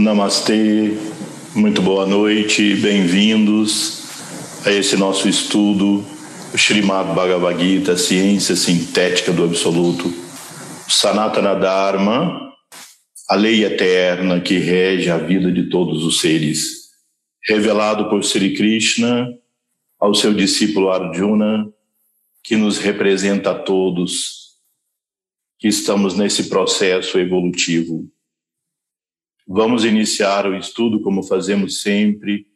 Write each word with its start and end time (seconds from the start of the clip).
Namastê, 0.00 0.96
muito 1.54 1.82
boa 1.82 2.06
noite, 2.06 2.74
bem-vindos 2.76 4.02
a 4.64 4.72
esse 4.72 4.96
nosso 4.96 5.28
estudo, 5.28 6.02
Srimad 6.54 7.14
Bhagavad 7.14 7.62
Gita, 7.62 7.98
Ciência 7.98 8.56
Sintética 8.56 9.30
do 9.30 9.44
Absoluto, 9.44 10.10
Sanatana 10.88 11.54
Dharma, 11.54 12.50
a 13.28 13.34
lei 13.34 13.62
eterna 13.62 14.40
que 14.40 14.56
rege 14.56 15.10
a 15.10 15.18
vida 15.18 15.52
de 15.52 15.64
todos 15.64 16.02
os 16.02 16.18
seres, 16.18 16.88
revelado 17.46 18.08
por 18.08 18.24
Sri 18.24 18.54
Krishna 18.54 19.28
ao 20.00 20.14
seu 20.14 20.32
discípulo 20.32 20.90
Arjuna, 20.90 21.68
que 22.42 22.56
nos 22.56 22.78
representa 22.78 23.50
a 23.50 23.54
todos 23.54 24.56
que 25.58 25.68
estamos 25.68 26.16
nesse 26.16 26.44
processo 26.44 27.18
evolutivo 27.18 28.10
Vamos 29.52 29.84
iniciar 29.84 30.46
o 30.46 30.54
estudo 30.54 31.02
como 31.02 31.24
fazemos 31.24 31.82
sempre, 31.82 32.46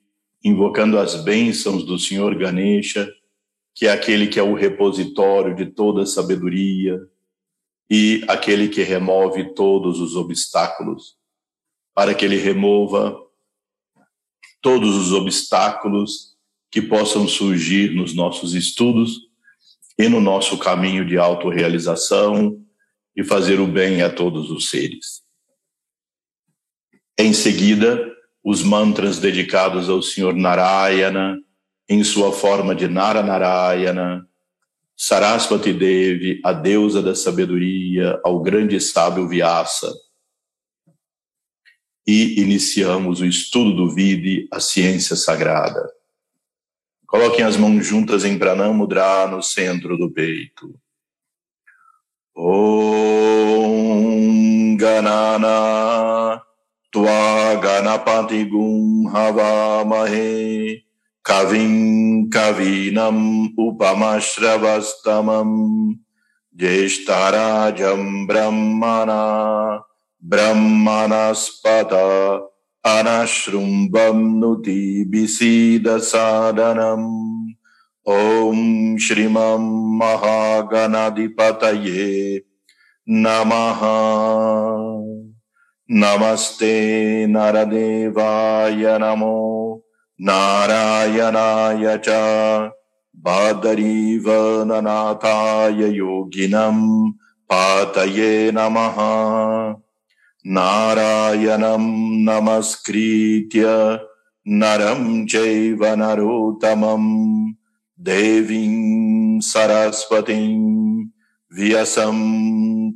invocando 0.44 0.96
as 0.96 1.24
bênçãos 1.24 1.84
do 1.84 1.98
Senhor 1.98 2.32
Ganesha, 2.36 3.12
que 3.74 3.88
é 3.88 3.90
aquele 3.90 4.28
que 4.28 4.38
é 4.38 4.42
o 4.44 4.54
repositório 4.54 5.56
de 5.56 5.66
toda 5.66 6.06
sabedoria 6.06 6.96
e 7.90 8.24
aquele 8.28 8.68
que 8.68 8.84
remove 8.84 9.54
todos 9.54 9.98
os 9.98 10.14
obstáculos, 10.14 11.16
para 11.92 12.14
que 12.14 12.24
ele 12.24 12.36
remova 12.36 13.20
todos 14.62 14.94
os 14.94 15.10
obstáculos 15.10 16.36
que 16.70 16.80
possam 16.80 17.26
surgir 17.26 17.92
nos 17.92 18.14
nossos 18.14 18.54
estudos 18.54 19.18
e 19.98 20.08
no 20.08 20.20
nosso 20.20 20.56
caminho 20.58 21.04
de 21.04 21.18
autorrealização 21.18 22.56
e 23.16 23.24
fazer 23.24 23.58
o 23.58 23.66
bem 23.66 24.00
a 24.00 24.08
todos 24.08 24.48
os 24.48 24.70
seres. 24.70 25.23
Em 27.16 27.32
seguida, 27.32 28.12
os 28.42 28.64
mantras 28.64 29.20
dedicados 29.20 29.88
ao 29.88 30.02
Senhor 30.02 30.34
Narayana, 30.34 31.40
em 31.88 32.02
sua 32.02 32.32
forma 32.32 32.74
de 32.74 32.88
Naranarayana, 32.88 34.28
Saraswati 34.96 35.72
Devi, 35.72 36.40
a 36.44 36.52
deusa 36.52 37.00
da 37.00 37.14
sabedoria, 37.14 38.20
ao 38.24 38.42
grande 38.42 38.80
sábio 38.80 39.28
Vyasa. 39.28 39.94
E 42.04 42.40
iniciamos 42.40 43.20
o 43.20 43.26
estudo 43.26 43.76
do 43.76 43.94
Vidi, 43.94 44.48
a 44.50 44.58
ciência 44.58 45.14
sagrada. 45.14 45.88
Coloquem 47.06 47.44
as 47.44 47.56
mãos 47.56 47.86
juntas 47.86 48.24
em 48.24 48.36
Pranamudra 48.36 49.28
no 49.28 49.40
centro 49.40 49.96
do 49.96 50.10
peito. 50.10 50.74
Om 52.36 53.46
Ganana 54.76 56.42
tua 56.94 57.58
Ganapati 57.58 58.46
Gum 58.46 59.10
Havamahe 59.10 60.78
Kavim 61.26 62.30
Kavinam 62.30 63.50
Upamashravastamam 63.58 65.98
Jeshtarajam 66.54 68.28
Brahmana 68.28 69.82
Brahmanaspata 70.22 72.46
Anashrumbam 72.86 74.38
Nuti 74.38 75.02
Bisida 75.10 75.98
Sadanam 75.98 77.50
Om 78.06 78.94
Shrimam 79.02 79.98
Mahaganadipataye 79.98 82.44
Namaha 83.08 85.33
नमस्ते 85.90 87.26
नरदेवाय 87.28 88.84
नमो 89.00 89.36
नारायणाय 90.26 91.96
च 92.04 92.08
बादरीवननाथाय 93.24 94.20
योगिनम् 95.96 97.10
पातये 97.50 98.30
नमः 98.54 98.96
नारायणम् 100.56 101.90
नमस्कृत्य 102.28 103.64
नरम् 104.46 105.26
चैव 105.28 105.84
नरोत्तमम् 105.98 107.12
देवीम् 108.08 109.40
सरस्वतीम् 109.52 111.06
व्यसम् 111.58 112.24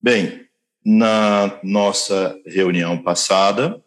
Bem, 0.01 0.47
na 0.85 1.59
nossa 1.61 2.41
reunião 2.45 3.03
passada, 3.03 3.83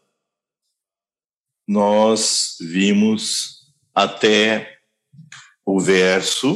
nós 1.66 2.58
vimos 2.60 3.72
até 3.94 4.78
o 5.64 5.80
verso 5.80 6.54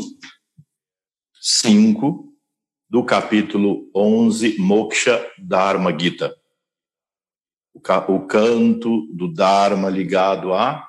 5 1.41 2.37
do 2.87 3.03
capítulo 3.03 3.91
11, 3.97 4.59
Moksha 4.59 5.27
Dharma 5.39 5.99
Gita. 5.99 6.37
O 7.72 8.27
canto 8.27 9.06
do 9.11 9.33
Dharma 9.33 9.89
ligado 9.89 10.53
à 10.53 10.87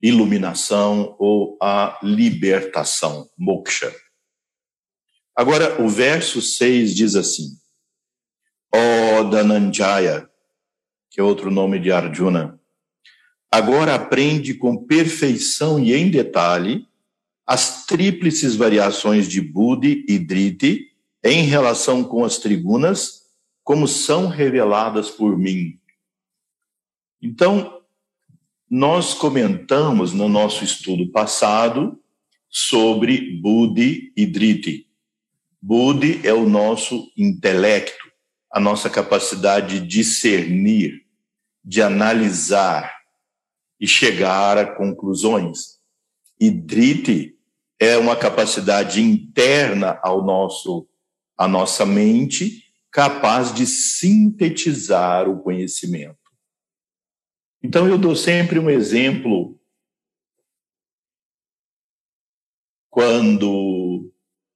iluminação 0.00 1.14
ou 1.18 1.58
à 1.60 1.98
libertação, 2.02 3.28
Moksha. 3.36 3.94
Agora, 5.36 5.80
o 5.82 5.88
verso 5.88 6.42
6 6.42 6.94
diz 6.94 7.14
assim: 7.14 7.56
Ó 8.74 9.20
oh, 9.20 9.24
Dananjaya, 9.24 10.28
que 11.10 11.20
é 11.20 11.22
outro 11.22 11.50
nome 11.50 11.78
de 11.78 11.90
Arjuna, 11.90 12.60
agora 13.50 13.94
aprende 13.94 14.54
com 14.54 14.84
perfeição 14.84 15.78
e 15.78 15.94
em 15.94 16.10
detalhe 16.10 16.86
as 17.46 17.84
tríplices 17.84 18.54
variações 18.54 19.28
de 19.28 19.40
Budi 19.40 20.04
e 20.08 20.18
Driti 20.18 20.90
em 21.22 21.42
relação 21.44 22.04
com 22.04 22.24
as 22.24 22.38
tribunas, 22.38 23.22
como 23.64 23.88
são 23.88 24.28
reveladas 24.28 25.10
por 25.10 25.36
mim. 25.36 25.78
Então, 27.20 27.82
nós 28.70 29.14
comentamos 29.14 30.12
no 30.12 30.28
nosso 30.28 30.64
estudo 30.64 31.10
passado 31.10 32.00
sobre 32.48 33.38
Budi 33.40 34.12
e 34.16 34.26
Driti. 34.26 34.89
Budi 35.62 36.26
é 36.26 36.32
o 36.32 36.48
nosso 36.48 37.12
intelecto, 37.16 38.10
a 38.50 38.58
nossa 38.58 38.88
capacidade 38.88 39.80
de 39.80 39.86
discernir, 39.86 41.06
de 41.62 41.82
analisar 41.82 42.92
e 43.78 43.86
chegar 43.86 44.56
a 44.56 44.74
conclusões. 44.74 45.78
E 46.40 46.50
Driti 46.50 47.36
é 47.78 47.96
uma 47.98 48.16
capacidade 48.16 49.02
interna 49.02 49.98
ao 50.02 50.24
nosso 50.24 50.86
à 51.36 51.48
nossa 51.48 51.86
mente, 51.86 52.64
capaz 52.92 53.54
de 53.54 53.64
sintetizar 53.64 55.26
o 55.26 55.42
conhecimento. 55.42 56.18
Então 57.62 57.88
eu 57.88 57.96
dou 57.96 58.14
sempre 58.14 58.58
um 58.58 58.68
exemplo 58.68 59.58
quando 62.90 63.89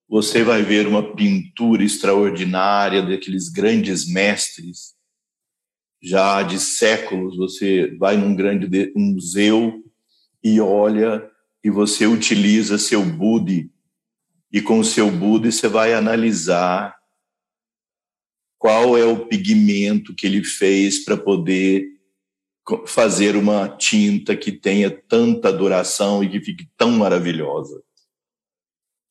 você 0.09 0.45
vai 0.45 0.63
ver 0.63 0.87
uma 0.87 1.15
pintura 1.15 1.83
extraordinária 1.83 3.03
daqueles 3.03 3.49
grandes 3.49 4.07
mestres, 4.07 4.95
já 6.03 6.43
de 6.43 6.59
séculos. 6.59 7.37
Você 7.37 7.97
vai 7.97 8.17
num 8.17 8.35
grande 8.35 8.93
museu 8.95 9.83
e 10.43 10.61
olha 10.61 11.29
e 11.63 11.71
você 11.71 12.07
utiliza 12.07 12.77
seu 12.77 13.03
Budi 13.03 13.71
e 14.53 14.61
com 14.61 14.79
o 14.79 14.85
seu 14.85 15.11
Budi 15.11 15.51
você 15.51 15.67
vai 15.67 15.95
analisar 15.95 16.95
qual 18.59 18.97
é 18.97 19.05
o 19.05 19.27
pigmento 19.27 20.15
que 20.15 20.27
ele 20.27 20.45
fez 20.45 21.05
para 21.05 21.17
poder 21.17 21.87
fazer 22.87 23.37
uma 23.37 23.69
tinta 23.69 24.37
que 24.37 24.53
tenha 24.53 24.91
tanta 24.91 25.53
duração 25.53 26.25
e 26.25 26.31
que 26.31 26.41
fique 26.41 26.67
tão 26.77 26.93
maravilhosa 26.93 27.84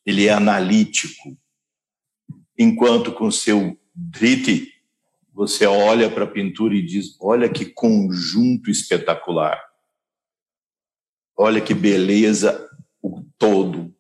ele 0.05 0.27
é 0.27 0.33
analítico, 0.33 1.38
enquanto 2.57 3.11
com 3.11 3.31
seu 3.31 3.77
Driti, 3.95 4.71
você 5.33 5.65
olha 5.65 6.09
para 6.09 6.25
a 6.25 6.29
pintura 6.29 6.75
e 6.75 6.81
diz: 6.81 7.17
olha 7.19 7.50
que 7.50 7.65
conjunto 7.65 8.69
espetacular. 8.69 9.59
Olha 11.35 11.61
que 11.61 11.73
beleza 11.73 12.69
o 13.01 13.23
todo. 13.38 13.94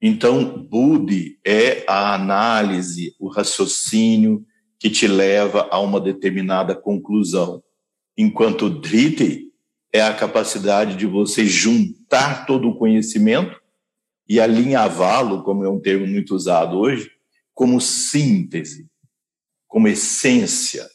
Então, 0.00 0.62
Budi 0.62 1.40
é 1.44 1.84
a 1.88 2.14
análise, 2.14 3.16
o 3.18 3.28
raciocínio 3.28 4.46
que 4.78 4.90
te 4.90 5.08
leva 5.08 5.66
a 5.70 5.80
uma 5.80 5.98
determinada 6.00 6.74
conclusão, 6.74 7.62
enquanto 8.16 8.68
Driti 8.68 9.50
é 9.92 10.02
a 10.02 10.14
capacidade 10.14 10.96
de 10.96 11.06
você 11.06 11.46
juntar 11.46 12.44
todo 12.44 12.68
o 12.68 12.76
conhecimento 12.76 13.63
e 14.28 14.40
alinhavá-lo, 14.40 15.42
como 15.42 15.64
é 15.64 15.68
um 15.68 15.80
termo 15.80 16.06
muito 16.06 16.34
usado 16.34 16.78
hoje, 16.78 17.10
como 17.52 17.80
síntese, 17.80 18.88
como 19.68 19.88
essência. 19.88 20.88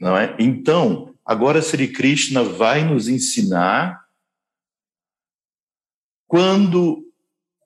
Não 0.00 0.16
é? 0.16 0.36
Então, 0.38 1.14
agora 1.24 1.62
Sri 1.62 1.88
Krishna 1.88 2.42
vai 2.42 2.84
nos 2.84 3.08
ensinar 3.08 4.04
quando 6.26 7.04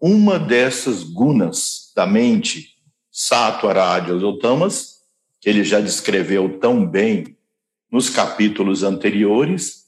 uma 0.00 0.38
dessas 0.38 1.02
gunas 1.02 1.92
da 1.94 2.06
mente, 2.06 2.76
sattva, 3.10 3.72
rajas 3.72 4.22
ou 4.22 4.38
tamas, 4.38 5.00
que 5.40 5.48
ele 5.48 5.64
já 5.64 5.80
descreveu 5.80 6.58
tão 6.58 6.86
bem 6.86 7.36
nos 7.90 8.08
capítulos 8.08 8.82
anteriores, 8.82 9.79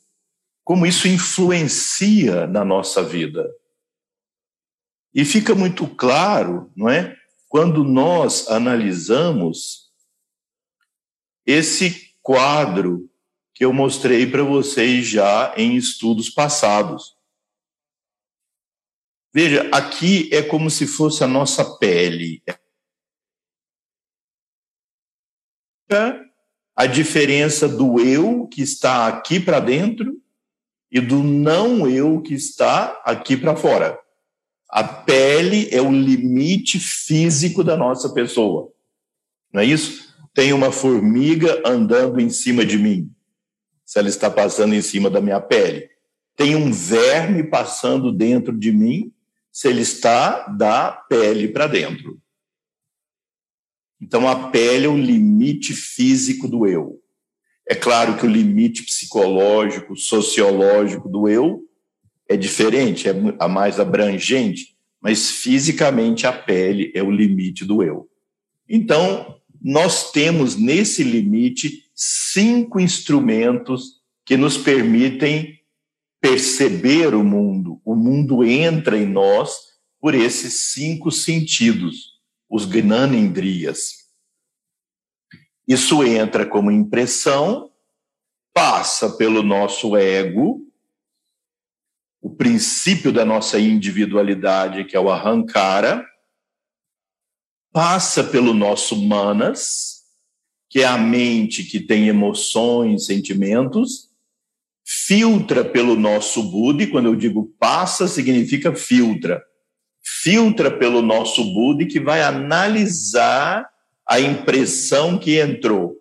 como 0.65 0.87
isso 0.87 1.09
influencia 1.09 2.47
na 2.47 2.65
nossa 2.65 3.03
vida. 3.03 3.51
E 5.15 5.25
fica 5.25 5.55
muito 5.55 5.87
claro, 5.87 6.73
não 6.77 6.89
é? 6.89 7.17
Quando 7.49 7.85
nós 7.85 8.49
analisamos 8.49 9.93
esse 11.45 12.17
quadro 12.23 13.11
que 13.55 13.65
eu 13.65 13.73
mostrei 13.73 14.27
para 14.27 14.43
vocês 14.43 15.07
já 15.07 15.53
em 15.57 15.77
estudos 15.77 16.31
passados. 16.31 17.17
Veja, 19.35 19.69
aqui 19.73 20.31
é 20.33 20.43
como 20.43 20.71
se 20.71 20.87
fosse 20.87 21.25
a 21.25 21.27
nossa 21.27 21.79
pele. 21.79 22.43
A 26.75 26.87
diferença 26.87 27.69
do 27.69 28.01
eu 28.01 28.47
que 28.47 28.63
está 28.63 29.09
aqui 29.09 29.39
para 29.39 29.61
dentro 29.61 30.22
e 30.93 31.01
do 31.01 31.23
não 31.23 31.89
eu 31.89 32.21
que 32.21 32.35
está 32.35 33.01
aqui 33.03 33.35
para 33.35 33.57
fora. 33.57 33.99
A 34.69 34.85
pele 34.85 35.67
é 35.73 35.81
o 35.81 35.91
limite 35.91 36.79
físico 36.79 37.65
da 37.65 37.79
nossa 37.79 38.13
pessoa. 38.13 38.71
Não 39.51 39.63
é 39.63 39.65
isso? 39.65 40.15
Tem 40.35 40.53
uma 40.53 40.71
formiga 40.71 41.63
andando 41.65 42.21
em 42.21 42.29
cima 42.29 42.65
de 42.65 42.77
mim. 42.77 43.11
Se 43.87 43.99
ela 43.99 44.09
está 44.09 44.31
passando 44.31 44.75
em 44.75 44.83
cima 44.83 45.09
da 45.09 45.21
minha 45.21 45.41
pele. 45.41 45.89
Tem 46.37 46.55
um 46.55 46.71
verme 46.71 47.43
passando 47.43 48.13
dentro 48.13 48.57
de 48.57 48.71
mim, 48.71 49.13
se 49.51 49.69
ele 49.69 49.83
está 49.83 50.47
da 50.49 50.93
pele 50.93 51.49
para 51.49 51.67
dentro. 51.67 52.21
Então, 54.01 54.29
a 54.29 54.49
pele 54.51 54.87
é 54.87 54.89
o 54.89 54.99
limite 54.99 55.73
físico 55.75 56.49
do 56.49 56.67
eu. 56.67 57.01
É 57.69 57.75
claro 57.75 58.17
que 58.17 58.27
o 58.27 58.31
limite 58.31 58.83
psicológico, 58.85 59.97
sociológico 59.97 61.09
do 61.09 61.29
eu 61.29 61.63
é 62.29 62.37
diferente, 62.37 63.09
é 63.09 63.15
a 63.39 63.49
mais 63.49 63.79
abrangente, 63.79 64.77
mas 65.01 65.31
fisicamente 65.31 66.27
a 66.27 66.33
pele 66.33 66.93
é 66.95 67.03
o 67.03 67.11
limite 67.11 67.65
do 67.65 67.83
eu. 67.83 68.09
Então, 68.69 69.37
nós 69.61 70.11
temos 70.11 70.57
nesse 70.57 71.05
limite 71.05 71.85
cinco 71.95 72.81
instrumentos 72.81 74.01
que 74.25 74.37
nos 74.37 74.57
permitem 74.57 75.59
perceber 76.21 77.15
o 77.15 77.23
mundo. 77.25 77.81
O 77.85 77.95
mundo 77.95 78.45
entra 78.45 78.97
em 78.97 79.07
nós 79.07 79.53
por 80.01 80.15
esses 80.15 80.73
cinco 80.73 81.11
sentidos, 81.11 82.13
os 82.49 82.65
gnanendrias. 82.65 84.02
Isso 85.67 86.03
entra 86.05 86.45
como 86.45 86.71
impressão, 86.71 87.71
passa 88.53 89.11
pelo 89.11 89.43
nosso 89.43 89.97
ego, 89.97 90.61
o 92.21 92.31
princípio 92.31 93.13
da 93.13 93.25
nossa 93.25 93.59
individualidade, 93.59 94.85
que 94.85 94.97
é 94.97 95.01
o 95.01 95.11
arrancara, 95.11 96.07
passa 97.73 98.23
pelo 98.23 98.53
nosso 98.53 98.97
manas, 98.97 100.03
que 100.69 100.81
é 100.81 100.87
a 100.87 100.97
mente 100.97 101.65
que 101.65 101.81
tem 101.81 102.09
emoções, 102.09 103.07
sentimentos, 103.07 104.11
filtra 104.85 105.65
pelo 105.65 105.97
nosso 105.97 106.43
Buda, 106.43 106.87
quando 106.87 107.07
eu 107.07 107.17
digo 107.17 107.55
passa, 107.59 108.07
significa 108.07 108.75
filtra. 108.75 109.43
Filtra 110.03 110.71
pelo 110.71 111.03
nosso 111.03 111.45
Buda, 111.53 111.87
que 111.87 112.01
vai 112.01 112.23
analisar 112.23 113.69
a 114.09 114.21
impressão 114.21 115.19
que 115.19 115.41
entrou. 115.41 116.01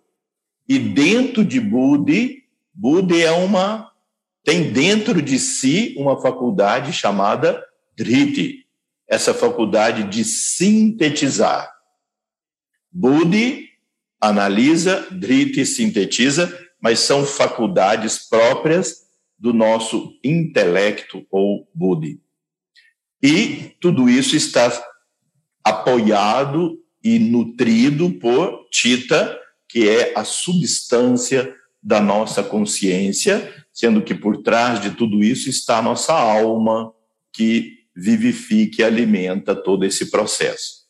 E 0.67 0.79
dentro 0.79 1.43
de 1.43 1.59
Budi, 1.59 2.43
Budi 2.73 3.21
é 3.21 3.31
uma 3.31 3.91
tem 4.43 4.71
dentro 4.71 5.21
de 5.21 5.37
si 5.37 5.93
uma 5.97 6.19
faculdade 6.19 6.91
chamada 6.91 7.63
Driti, 7.95 8.65
essa 9.07 9.33
faculdade 9.33 10.03
de 10.05 10.23
sintetizar. 10.23 11.71
Budi 12.91 13.69
analisa, 14.19 15.07
Driti 15.11 15.65
sintetiza, 15.65 16.57
mas 16.81 16.99
são 16.99 17.25
faculdades 17.25 18.27
próprias 18.27 19.03
do 19.37 19.53
nosso 19.53 20.17
intelecto 20.23 21.25
ou 21.29 21.67
Budi. 21.73 22.19
E 23.21 23.75
tudo 23.79 24.09
isso 24.09 24.35
está 24.35 24.71
apoiado 25.63 26.80
e 27.03 27.19
nutrido 27.19 28.11
por 28.19 28.67
Tita, 28.69 29.37
que 29.67 29.87
é 29.87 30.13
a 30.15 30.23
substância 30.23 31.55
da 31.81 31.99
nossa 31.99 32.43
consciência, 32.43 33.53
sendo 33.73 34.01
que 34.01 34.13
por 34.13 34.43
trás 34.43 34.81
de 34.81 34.91
tudo 34.91 35.23
isso 35.23 35.49
está 35.49 35.79
a 35.79 35.81
nossa 35.81 36.13
alma, 36.13 36.93
que 37.33 37.79
vivifica 37.95 38.81
e 38.81 38.85
alimenta 38.85 39.55
todo 39.55 39.85
esse 39.85 40.11
processo. 40.11 40.81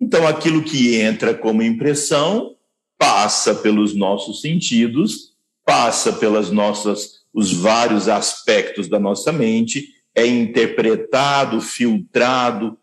Então, 0.00 0.26
aquilo 0.26 0.62
que 0.62 0.96
entra 0.96 1.34
como 1.34 1.62
impressão 1.62 2.54
passa 2.96 3.54
pelos 3.54 3.94
nossos 3.94 4.40
sentidos, 4.40 5.34
passa 5.64 6.12
pelas 6.12 6.50
nossas 6.50 7.18
os 7.32 7.52
vários 7.52 8.08
aspectos 8.08 8.88
da 8.88 8.98
nossa 8.98 9.30
mente, 9.32 9.88
é 10.14 10.26
interpretado, 10.26 11.60
filtrado, 11.60 12.77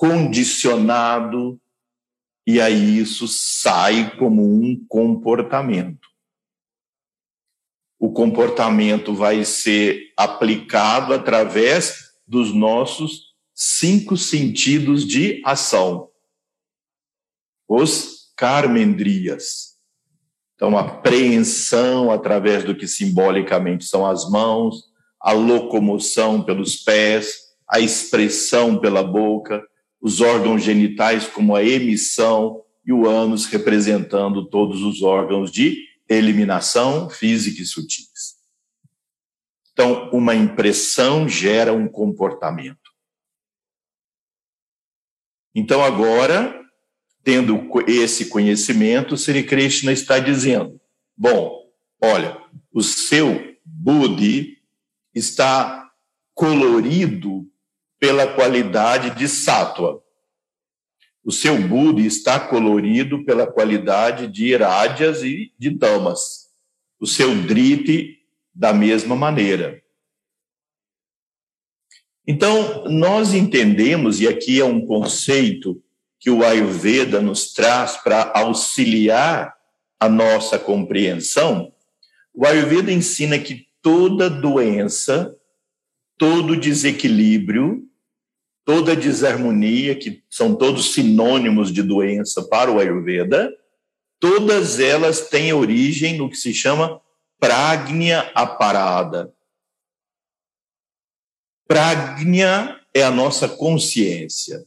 condicionado, 0.00 1.60
e 2.46 2.58
aí 2.58 2.98
isso 2.98 3.28
sai 3.28 4.16
como 4.16 4.42
um 4.42 4.82
comportamento. 4.88 6.08
O 7.98 8.10
comportamento 8.10 9.14
vai 9.14 9.44
ser 9.44 10.10
aplicado 10.16 11.12
através 11.12 12.12
dos 12.26 12.50
nossos 12.50 13.34
cinco 13.54 14.16
sentidos 14.16 15.06
de 15.06 15.42
ação. 15.44 16.08
Os 17.68 18.32
carmendrias. 18.34 19.76
Então, 20.54 20.78
a 20.78 20.96
preensão 21.02 22.10
através 22.10 22.64
do 22.64 22.74
que 22.74 22.88
simbolicamente 22.88 23.84
são 23.84 24.06
as 24.06 24.30
mãos, 24.30 24.76
a 25.20 25.32
locomoção 25.32 26.42
pelos 26.42 26.76
pés, 26.76 27.50
a 27.68 27.80
expressão 27.80 28.80
pela 28.80 29.02
boca, 29.02 29.62
os 30.00 30.20
órgãos 30.20 30.62
genitais 30.62 31.26
como 31.26 31.54
a 31.54 31.62
emissão 31.62 32.62
e 32.84 32.92
o 32.92 33.06
ânus 33.06 33.46
representando 33.46 34.46
todos 34.46 34.82
os 34.82 35.02
órgãos 35.02 35.50
de 35.50 35.86
eliminação 36.08 37.10
física 37.10 37.62
e 37.62 37.66
sutis. 37.66 38.40
Então, 39.72 40.10
uma 40.10 40.34
impressão 40.34 41.28
gera 41.28 41.72
um 41.72 41.88
comportamento. 41.88 42.90
Então, 45.54 45.82
agora, 45.82 46.58
tendo 47.22 47.68
esse 47.86 48.26
conhecimento, 48.26 49.16
Sri 49.16 49.42
Krishna 49.42 49.92
está 49.92 50.18
dizendo: 50.18 50.80
bom, 51.16 51.70
olha, 52.00 52.36
o 52.72 52.82
seu 52.82 53.56
Budi 53.64 54.58
está 55.14 55.90
colorido 56.34 57.49
pela 58.00 58.26
qualidade 58.26 59.10
de 59.10 59.28
sátua. 59.28 60.02
O 61.22 61.30
seu 61.30 61.60
Buda 61.60 62.00
está 62.00 62.40
colorido 62.40 63.24
pela 63.24 63.46
qualidade 63.46 64.26
de 64.26 64.46
irádias 64.46 65.22
e 65.22 65.52
de 65.58 65.68
damas. 65.68 66.48
O 66.98 67.06
seu 67.06 67.34
Driti, 67.42 68.18
da 68.54 68.72
mesma 68.72 69.14
maneira. 69.14 69.82
Então, 72.26 72.84
nós 72.88 73.34
entendemos, 73.34 74.20
e 74.20 74.26
aqui 74.26 74.60
é 74.60 74.64
um 74.64 74.84
conceito 74.86 75.82
que 76.18 76.30
o 76.30 76.44
Ayurveda 76.44 77.20
nos 77.20 77.52
traz 77.52 77.96
para 77.98 78.32
auxiliar 78.34 79.54
a 79.98 80.08
nossa 80.08 80.58
compreensão, 80.58 81.72
o 82.32 82.46
Ayurveda 82.46 82.90
ensina 82.90 83.38
que 83.38 83.66
toda 83.82 84.30
doença, 84.30 85.36
todo 86.16 86.56
desequilíbrio, 86.56 87.89
toda 88.70 88.94
desarmonia, 88.94 89.96
que 89.96 90.22
são 90.30 90.54
todos 90.54 90.92
sinônimos 90.92 91.72
de 91.72 91.82
doença 91.82 92.40
para 92.46 92.70
o 92.70 92.78
Ayurveda, 92.78 93.52
todas 94.20 94.78
elas 94.78 95.28
têm 95.28 95.52
origem 95.52 96.16
no 96.16 96.30
que 96.30 96.36
se 96.36 96.54
chama 96.54 97.02
pragnia 97.40 98.30
aparada. 98.32 99.34
Pragnia 101.66 102.80
é 102.94 103.02
a 103.02 103.10
nossa 103.10 103.48
consciência, 103.48 104.64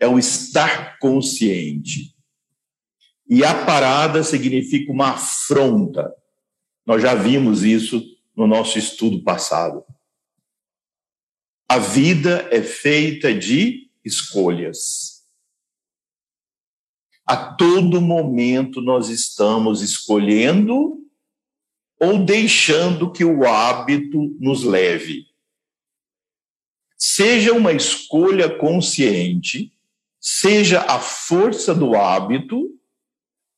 é 0.00 0.08
o 0.08 0.18
estar 0.18 0.98
consciente. 0.98 2.16
E 3.30 3.44
a 3.44 3.64
parada 3.64 4.24
significa 4.24 4.90
uma 4.90 5.10
afronta. 5.10 6.12
Nós 6.84 7.00
já 7.00 7.14
vimos 7.14 7.62
isso 7.62 8.02
no 8.36 8.48
nosso 8.48 8.76
estudo 8.76 9.22
passado. 9.22 9.84
A 11.70 11.76
vida 11.76 12.48
é 12.50 12.62
feita 12.62 13.34
de 13.34 13.90
escolhas. 14.02 15.22
A 17.26 17.36
todo 17.36 18.00
momento 18.00 18.80
nós 18.80 19.10
estamos 19.10 19.82
escolhendo 19.82 20.98
ou 22.00 22.24
deixando 22.24 23.12
que 23.12 23.22
o 23.22 23.46
hábito 23.46 24.34
nos 24.40 24.64
leve. 24.64 25.26
Seja 26.96 27.52
uma 27.52 27.72
escolha 27.74 28.48
consciente, 28.48 29.70
seja 30.18 30.80
a 30.80 30.98
força 30.98 31.74
do 31.74 31.94
hábito, 31.94 32.74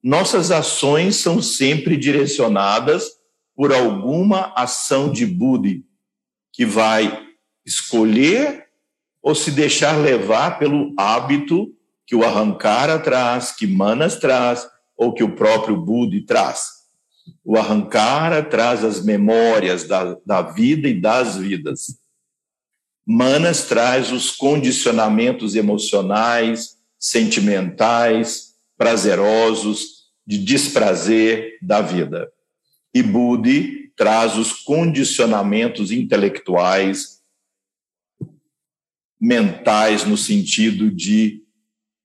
nossas 0.02 0.50
ações 0.50 1.14
são 1.14 1.40
sempre 1.40 1.97
direcionadas 1.97 3.09
por 3.55 3.73
alguma 3.73 4.52
ação 4.57 5.12
de 5.12 5.25
Buddha, 5.25 5.81
que 6.52 6.67
vai 6.67 7.29
escolher 7.64 8.67
ou 9.23 9.35
se 9.35 9.50
deixar 9.50 9.97
levar 9.99 10.59
pelo 10.59 10.95
hábito 10.99 11.75
que 12.07 12.17
o 12.17 12.25
Arrancara 12.25 12.99
traz, 12.99 13.52
que 13.52 13.67
Manas 13.67 14.17
traz, 14.17 14.67
ou 14.97 15.14
que 15.14 15.23
o 15.23 15.35
próprio 15.37 15.76
Buda 15.76 16.17
traz. 16.26 16.81
O 17.45 17.57
Arrancara 17.57 18.43
traz 18.43 18.85
as 18.85 19.05
memórias 19.05 19.85
da, 19.85 20.17
da 20.26 20.43
vida 20.43 20.88
e 20.88 21.00
das 21.00 21.37
vidas. 21.37 21.99
Manas 23.07 23.64
traz 23.64 24.12
os 24.12 24.31
condicionamentos 24.31 25.55
emocionais, 25.55 26.76
sentimentais, 26.99 28.55
prazerosos, 28.76 30.00
de 30.26 30.38
desprazer 30.38 31.59
da 31.62 31.81
vida. 31.81 32.31
E 32.95 33.02
Budi 33.02 33.93
traz 33.97 34.37
os 34.37 34.52
condicionamentos 34.52 35.90
intelectuais, 35.90 37.19
mentais, 39.20 40.04
no 40.04 40.16
sentido 40.16 40.90
de 40.90 41.42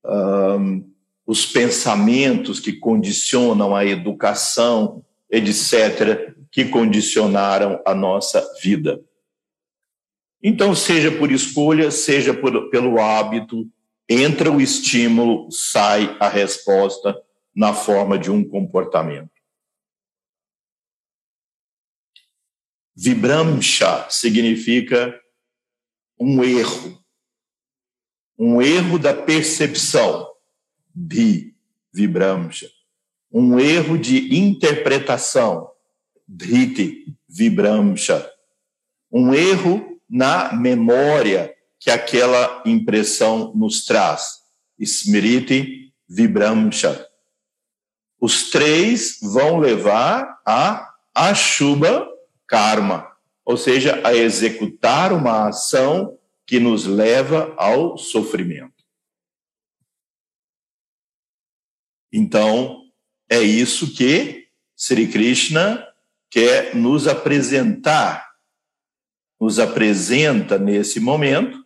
um, 0.04 0.92
os 1.26 1.46
pensamentos 1.46 2.60
que 2.60 2.74
condicionam 2.74 3.76
a 3.76 3.86
educação, 3.86 5.04
etc., 5.30 6.36
que 6.52 6.66
condicionaram 6.66 7.82
a 7.86 7.96
nossa 7.96 8.46
vida. 8.62 9.02
Então, 10.44 10.76
seja 10.76 11.12
por 11.12 11.32
escolha, 11.32 11.90
seja 11.90 12.34
por, 12.34 12.70
pelo 12.70 13.00
hábito, 13.00 13.68
entra 14.08 14.52
o 14.52 14.62
estímulo, 14.62 15.50
sai 15.52 16.16
a 16.20 16.30
resposta 16.30 17.20
na 17.56 17.74
forma 17.74 18.18
de 18.20 18.30
um 18.30 18.48
comportamento. 18.48 19.32
Vibramsha 22.96 24.08
significa 24.10 25.20
um 26.20 26.44
erro, 26.44 27.04
um 28.38 28.62
erro 28.62 29.00
da 29.00 29.14
percepção, 29.14 30.28
de 30.94 31.54
Vibramsha, 31.94 32.70
um 33.32 33.60
erro 33.60 33.98
de 33.98 34.38
interpretação, 34.38 35.70
Dhriti 36.28 37.16
Vibramsha, 37.28 38.30
um 39.12 39.34
erro 39.34 40.00
na 40.10 40.54
memória 40.54 41.54
que 41.80 41.92
aquela 41.92 42.64
impressão 42.66 43.54
nos 43.56 43.86
traz, 43.86 44.40
Smriti 44.80 45.94
Vibramsha. 46.08 47.08
Os 48.20 48.50
três 48.50 49.20
vão 49.22 49.60
levar 49.60 50.42
a 50.46 50.94
Ashubha 51.14 52.08
Karma, 52.48 53.08
ou 53.44 53.58
seja, 53.58 54.02
a 54.04 54.16
executar 54.16 55.14
uma 55.14 55.50
ação 55.50 56.18
que 56.46 56.60
nos 56.60 56.86
leva 56.86 57.54
ao 57.58 57.98
sofrimento. 57.98 58.86
Então, 62.12 62.92
é 63.30 63.42
isso 63.42 63.94
que 63.94 64.48
Sri 64.76 65.12
Krishna 65.12 65.86
quer 66.30 66.76
nos 66.76 67.08
apresentar, 67.08 68.36
nos 69.40 69.60
apresenta 69.60 70.58
nesse 70.58 71.00
momento. 71.00 71.66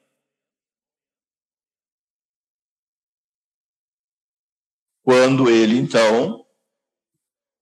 Quando 5.03 5.49
ele, 5.49 5.77
então, 5.77 6.45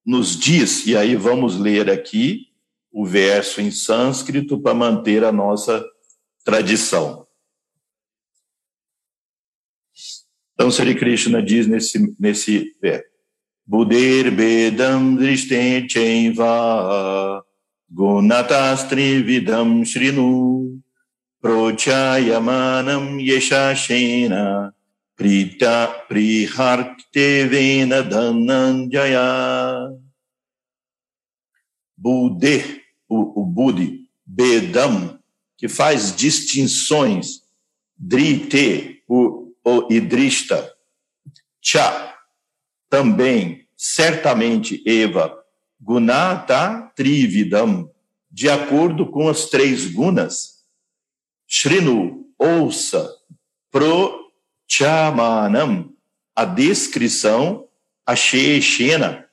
nos 0.05 0.37
diz, 0.37 0.85
e 0.85 0.95
aí 0.95 1.15
vamos 1.15 1.57
ler 1.57 1.89
aqui 1.89 2.53
o 2.91 3.05
verso 3.05 3.61
em 3.61 3.71
sânscrito 3.71 4.61
para 4.61 4.73
manter 4.73 5.23
a 5.23 5.31
nossa 5.31 5.85
tradição. 6.47 7.27
Então, 10.53 10.71
Sri 10.71 10.95
Krishna 10.95 11.43
diz 11.43 11.67
nesse, 11.67 12.15
nesse 12.17 12.73
verso, 12.81 13.05
Budir 13.65 14.31
Bedam 14.31 15.17
Drishte 15.17 15.85
Chaiva 15.89 17.43
Gunatastri 17.91 19.21
Vidam 19.21 19.83
Shrinu 19.83 20.81
Prochayamanam 21.41 23.19
Yeshashena 23.19 24.73
Prita 25.17 26.05
Priharktevena 26.07 28.03
Dhananjaya 28.03 29.19
Budir, 31.97 32.83
o, 33.09 33.41
o 33.41 33.45
Budi, 33.45 34.07
Bedam, 34.25 35.16
que 35.57 35.67
faz 35.67 36.15
distinções, 36.15 37.41
Drite, 37.97 39.03
o, 39.07 39.53
o 39.65 39.91
Idrista, 39.91 40.73
Cha, 41.59 42.15
também, 42.89 43.67
certamente, 43.75 44.81
Eva, 44.87 45.37
Gunata 45.81 46.91
Trividam, 46.95 47.91
de 48.31 48.49
acordo 48.49 49.07
com 49.07 49.27
as 49.27 49.45
três 49.45 49.87
gunas, 49.87 50.63
Shrinu, 51.47 52.25
ouça, 52.37 53.13
Pro 53.71 54.31
Chamanam, 54.67 55.93
a 56.35 56.45
descrição, 56.45 57.67
a 58.05 58.15
Sheshena, 58.15 59.27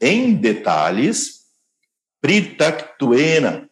em 0.00 0.34
detalhes, 0.34 1.46
Pritaktuena, 2.20 3.69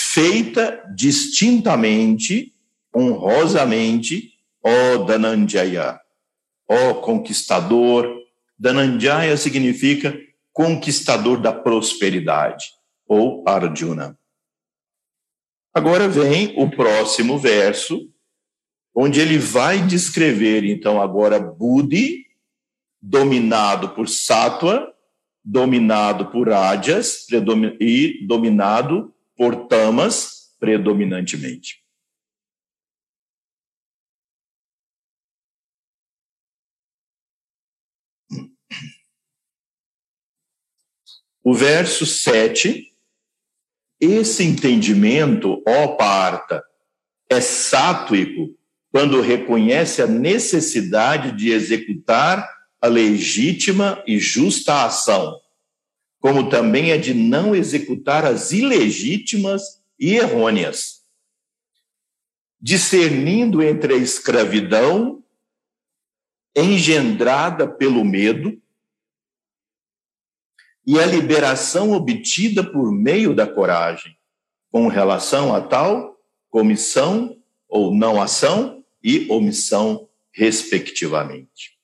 feita 0.00 0.82
distintamente, 0.94 2.54
honrosamente, 2.94 4.32
ó 4.64 5.04
Dananjaya, 5.04 6.00
ó 6.68 6.94
conquistador. 6.94 8.08
Dananjaya 8.58 9.36
significa 9.36 10.18
conquistador 10.52 11.40
da 11.40 11.52
prosperidade, 11.52 12.66
ou 13.06 13.44
Arjuna. 13.46 14.18
Agora 15.72 16.08
vem 16.08 16.54
o 16.56 16.68
próximo 16.68 17.38
verso, 17.38 18.10
onde 18.94 19.20
ele 19.20 19.38
vai 19.38 19.86
descrever, 19.86 20.64
então, 20.64 21.00
agora 21.00 21.38
Budi, 21.38 22.26
dominado 23.00 23.90
por 23.90 24.08
Sattva, 24.08 24.92
dominado 25.44 26.26
por 26.26 26.48
Rajas 26.48 27.26
e 27.80 28.26
dominado 28.26 29.14
por 29.40 29.68
Tamas 29.68 30.54
predominantemente. 30.58 31.82
O 41.42 41.54
verso 41.54 42.04
7, 42.04 42.94
esse 43.98 44.44
entendimento, 44.44 45.62
ó 45.66 45.96
parta, 45.96 46.62
é 47.30 47.40
sátuico 47.40 48.54
quando 48.90 49.22
reconhece 49.22 50.02
a 50.02 50.06
necessidade 50.06 51.34
de 51.34 51.50
executar 51.50 52.46
a 52.78 52.86
legítima 52.88 54.04
e 54.06 54.18
justa 54.18 54.84
ação, 54.84 55.39
como 56.20 56.50
também 56.50 56.92
a 56.92 56.98
de 56.98 57.14
não 57.14 57.54
executar 57.54 58.24
as 58.26 58.52
ilegítimas 58.52 59.82
e 59.98 60.14
errôneas, 60.16 61.02
discernindo 62.60 63.62
entre 63.62 63.94
a 63.94 63.96
escravidão 63.96 65.24
engendrada 66.54 67.66
pelo 67.66 68.04
medo 68.04 68.60
e 70.86 70.98
a 70.98 71.06
liberação 71.06 71.92
obtida 71.92 72.62
por 72.62 72.92
meio 72.92 73.34
da 73.34 73.46
coragem, 73.46 74.16
com 74.70 74.88
relação 74.88 75.54
a 75.54 75.60
tal 75.60 76.20
comissão 76.50 77.40
ou 77.68 77.94
não 77.94 78.20
ação 78.20 78.84
e 79.02 79.30
omissão, 79.30 80.08
respectivamente. 80.32 81.78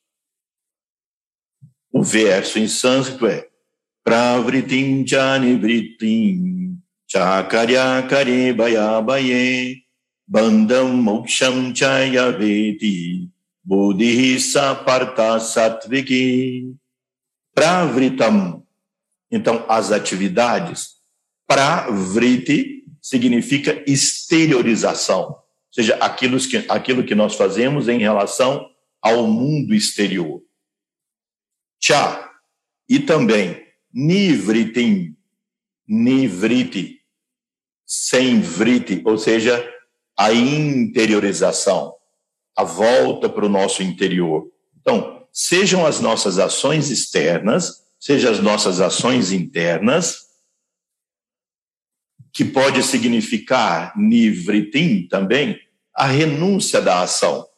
O 1.90 2.02
verso 2.02 2.58
em 2.58 2.68
sânscrito 2.68 3.26
é 3.26 3.48
Pravritim 4.06 5.04
chanivritim 5.04 6.78
chakarya 7.10 8.08
kare 8.08 8.52
baye 8.52 9.82
bandam 10.30 11.02
moksham 11.02 11.74
chayaveti 11.74 13.28
buddhi 13.66 14.38
saparta 14.38 15.40
satviki 15.40 16.72
pravritam. 17.52 18.62
Então 19.28 19.66
as 19.68 19.90
atividades. 19.90 20.94
Pravriti 21.48 22.84
significa 23.02 23.82
exteriorização. 23.90 25.30
Ou 25.30 25.42
seja 25.72 25.96
aquilo 25.96 26.38
que 26.38 26.64
aquilo 26.68 27.02
que 27.02 27.14
nós 27.16 27.34
fazemos 27.34 27.88
em 27.88 27.98
relação 27.98 28.70
ao 29.02 29.26
mundo 29.26 29.74
exterior. 29.74 30.40
Cha 31.82 32.30
e 32.88 33.00
também 33.00 33.65
nivritim, 33.96 35.16
nivriti, 35.88 37.00
sem 37.86 38.42
vriti, 38.42 39.00
ou 39.06 39.16
seja, 39.16 39.66
a 40.18 40.34
interiorização, 40.34 41.94
a 42.54 42.62
volta 42.62 43.26
para 43.26 43.46
o 43.46 43.48
nosso 43.48 43.82
interior. 43.82 44.52
Então, 44.78 45.26
sejam 45.32 45.86
as 45.86 45.98
nossas 45.98 46.38
ações 46.38 46.90
externas, 46.90 47.86
sejam 47.98 48.30
as 48.30 48.40
nossas 48.40 48.82
ações 48.82 49.32
internas, 49.32 50.26
que 52.34 52.44
pode 52.44 52.82
significar 52.82 53.98
nivritim 53.98 55.08
também, 55.08 55.58
a 55.94 56.04
renúncia 56.06 56.82
da 56.82 57.00
ação. 57.00 57.48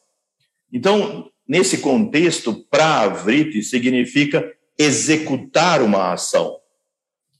Então, 0.71 1.29
Nesse 1.49 1.79
contexto, 1.79 2.53
pravriti 2.69 3.63
significa 3.63 4.47
executar 4.79 5.81
uma 5.81 6.13
ação. 6.13 6.61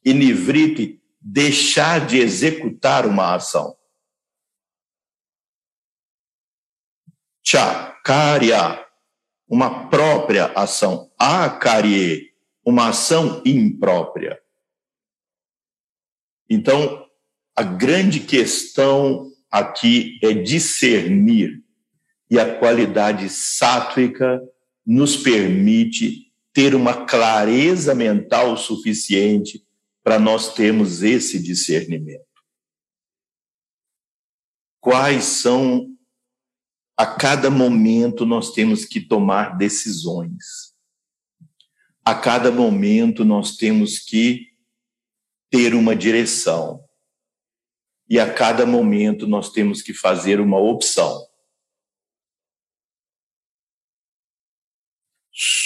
E 0.03 0.13
nivriti, 0.13 1.01
deixar 1.21 2.05
de 2.05 2.17
executar 2.17 3.05
uma 3.05 3.35
ação. 3.35 3.77
Cha, 7.41 7.97
karya, 8.03 8.85
uma 9.47 9.87
própria 9.89 10.47
ação. 10.47 11.09
Akarye, 11.17 12.33
uma 12.63 12.89
ação 12.89 13.41
imprópria. 13.45 14.39
Então, 16.49 17.07
a 17.55 17.63
grande 17.63 18.21
questão 18.21 19.31
aqui 19.51 20.19
é 20.23 20.33
discernir 20.33 21.63
e 22.29 22.39
a 22.39 22.57
qualidade 22.59 23.29
sátvica 23.29 24.41
nos 24.85 25.17
permite 25.17 26.28
ter 26.53 26.75
uma 26.75 27.05
clareza 27.05 27.93
mental 27.93 28.57
suficiente 28.57 29.65
para 30.03 30.19
nós 30.19 30.53
termos 30.53 31.03
esse 31.03 31.41
discernimento. 31.41 32.25
Quais 34.81 35.23
são 35.25 35.89
a 36.99 37.05
cada 37.05 37.49
momento 37.49 38.25
nós 38.25 38.51
temos 38.51 38.83
que 38.83 38.99
tomar 38.99 39.57
decisões. 39.57 40.75
A 42.03 42.13
cada 42.13 42.51
momento 42.51 43.23
nós 43.23 43.55
temos 43.55 43.99
que 43.99 44.49
ter 45.49 45.73
uma 45.73 45.95
direção. 45.95 46.83
E 48.09 48.19
a 48.19 48.33
cada 48.33 48.65
momento 48.65 49.25
nós 49.25 49.49
temos 49.49 49.81
que 49.81 49.93
fazer 49.93 50.41
uma 50.41 50.59
opção. 50.59 51.28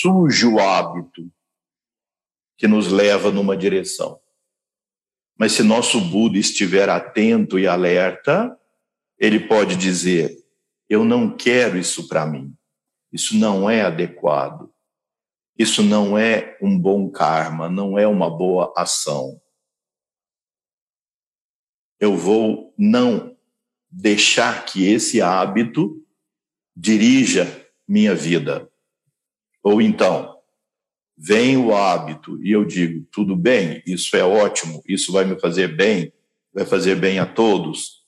Surge 0.03 0.45
o 0.45 0.59
hábito 0.59 1.31
que 2.57 2.67
nos 2.67 2.91
leva 2.91 3.31
numa 3.31 3.55
direção. 3.55 4.19
Mas 5.39 5.53
se 5.53 5.63
nosso 5.63 6.01
Buda 6.01 6.37
estiver 6.37 6.89
atento 6.89 7.57
e 7.57 7.65
alerta, 7.65 8.59
ele 9.17 9.47
pode 9.47 9.77
dizer: 9.77 10.37
Eu 10.89 11.05
não 11.05 11.35
quero 11.35 11.77
isso 11.77 12.07
para 12.09 12.25
mim. 12.25 12.53
Isso 13.13 13.37
não 13.37 13.69
é 13.69 13.81
adequado. 13.81 14.69
Isso 15.57 15.81
não 15.81 16.17
é 16.17 16.57
um 16.61 16.77
bom 16.77 17.09
karma, 17.09 17.69
não 17.69 17.97
é 17.97 18.05
uma 18.05 18.29
boa 18.29 18.73
ação. 18.75 19.39
Eu 21.99 22.17
vou 22.17 22.73
não 22.77 23.37
deixar 23.89 24.65
que 24.65 24.85
esse 24.85 25.21
hábito 25.21 26.03
dirija 26.75 27.71
minha 27.87 28.13
vida. 28.13 28.72
Ou 29.63 29.81
então, 29.81 30.37
vem 31.17 31.55
o 31.55 31.73
hábito 31.73 32.43
e 32.43 32.51
eu 32.51 32.65
digo, 32.65 33.07
tudo 33.11 33.35
bem, 33.35 33.81
isso 33.87 34.15
é 34.17 34.23
ótimo, 34.23 34.83
isso 34.85 35.11
vai 35.11 35.23
me 35.23 35.39
fazer 35.39 35.73
bem, 35.73 36.11
vai 36.53 36.65
fazer 36.65 36.95
bem 36.95 37.17
a 37.17 37.25
todos, 37.25 38.05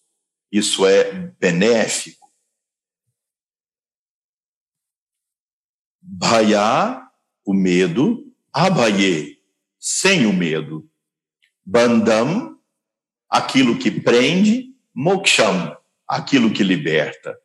isso 0.51 0.85
é 0.85 1.13
benéfico. 1.39 2.25
Bhaya, 6.01 7.01
o 7.45 7.53
medo, 7.53 8.31
abaye, 8.51 9.41
sem 9.79 10.25
o 10.25 10.33
medo. 10.33 10.89
Bandam, 11.65 12.59
aquilo 13.29 13.77
que 13.79 13.89
prende, 13.89 14.75
moksham, 14.93 15.75
aquilo 16.07 16.53
que 16.53 16.63
liberta. 16.63 17.37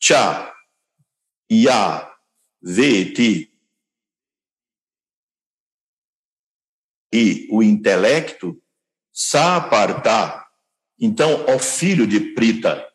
Cha, 0.00 0.55
Ya 1.50 2.12
Veti 2.60 3.52
e 7.12 7.48
o 7.50 7.62
intelecto 7.62 8.60
Saparta. 9.12 10.44
Então, 10.98 11.46
o 11.46 11.58
filho 11.58 12.06
de 12.06 12.34
Prita, 12.34 12.86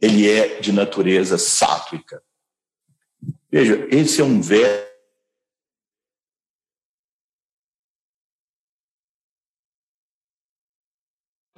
ele 0.00 0.30
é 0.30 0.60
de 0.60 0.72
natureza 0.72 1.38
sátrica. 1.38 2.22
Veja, 3.50 3.88
esse 3.90 4.20
é 4.20 4.24
um 4.24 4.40
verso 4.40 4.84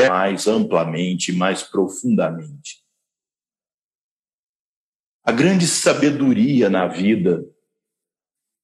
mais 0.09 0.47
amplamente, 0.47 1.33
mais 1.33 1.63
profundamente. 1.63 2.86
A 5.27 5.33
grande 5.33 5.67
sabedoria 5.67 6.71
na 6.71 6.87
vida 6.87 7.45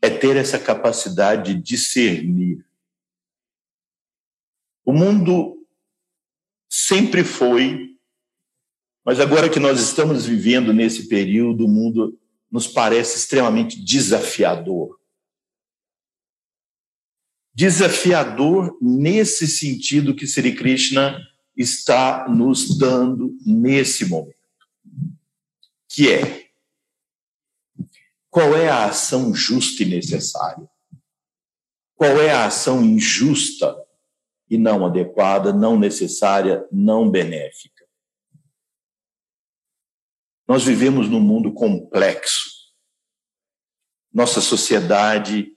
é 0.01 0.09
ter 0.09 0.37
essa 0.37 0.61
capacidade 0.61 1.55
de 1.55 1.61
discernir. 1.61 2.64
O 4.85 4.92
mundo 4.92 5.66
sempre 6.70 7.25
foi, 7.25 7.98
mas 9.05 9.18
agora 9.18 9.51
que 9.51 9.59
nós 9.59 9.81
estamos 9.81 10.25
vivendo 10.25 10.72
nesse 10.72 11.09
período, 11.09 11.64
o 11.64 11.68
mundo 11.68 12.16
nos 12.48 12.68
parece 12.68 13.18
extremamente 13.18 13.85
desafiador. 13.85 15.01
Desafiador 17.53 18.79
nesse 18.81 19.48
sentido 19.48 20.14
que 20.14 20.29
Sri 20.29 20.55
Krishna 20.55 21.20
está 21.57 22.29
nos 22.29 22.79
dando 22.79 23.37
nesse 23.44 24.05
momento, 24.05 24.37
que 25.88 26.09
é 26.09 26.52
qual 28.33 28.57
é 28.57 28.71
a 28.71 28.87
ação 28.87 29.35
justa 29.35 29.83
e 29.83 29.85
necessária? 29.85 30.66
Qual 31.95 32.18
é 32.18 32.31
a 32.31 32.47
ação 32.47 32.83
injusta 32.83 33.77
e 34.49 34.57
não 34.57 34.87
adequada, 34.87 35.53
não 35.53 35.79
necessária, 35.79 36.66
não 36.73 37.11
benéfica? 37.11 37.87
Nós 40.49 40.64
vivemos 40.64 41.11
num 41.11 41.21
mundo 41.21 41.53
complexo. 41.53 42.49
Nossa 44.11 44.40
sociedade 44.40 45.55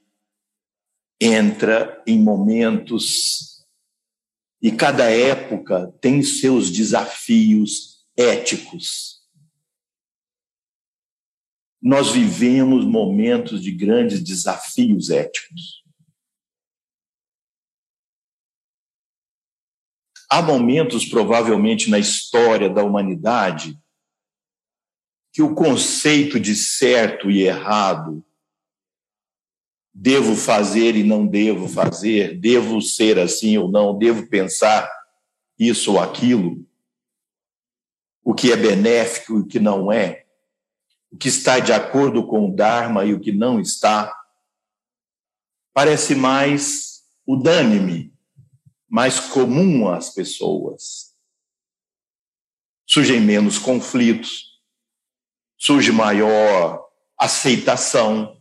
entra 1.17 2.03
em 2.05 2.21
momentos 2.21 3.65
e 4.61 4.69
cada 4.69 5.09
época 5.09 5.95
tem 6.01 6.21
seus 6.21 6.69
desafios, 6.69 8.05
éticos. 8.17 9.14
Nós 11.85 12.09
vivemos 12.09 12.83
momentos 12.83 13.61
de 13.61 13.71
grandes 13.71 14.19
desafios 14.19 15.11
éticos. 15.11 15.83
Há 20.27 20.41
momentos, 20.41 21.05
provavelmente, 21.05 21.91
na 21.91 21.99
história 21.99 22.67
da 22.67 22.83
humanidade, 22.83 23.79
que 25.31 25.43
o 25.43 25.53
conceito 25.53 26.39
de 26.39 26.55
certo 26.55 27.29
e 27.29 27.43
errado, 27.43 28.25
devo 29.93 30.35
fazer 30.35 30.95
e 30.95 31.03
não 31.03 31.27
devo 31.27 31.67
fazer, 31.67 32.35
devo 32.39 32.81
ser 32.81 33.19
assim 33.19 33.59
ou 33.59 33.69
não, 33.69 33.95
devo 33.95 34.27
pensar 34.27 34.91
isso 35.59 35.91
ou 35.91 35.99
aquilo, 35.99 36.67
o 38.23 38.33
que 38.33 38.51
é 38.51 38.57
benéfico 38.57 39.37
e 39.37 39.41
o 39.41 39.45
que 39.45 39.59
não 39.59 39.91
é, 39.91 40.24
o 41.15 41.17
que 41.17 41.29
está 41.29 41.59
de 41.59 41.71
acordo 41.71 42.27
com 42.27 42.49
o 42.49 42.53
Dharma 42.53 43.05
e 43.05 43.13
o 43.13 43.19
que 43.21 43.31
não 43.31 43.57
está, 43.57 44.13
parece 45.73 46.13
mais 46.13 47.05
unânime 47.25 48.13
mais 48.87 49.19
comum 49.19 49.89
às 49.89 50.13
pessoas. 50.13 51.13
Surgem 52.87 53.19
menos 53.19 53.57
conflitos, 53.57 54.61
surge 55.57 55.91
maior 55.91 56.85
aceitação. 57.17 58.39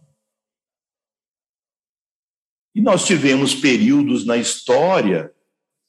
E 2.74 2.80
nós 2.80 3.06
tivemos 3.06 3.54
períodos 3.54 4.26
na 4.26 4.36
história 4.36 5.34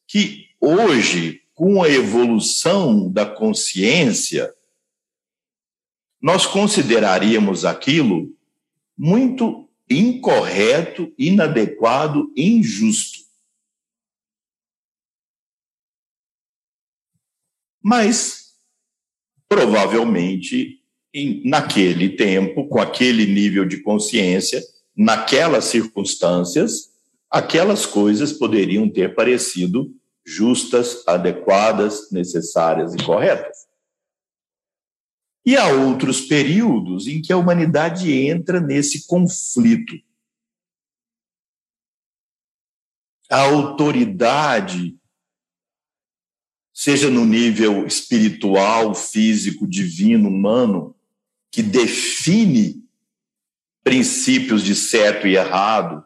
que 0.08 0.50
hoje, 0.62 1.44
com 1.54 1.84
a 1.84 1.90
evolução 1.90 3.12
da 3.12 3.26
consciência, 3.26 4.56
nós 6.26 6.48
consideraríamos 6.48 7.66
aquilo 7.66 8.36
muito 8.98 9.70
incorreto, 9.88 11.14
inadequado, 11.20 12.34
injusto. 12.36 13.20
Mas, 17.80 18.56
provavelmente, 19.48 20.82
naquele 21.44 22.18
tempo, 22.18 22.68
com 22.70 22.82
aquele 22.82 23.28
nível 23.28 23.64
de 23.64 23.84
consciência, 23.84 24.64
naquelas 24.98 25.66
circunstâncias, 25.66 26.92
aquelas 27.30 27.86
coisas 27.86 28.34
poderiam 28.34 28.90
ter 28.90 29.14
parecido 29.14 29.94
justas, 30.26 31.08
adequadas, 31.08 32.10
necessárias 32.12 32.96
e 32.96 32.98
corretas. 33.06 33.65
E 35.46 35.56
há 35.56 35.68
outros 35.68 36.22
períodos 36.22 37.08
em 37.08 37.22
que 37.22 37.32
a 37.32 37.38
humanidade 37.38 38.12
entra 38.12 38.60
nesse 38.60 39.06
conflito. 39.06 39.94
A 43.30 43.42
autoridade 43.42 44.98
seja 46.74 47.10
no 47.10 47.26
nível 47.26 47.86
espiritual, 47.86 48.94
físico, 48.96 49.68
divino, 49.68 50.30
humano, 50.30 50.96
que 51.52 51.64
define 51.64 52.84
princípios 53.84 54.64
de 54.64 54.76
certo 54.76 55.28
e 55.28 55.36
errado, 55.36 56.04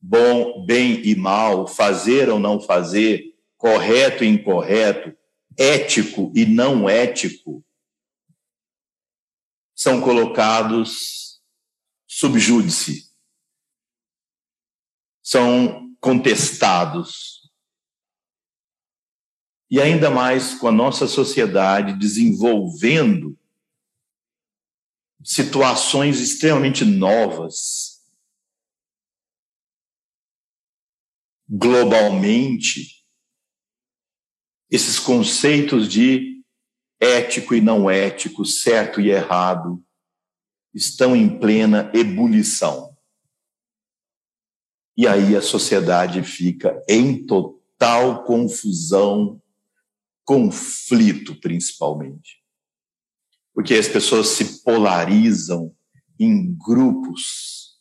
bom, 0.00 0.64
bem 0.64 1.02
e 1.06 1.14
mal, 1.14 1.68
fazer 1.68 2.28
ou 2.30 2.38
não 2.38 2.58
fazer, 2.58 3.34
correto 3.56 4.24
e 4.24 4.28
incorreto, 4.28 5.14
ético 5.56 6.32
e 6.34 6.46
não 6.46 6.88
ético, 6.88 7.64
são 9.76 10.00
colocados 10.00 11.38
subjúdice, 12.08 13.12
são 15.22 15.94
contestados, 16.00 17.52
e 19.70 19.80
ainda 19.80 20.10
mais 20.10 20.54
com 20.54 20.68
a 20.68 20.72
nossa 20.72 21.06
sociedade 21.06 21.98
desenvolvendo 21.98 23.38
situações 25.22 26.20
extremamente 26.20 26.84
novas, 26.84 28.02
globalmente, 31.48 33.04
esses 34.70 34.98
conceitos 34.98 35.88
de 35.88 36.35
ético 37.00 37.54
e 37.54 37.60
não 37.60 37.90
ético, 37.90 38.44
certo 38.44 39.00
e 39.00 39.10
errado, 39.10 39.82
estão 40.74 41.14
em 41.16 41.38
plena 41.38 41.90
ebulição. 41.94 42.96
E 44.96 45.06
aí 45.06 45.36
a 45.36 45.42
sociedade 45.42 46.22
fica 46.22 46.82
em 46.88 47.26
total 47.26 48.24
confusão 48.24 49.40
conflito, 50.24 51.38
principalmente. 51.40 52.42
Porque 53.54 53.74
as 53.74 53.88
pessoas 53.88 54.28
se 54.28 54.62
polarizam 54.62 55.74
em 56.18 56.54
grupos 56.54 57.76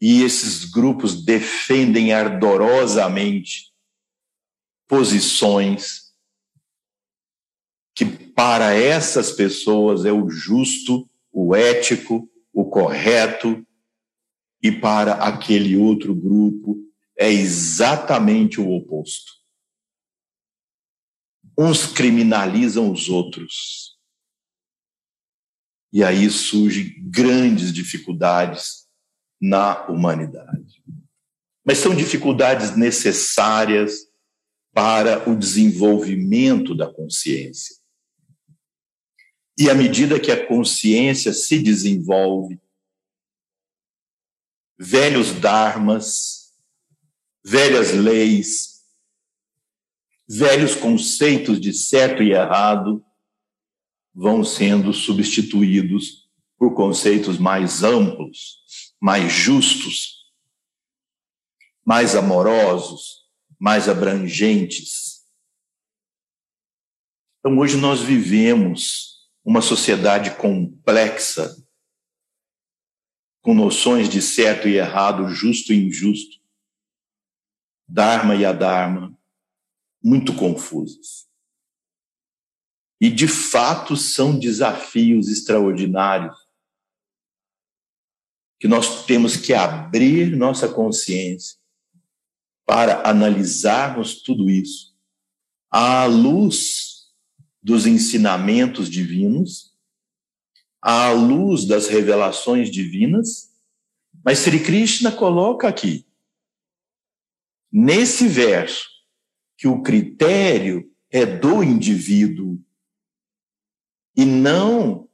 e 0.00 0.22
esses 0.22 0.64
grupos 0.64 1.24
defendem 1.24 2.12
ardorosamente 2.12 3.72
posições 4.86 6.05
para 8.36 8.74
essas 8.74 9.32
pessoas 9.32 10.04
é 10.04 10.12
o 10.12 10.28
justo, 10.28 11.08
o 11.32 11.56
ético, 11.56 12.30
o 12.52 12.66
correto, 12.66 13.66
e 14.62 14.70
para 14.70 15.14
aquele 15.14 15.74
outro 15.74 16.14
grupo 16.14 16.76
é 17.18 17.30
exatamente 17.30 18.60
o 18.60 18.70
oposto. 18.70 19.32
Uns 21.58 21.86
criminalizam 21.86 22.92
os 22.92 23.08
outros. 23.08 23.96
E 25.90 26.04
aí 26.04 26.28
surgem 26.28 26.94
grandes 27.08 27.72
dificuldades 27.72 28.86
na 29.40 29.86
humanidade. 29.86 30.82
Mas 31.64 31.78
são 31.78 31.94
dificuldades 31.94 32.76
necessárias 32.76 34.06
para 34.74 35.26
o 35.26 35.34
desenvolvimento 35.34 36.74
da 36.74 36.86
consciência. 36.86 37.75
E 39.58 39.70
à 39.70 39.74
medida 39.74 40.20
que 40.20 40.30
a 40.30 40.46
consciência 40.46 41.32
se 41.32 41.58
desenvolve, 41.58 42.60
velhos 44.78 45.32
dharmas, 45.32 46.54
velhas 47.42 47.92
leis, 47.92 48.82
velhos 50.28 50.74
conceitos 50.74 51.60
de 51.60 51.72
certo 51.72 52.22
e 52.22 52.32
errado 52.32 53.02
vão 54.14 54.44
sendo 54.44 54.92
substituídos 54.92 56.28
por 56.58 56.74
conceitos 56.74 57.38
mais 57.38 57.82
amplos, 57.82 58.62
mais 59.00 59.32
justos, 59.32 60.26
mais 61.84 62.16
amorosos, 62.16 63.26
mais 63.58 63.88
abrangentes. 63.88 65.24
Então, 67.38 67.56
hoje 67.58 67.76
nós 67.76 68.00
vivemos 68.00 69.15
uma 69.46 69.62
sociedade 69.62 70.36
complexa, 70.36 71.56
com 73.40 73.54
noções 73.54 74.08
de 74.08 74.20
certo 74.20 74.66
e 74.66 74.74
errado, 74.74 75.28
justo 75.28 75.72
e 75.72 75.86
injusto, 75.86 76.40
Dharma 77.86 78.34
e 78.34 78.44
Adharma, 78.44 79.16
muito 80.02 80.34
confusas. 80.34 81.28
E, 83.00 83.08
de 83.08 83.28
fato, 83.28 83.96
são 83.96 84.36
desafios 84.36 85.28
extraordinários 85.28 86.36
que 88.58 88.66
nós 88.66 89.06
temos 89.06 89.36
que 89.36 89.54
abrir 89.54 90.34
nossa 90.34 90.68
consciência 90.68 91.56
para 92.64 93.08
analisarmos 93.08 94.22
tudo 94.22 94.50
isso 94.50 94.96
à 95.70 96.04
luz 96.06 96.85
dos 97.66 97.84
ensinamentos 97.84 98.88
divinos, 98.88 99.74
à 100.80 101.10
luz 101.10 101.66
das 101.66 101.88
revelações 101.88 102.70
divinas. 102.70 103.50
Mas 104.24 104.38
Sri 104.38 104.60
Krishna 104.60 105.10
coloca 105.10 105.66
aqui, 105.66 106.06
nesse 107.72 108.28
verso, 108.28 108.86
que 109.58 109.66
o 109.66 109.82
critério 109.82 110.88
é 111.10 111.26
do 111.26 111.60
indivíduo 111.60 112.56
e 114.16 114.24
não, 114.24 115.08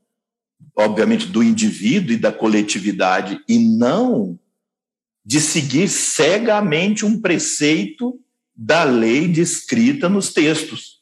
obviamente, 0.77 1.29
do 1.29 1.43
indivíduo 1.43 2.13
e 2.13 2.19
da 2.19 2.31
coletividade, 2.31 3.43
e 3.49 3.59
não 3.59 4.39
de 5.25 5.41
seguir 5.41 5.89
cegamente 5.89 7.07
um 7.07 7.19
preceito 7.19 8.21
da 8.55 8.85
lei 8.85 9.27
descrita 9.27 10.07
nos 10.07 10.35
textos. 10.35 11.02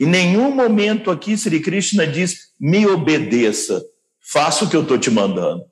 Em 0.00 0.06
nenhum 0.06 0.50
momento 0.50 1.10
aqui 1.10 1.36
Sri 1.36 1.60
Krishna 1.60 2.06
diz: 2.06 2.54
me 2.58 2.86
obedeça, 2.86 3.84
faça 4.18 4.64
o 4.64 4.70
que 4.70 4.74
eu 4.74 4.80
estou 4.82 4.98
te 4.98 5.10
mandando. 5.10 5.70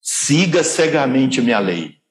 Siga 0.00 0.64
cegamente 0.64 1.42
minha 1.42 1.58
lei. 1.58 2.02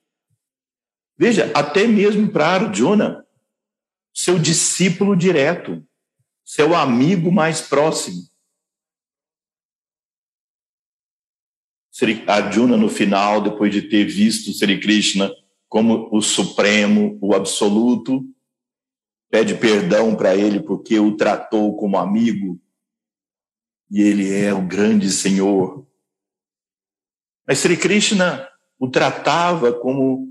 Veja, 1.17 1.51
até 1.55 1.87
mesmo 1.87 2.31
para 2.31 2.45
Arjuna, 2.45 3.25
seu 4.13 4.37
discípulo 4.37 5.15
direto, 5.15 5.83
seu 6.45 6.75
amigo 6.75 7.31
mais 7.31 7.59
próximo. 7.61 8.21
Sri 11.89 12.23
Arjuna, 12.27 12.77
no 12.77 12.89
final, 12.89 13.41
depois 13.41 13.73
de 13.73 13.81
ter 13.81 14.05
visto 14.05 14.53
Sri 14.53 14.79
Krishna 14.79 15.31
como 15.73 16.07
o 16.15 16.21
Supremo, 16.21 17.17
o 17.19 17.33
Absoluto, 17.33 18.23
pede 19.27 19.55
perdão 19.55 20.15
para 20.15 20.35
ele 20.35 20.59
porque 20.59 20.99
o 20.99 21.17
tratou 21.17 21.75
como 21.75 21.97
amigo 21.97 22.61
e 23.89 23.99
ele 23.99 24.31
é 24.31 24.53
o 24.53 24.61
grande 24.61 25.09
Senhor. 25.09 25.83
Mas 27.47 27.57
Sri 27.57 27.75
Krishna 27.75 28.47
o 28.77 28.87
tratava 28.87 29.73
como 29.73 30.27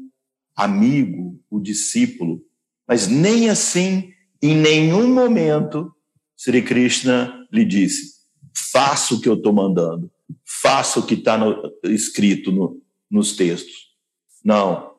amigo, 0.55 1.43
o 1.51 1.59
discípulo, 1.59 2.41
mas 2.87 3.09
nem 3.09 3.51
assim, 3.51 4.13
em 4.41 4.55
nenhum 4.55 5.13
momento, 5.13 5.93
Sri 6.37 6.63
Krishna 6.63 7.49
lhe 7.53 7.65
disse: 7.65 8.21
faça 8.55 9.17
o 9.17 9.21
que 9.21 9.29
eu 9.29 9.35
estou 9.35 9.53
mandando 9.53 10.09
faça 10.45 11.01
o 11.01 11.07
que 11.07 11.15
está 11.15 11.37
escrito 11.85 12.53
no, 12.53 12.81
nos 13.11 13.35
textos. 13.35 13.91
Não. 14.45 14.92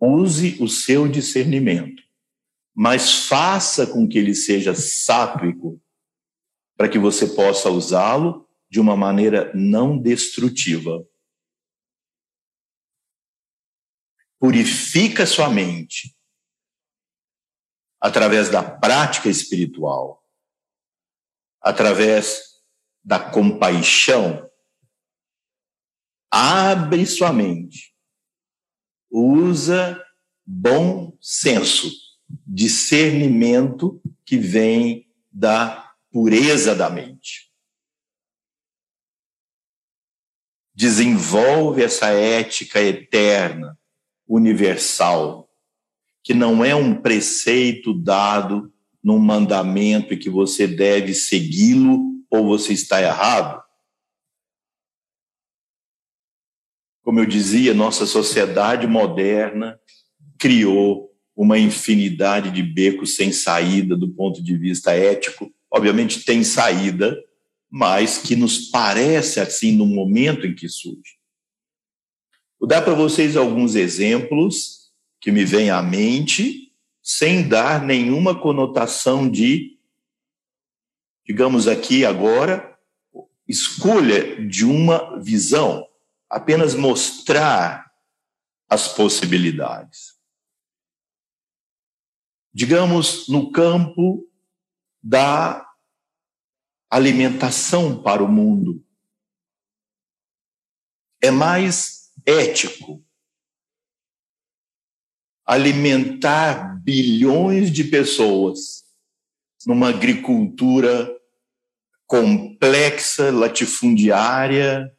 Use 0.00 0.62
o 0.62 0.68
seu 0.68 1.08
discernimento, 1.08 2.02
mas 2.74 3.26
faça 3.26 3.86
com 3.86 4.06
que 4.06 4.18
ele 4.18 4.34
seja 4.34 4.74
sátrico, 4.74 5.82
para 6.76 6.88
que 6.88 6.98
você 6.98 7.28
possa 7.28 7.70
usá-lo 7.70 8.46
de 8.68 8.78
uma 8.78 8.96
maneira 8.96 9.50
não 9.54 9.96
destrutiva. 9.96 11.06
Purifica 14.38 15.24
sua 15.24 15.48
mente 15.48 16.14
através 17.98 18.50
da 18.50 18.62
prática 18.62 19.30
espiritual, 19.30 20.22
através 21.62 22.42
da 23.02 23.18
compaixão 23.18 24.46
abre 26.30 27.06
sua 27.06 27.32
mente, 27.32 27.95
usa 29.10 30.02
bom 30.44 31.16
senso, 31.20 31.90
discernimento 32.46 34.00
que 34.24 34.36
vem 34.36 35.06
da 35.30 35.92
pureza 36.10 36.74
da 36.74 36.88
mente. 36.88 37.50
Desenvolve 40.74 41.82
essa 41.82 42.08
ética 42.08 42.80
eterna, 42.80 43.78
universal, 44.28 45.48
que 46.22 46.34
não 46.34 46.64
é 46.64 46.74
um 46.74 46.94
preceito 47.00 47.94
dado 47.94 48.72
num 49.02 49.18
mandamento 49.18 50.12
e 50.12 50.18
que 50.18 50.28
você 50.28 50.66
deve 50.66 51.14
segui-lo 51.14 52.24
ou 52.28 52.46
você 52.46 52.72
está 52.72 53.00
errado 53.00 53.65
Como 57.06 57.20
eu 57.20 57.24
dizia, 57.24 57.72
nossa 57.72 58.04
sociedade 58.04 58.84
moderna 58.84 59.78
criou 60.36 61.08
uma 61.36 61.56
infinidade 61.56 62.50
de 62.50 62.64
becos 62.64 63.14
sem 63.14 63.30
saída 63.30 63.96
do 63.96 64.08
ponto 64.08 64.42
de 64.42 64.56
vista 64.56 64.90
ético. 64.90 65.48
Obviamente 65.72 66.24
tem 66.24 66.42
saída, 66.42 67.16
mas 67.70 68.18
que 68.18 68.34
nos 68.34 68.58
parece 68.70 69.38
assim 69.38 69.70
no 69.70 69.86
momento 69.86 70.48
em 70.48 70.54
que 70.56 70.68
surge. 70.68 71.16
Vou 72.58 72.68
dar 72.68 72.82
para 72.82 72.94
vocês 72.94 73.36
alguns 73.36 73.76
exemplos 73.76 74.90
que 75.20 75.30
me 75.30 75.44
vêm 75.44 75.70
à 75.70 75.80
mente, 75.80 76.72
sem 77.00 77.46
dar 77.46 77.84
nenhuma 77.84 78.34
conotação 78.34 79.30
de, 79.30 79.78
digamos 81.24 81.68
aqui 81.68 82.04
agora, 82.04 82.76
escolha 83.46 84.44
de 84.44 84.64
uma 84.64 85.20
visão 85.20 85.86
apenas 86.36 86.74
mostrar 86.74 87.90
as 88.68 88.88
possibilidades. 88.88 90.20
Digamos, 92.52 93.26
no 93.26 93.50
campo 93.50 94.30
da 95.02 95.66
alimentação 96.90 98.02
para 98.02 98.22
o 98.22 98.28
mundo. 98.28 98.84
É 101.22 101.30
mais 101.30 102.12
ético 102.26 103.02
alimentar 105.46 106.78
bilhões 106.82 107.70
de 107.70 107.84
pessoas 107.84 108.84
numa 109.66 109.88
agricultura 109.88 111.10
complexa, 112.06 113.30
latifundiária, 113.30 114.94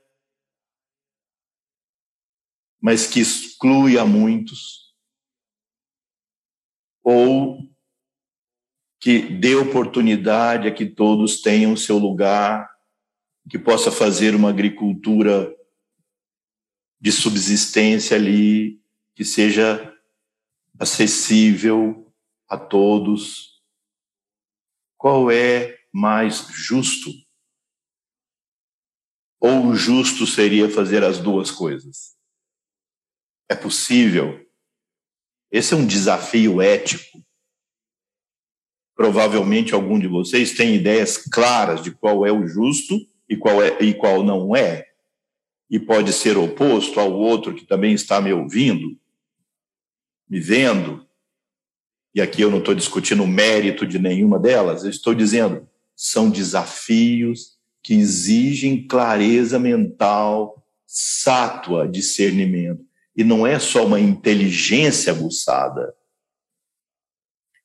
mas 2.81 3.07
que 3.07 3.19
exclui 3.19 3.97
a 3.97 4.05
muitos, 4.05 4.93
ou 7.03 7.59
que 8.99 9.19
dê 9.19 9.55
oportunidade 9.55 10.67
a 10.67 10.73
que 10.73 10.85
todos 10.85 11.41
tenham 11.41 11.77
seu 11.77 11.97
lugar, 11.97 12.69
que 13.49 13.57
possa 13.57 13.91
fazer 13.91 14.35
uma 14.35 14.49
agricultura 14.49 15.55
de 16.99 17.11
subsistência 17.11 18.17
ali, 18.17 18.81
que 19.15 19.23
seja 19.23 19.93
acessível 20.77 22.11
a 22.47 22.57
todos. 22.57 23.61
Qual 24.97 25.31
é 25.31 25.77
mais 25.93 26.47
justo? 26.49 27.09
Ou 29.39 29.73
justo 29.75 30.25
seria 30.25 30.69
fazer 30.69 31.03
as 31.03 31.19
duas 31.19 31.51
coisas? 31.51 32.16
É 33.49 33.55
possível. 33.55 34.45
Esse 35.51 35.73
é 35.73 35.77
um 35.77 35.85
desafio 35.85 36.61
ético. 36.61 37.23
Provavelmente 38.95 39.73
algum 39.73 39.99
de 39.99 40.07
vocês 40.07 40.53
tem 40.53 40.75
ideias 40.75 41.17
claras 41.17 41.83
de 41.83 41.91
qual 41.91 42.25
é 42.25 42.31
o 42.31 42.47
justo 42.47 42.99
e 43.29 43.37
qual 43.37 43.61
é 43.61 43.81
e 43.81 43.93
qual 43.93 44.23
não 44.23 44.55
é. 44.55 44.85
E 45.69 45.79
pode 45.79 46.11
ser 46.13 46.37
oposto 46.37 46.99
ao 46.99 47.13
outro 47.13 47.53
que 47.53 47.65
também 47.65 47.93
está 47.93 48.19
me 48.19 48.33
ouvindo, 48.33 48.97
me 50.29 50.39
vendo. 50.39 51.05
E 52.15 52.21
aqui 52.21 52.41
eu 52.41 52.49
não 52.49 52.59
estou 52.59 52.73
discutindo 52.73 53.23
o 53.23 53.27
mérito 53.27 53.85
de 53.85 53.99
nenhuma 53.99 54.39
delas, 54.39 54.83
eu 54.83 54.89
estou 54.89 55.13
dizendo, 55.13 55.69
são 55.95 56.29
desafios 56.29 57.57
que 57.83 57.93
exigem 57.93 58.87
clareza 58.87 59.59
mental, 59.59 60.65
sátua, 60.85 61.87
discernimento. 61.87 62.86
E 63.17 63.23
não 63.23 63.47
é 63.47 63.57
só 63.57 63.83
uma 63.83 63.99
inteligência 63.99 65.11
aguçada, 65.11 65.91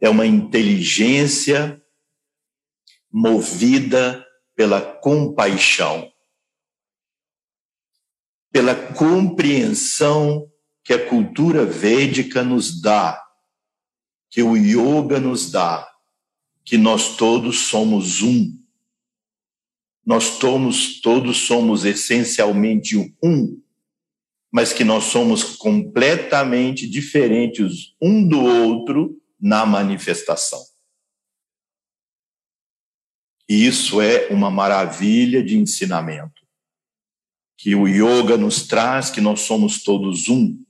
é 0.01 0.09
uma 0.09 0.25
inteligência 0.25 1.79
movida 3.13 4.27
pela 4.57 4.81
compaixão, 4.81 6.11
pela 8.51 8.75
compreensão 8.95 10.51
que 10.83 10.95
a 10.95 11.09
cultura 11.09 11.67
védica 11.67 12.43
nos 12.43 12.81
dá, 12.81 13.23
que 14.31 14.43
o 14.43 14.57
yoga 14.57 15.21
nos 15.21 15.51
dá, 15.51 15.87
que 16.65 16.79
nós 16.79 17.19
todos 17.19 17.67
somos 17.67 18.23
um. 18.23 18.59
Nós 20.05 20.39
todos, 20.39 21.01
todos 21.03 21.47
somos 21.47 21.85
essencialmente 21.85 22.97
um 23.23 23.62
mas 24.53 24.73
que 24.73 24.85
nós 24.85 25.05
somos 25.05 25.57
completamente 25.57 26.87
diferentes 26.87 27.95
um 28.01 28.29
do 28.29 28.39
outro 28.39 29.19
na 29.41 29.65
manifestação. 29.65 30.61
E 33.49 33.67
isso 33.67 34.01
é 34.01 34.29
uma 34.29 34.51
maravilha 34.51 35.43
de 35.43 35.57
ensinamento 35.57 36.43
que 37.57 37.77
o 37.77 37.87
yoga 37.87 38.37
nos 38.37 38.67
traz, 38.67 39.09
que 39.09 39.21
nós 39.21 39.43
somos 39.43 39.85
todos 39.85 40.29
um. 40.29 40.61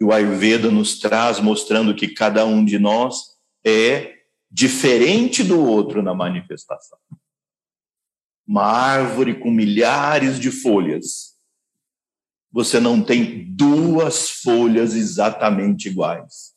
E 0.00 0.04
o 0.04 0.12
Ayurveda 0.12 0.68
nos 0.68 0.98
traz, 0.98 1.38
mostrando 1.38 1.94
que 1.94 2.08
cada 2.08 2.44
um 2.44 2.64
de 2.64 2.76
nós 2.76 3.36
é 3.64 4.16
diferente 4.50 5.44
do 5.44 5.60
outro 5.60 6.02
na 6.02 6.12
manifestação. 6.12 6.98
Uma 8.44 8.64
árvore 8.64 9.38
com 9.38 9.48
milhares 9.50 10.40
de 10.40 10.50
folhas 10.50 11.35
você 12.52 12.80
não 12.80 13.02
tem 13.02 13.44
duas 13.54 14.30
folhas 14.30 14.94
exatamente 14.94 15.88
iguais. 15.88 16.54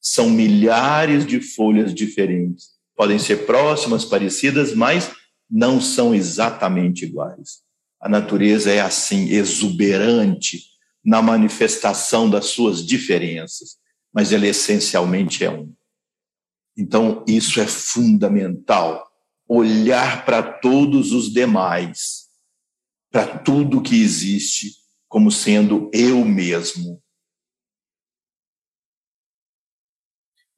são 0.00 0.30
milhares 0.30 1.26
de 1.26 1.40
folhas 1.40 1.92
diferentes. 1.92 2.68
Podem 2.96 3.18
ser 3.18 3.46
próximas, 3.46 4.04
parecidas, 4.04 4.72
mas 4.72 5.10
não 5.50 5.80
são 5.80 6.14
exatamente 6.14 7.04
iguais. 7.04 7.62
A 8.00 8.08
natureza 8.08 8.70
é 8.70 8.80
assim, 8.80 9.28
exuberante 9.30 10.62
na 11.04 11.20
manifestação 11.20 12.28
das 12.30 12.46
suas 12.46 12.84
diferenças, 12.84 13.76
mas 14.12 14.32
ela 14.32 14.46
essencialmente 14.46 15.44
é 15.44 15.50
um. 15.50 15.72
Então, 16.76 17.24
isso 17.26 17.60
é 17.60 17.66
fundamental. 17.66 19.04
Olhar 19.48 20.24
para 20.24 20.42
todos 20.42 21.12
os 21.12 21.32
demais, 21.32 22.28
para 23.10 23.38
tudo 23.38 23.82
que 23.82 24.00
existe, 24.00 24.77
como 25.08 25.30
sendo 25.30 25.90
eu 25.92 26.24
mesmo. 26.24 27.02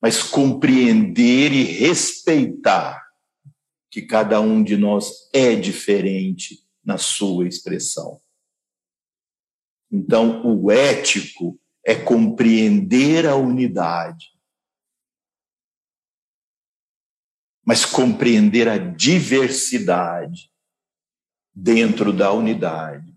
Mas 0.02 0.22
compreender 0.22 1.52
e 1.52 1.62
respeitar 1.62 3.06
que 3.90 4.02
cada 4.02 4.40
um 4.40 4.62
de 4.62 4.76
nós 4.76 5.30
é 5.32 5.54
diferente 5.54 6.66
na 6.84 6.96
sua 6.96 7.46
expressão. 7.46 8.20
Então, 9.90 10.46
o 10.46 10.70
ético 10.70 11.60
é 11.84 11.94
compreender 11.94 13.26
a 13.26 13.34
unidade, 13.34 14.28
mas 17.64 17.84
compreender 17.84 18.68
a 18.68 18.78
diversidade 18.78 20.52
dentro 21.52 22.12
da 22.12 22.32
unidade, 22.32 23.09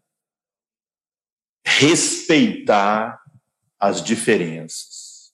respeitar 1.79 3.21
as 3.79 4.03
diferenças, 4.03 5.33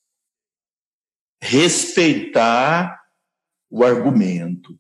respeitar 1.42 3.00
o 3.70 3.84
argumento, 3.84 4.80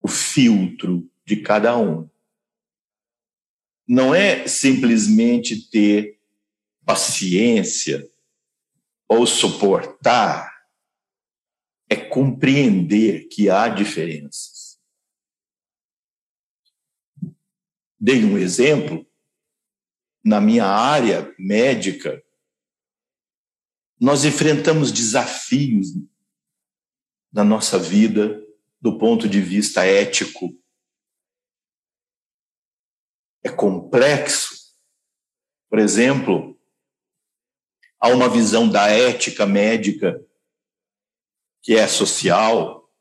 o 0.00 0.08
filtro 0.08 1.10
de 1.24 1.36
cada 1.36 1.76
um. 1.76 2.08
Não 3.88 4.14
é 4.14 4.46
simplesmente 4.46 5.70
ter 5.70 6.20
paciência 6.84 8.08
ou 9.08 9.26
suportar, 9.26 10.52
é 11.88 11.96
compreender 11.96 13.28
que 13.28 13.48
há 13.48 13.68
diferenças. 13.68 14.78
Dei 17.98 18.24
um 18.24 18.36
exemplo. 18.36 19.05
Na 20.26 20.40
minha 20.40 20.66
área 20.66 21.32
médica, 21.38 22.20
nós 24.00 24.24
enfrentamos 24.24 24.90
desafios 24.90 25.94
na 27.32 27.44
nossa 27.44 27.78
vida 27.78 28.44
do 28.80 28.98
ponto 28.98 29.28
de 29.28 29.40
vista 29.40 29.86
ético. 29.86 30.52
É 33.44 33.48
complexo. 33.48 34.74
Por 35.70 35.78
exemplo, 35.78 36.58
há 38.00 38.08
uma 38.08 38.28
visão 38.28 38.68
da 38.68 38.88
ética 38.88 39.46
médica 39.46 40.20
que 41.62 41.76
é 41.76 41.86
social, 41.86 42.92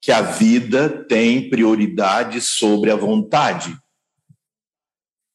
que 0.00 0.10
a 0.10 0.20
vida 0.20 1.06
tem 1.06 1.48
prioridade 1.48 2.40
sobre 2.40 2.90
a 2.90 2.96
vontade. 2.96 3.83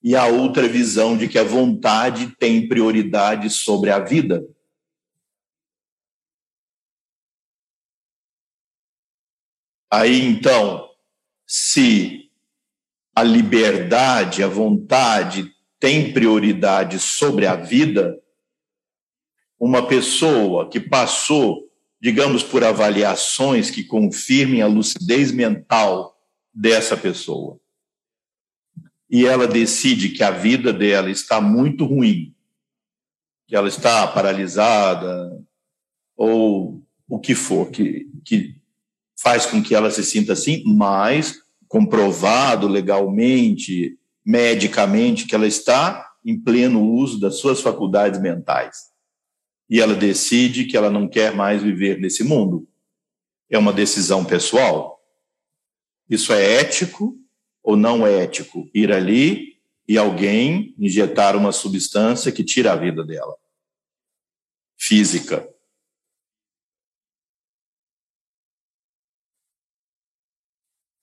E 0.02 0.16
a 0.16 0.26
outra 0.28 0.68
visão 0.68 1.18
de 1.18 1.28
que 1.28 1.38
a 1.38 1.44
vontade 1.44 2.34
tem 2.38 2.68
prioridade 2.68 3.50
sobre 3.50 3.92
a 3.92 4.00
vida. 4.00 4.44
Aí 9.92 10.22
então, 10.22 10.88
se 11.48 12.30
a 13.16 13.24
liberdade, 13.24 14.44
a 14.44 14.48
vontade 14.48 15.52
tem 15.80 16.14
prioridade 16.14 17.00
sobre 17.00 17.46
a 17.46 17.56
vida, 17.56 18.18
uma 19.60 19.86
pessoa 19.88 20.70
que 20.70 20.80
passou, 20.80 21.70
digamos, 22.00 22.44
por 22.44 22.64
avaliações 22.64 23.72
que 23.72 23.84
confirmem 23.84 24.62
a 24.62 24.68
lucidez 24.68 25.32
mental 25.32 26.16
dessa 26.54 26.96
pessoa, 26.96 27.60
e 29.10 29.26
ela 29.26 29.48
decide 29.48 30.10
que 30.10 30.24
a 30.24 30.30
vida 30.30 30.72
dela 30.72 31.10
está 31.10 31.42
muito 31.42 31.86
ruim, 31.86 32.36
que 33.48 33.56
ela 33.56 33.68
está 33.68 34.08
paralisada, 34.08 35.32
ou 36.16 36.84
o 37.08 37.20
que 37.20 37.34
for, 37.34 37.72
que, 37.72 38.08
que 38.24 38.56
faz 39.20 39.48
com 39.48 39.64
que 39.64 39.74
ela 39.74 39.90
se 39.90 40.04
sinta 40.04 40.34
assim, 40.34 40.64
mas 40.66 41.40
comprovado 41.68 42.68
legalmente, 42.68 43.98
medicamente, 44.24 45.26
que 45.26 45.34
ela 45.34 45.48
está 45.48 46.08
em 46.24 46.40
pleno 46.40 46.84
uso 46.84 47.20
das 47.20 47.40
suas 47.40 47.62
faculdades 47.62 48.22
mentais. 48.22 48.90
E 49.68 49.80
ela 49.80 49.96
decide 49.96 50.66
que 50.66 50.78
ela 50.78 50.90
não 50.90 51.08
quer 51.08 51.34
mais 51.34 51.64
viver 51.64 52.00
nesse 52.00 52.24
mundo. 52.24 52.68
É 53.50 53.58
uma 53.58 53.74
decisão 53.74 54.24
pessoal. 54.24 55.00
Isso 56.10 56.34
é 56.34 56.60
ético 56.60 57.16
ou 57.70 57.78
não 57.78 58.06
é 58.06 58.24
ético? 58.24 58.70
Ir 58.74 58.92
ali 58.92 59.60
e 59.88 59.96
alguém 59.98 60.74
injetar 60.78 61.36
uma 61.36 61.52
substância 61.52 62.32
que 62.32 62.44
tira 62.44 62.74
a 62.74 62.76
vida 62.76 63.06
dela. 63.06 63.36
Física. 64.78 65.48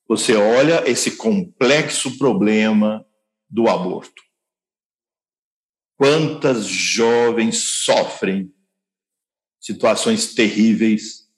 você 0.08 0.36
olha 0.36 0.88
esse 0.88 1.16
complexo 1.16 2.16
problema 2.16 3.04
do 3.50 3.68
aborto. 3.68 4.22
Quantas 5.96 6.64
jovens 6.64 7.82
sofrem 7.84 8.54
situações 9.60 10.32
terríveis 10.32 11.28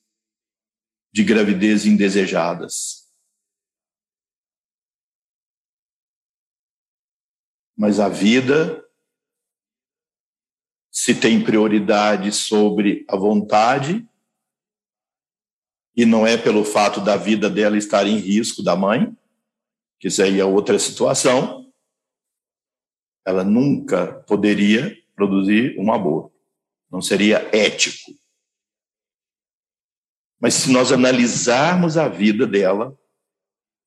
de 1.13 1.25
gravidez 1.25 1.87
indesejadas. 1.87 2.98
Mas 7.79 8.01
a 8.01 8.09
vida, 8.09 8.85
se 10.91 11.15
tem 11.15 11.45
prioridade 11.45 12.33
sobre 12.33 13.07
a 13.09 13.15
vontade, 13.15 14.05
e 15.95 16.05
não 16.05 16.27
é 16.27 16.37
pelo 16.37 16.65
fato 16.65 17.01
da 17.01 17.17
vida 17.17 17.49
dela 17.49 17.79
estar 17.79 18.05
em 18.05 18.17
risco 18.17 18.65
da 18.65 18.75
mãe, 18.75 19.17
que 20.01 20.09
isso 20.09 20.21
aí 20.21 20.41
é 20.41 20.45
outra 20.45 20.77
situação, 20.77 21.73
ela 23.25 23.45
nunca 23.45 24.25
poderia 24.25 25.01
produzir 25.15 25.79
um 25.79 25.93
aborto. 25.93 26.37
Não 26.91 27.01
seria 27.01 27.49
ético. 27.57 28.11
Mas 30.41 30.55
se 30.55 30.73
nós 30.73 30.91
analisarmos 30.91 31.97
a 31.97 32.09
vida 32.09 32.45
dela, 32.45 32.99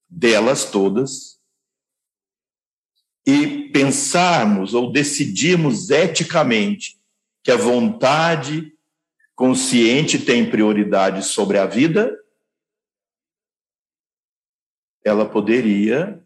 delas 0.08 0.63
todas, 0.71 1.40
e 3.25 3.69
pensarmos 3.69 4.73
ou 4.73 4.91
decidirmos 4.91 5.89
eticamente 5.89 6.99
que 7.43 7.51
a 7.51 7.57
vontade 7.57 8.73
consciente 9.36 10.19
tem 10.19 10.49
prioridade 10.49 11.23
sobre 11.25 11.57
a 11.57 11.65
vida, 11.65 12.17
ela 15.03 15.27
poderia, 15.27 16.21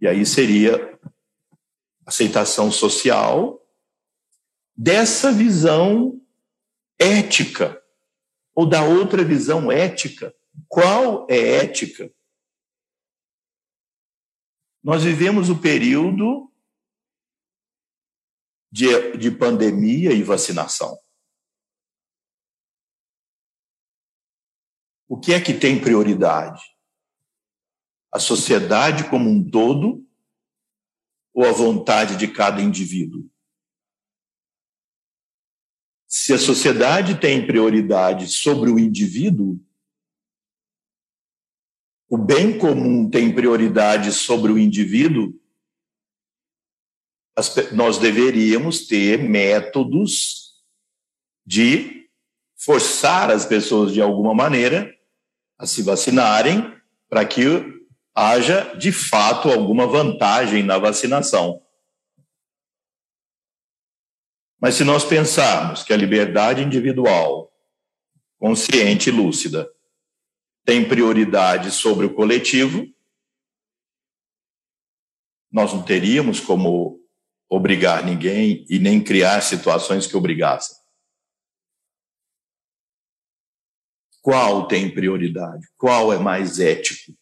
e 0.00 0.06
aí 0.06 0.24
seria 0.24 0.98
aceitação 2.04 2.70
social 2.70 3.60
dessa 4.76 5.32
visão 5.32 6.20
ética, 6.98 7.82
ou 8.54 8.66
da 8.66 8.84
outra 8.84 9.24
visão 9.24 9.70
ética. 9.72 10.34
Qual 10.68 11.26
é 11.28 11.64
ética? 11.64 12.10
Nós 14.86 15.02
vivemos 15.02 15.50
o 15.50 15.60
período 15.60 16.48
de, 18.70 19.16
de 19.16 19.32
pandemia 19.32 20.12
e 20.12 20.22
vacinação. 20.22 20.96
O 25.08 25.18
que 25.18 25.32
é 25.32 25.40
que 25.40 25.52
tem 25.52 25.80
prioridade? 25.80 26.62
A 28.12 28.20
sociedade 28.20 29.10
como 29.10 29.28
um 29.28 29.50
todo 29.50 30.08
ou 31.34 31.44
a 31.44 31.50
vontade 31.50 32.16
de 32.16 32.32
cada 32.32 32.62
indivíduo? 32.62 33.28
Se 36.06 36.32
a 36.32 36.38
sociedade 36.38 37.20
tem 37.20 37.44
prioridade 37.44 38.28
sobre 38.28 38.70
o 38.70 38.78
indivíduo, 38.78 39.58
o 42.08 42.16
bem 42.16 42.58
comum 42.58 43.08
tem 43.10 43.34
prioridade 43.34 44.12
sobre 44.12 44.52
o 44.52 44.58
indivíduo, 44.58 45.34
nós 47.72 47.98
deveríamos 47.98 48.86
ter 48.86 49.18
métodos 49.18 50.62
de 51.44 52.08
forçar 52.56 53.30
as 53.30 53.44
pessoas 53.44 53.92
de 53.92 54.00
alguma 54.00 54.34
maneira 54.34 54.94
a 55.58 55.66
se 55.66 55.82
vacinarem 55.82 56.74
para 57.08 57.24
que 57.24 57.44
haja 58.14 58.74
de 58.76 58.90
fato 58.90 59.50
alguma 59.50 59.86
vantagem 59.86 60.62
na 60.62 60.78
vacinação. 60.78 61.62
Mas 64.58 64.74
se 64.74 64.84
nós 64.84 65.04
pensarmos 65.04 65.82
que 65.82 65.92
a 65.92 65.96
liberdade 65.96 66.62
individual, 66.62 67.52
consciente 68.38 69.10
e 69.10 69.12
lúcida, 69.12 69.70
tem 70.66 70.86
prioridade 70.86 71.70
sobre 71.70 72.06
o 72.06 72.12
coletivo, 72.12 72.84
nós 75.50 75.72
não 75.72 75.82
teríamos 75.82 76.40
como 76.40 77.00
obrigar 77.48 78.04
ninguém 78.04 78.66
e 78.68 78.80
nem 78.80 79.02
criar 79.02 79.40
situações 79.42 80.08
que 80.08 80.16
obrigassem. 80.16 80.76
Qual 84.20 84.66
tem 84.66 84.92
prioridade? 84.92 85.68
Qual 85.78 86.12
é 86.12 86.18
mais 86.18 86.58
ético? 86.58 87.16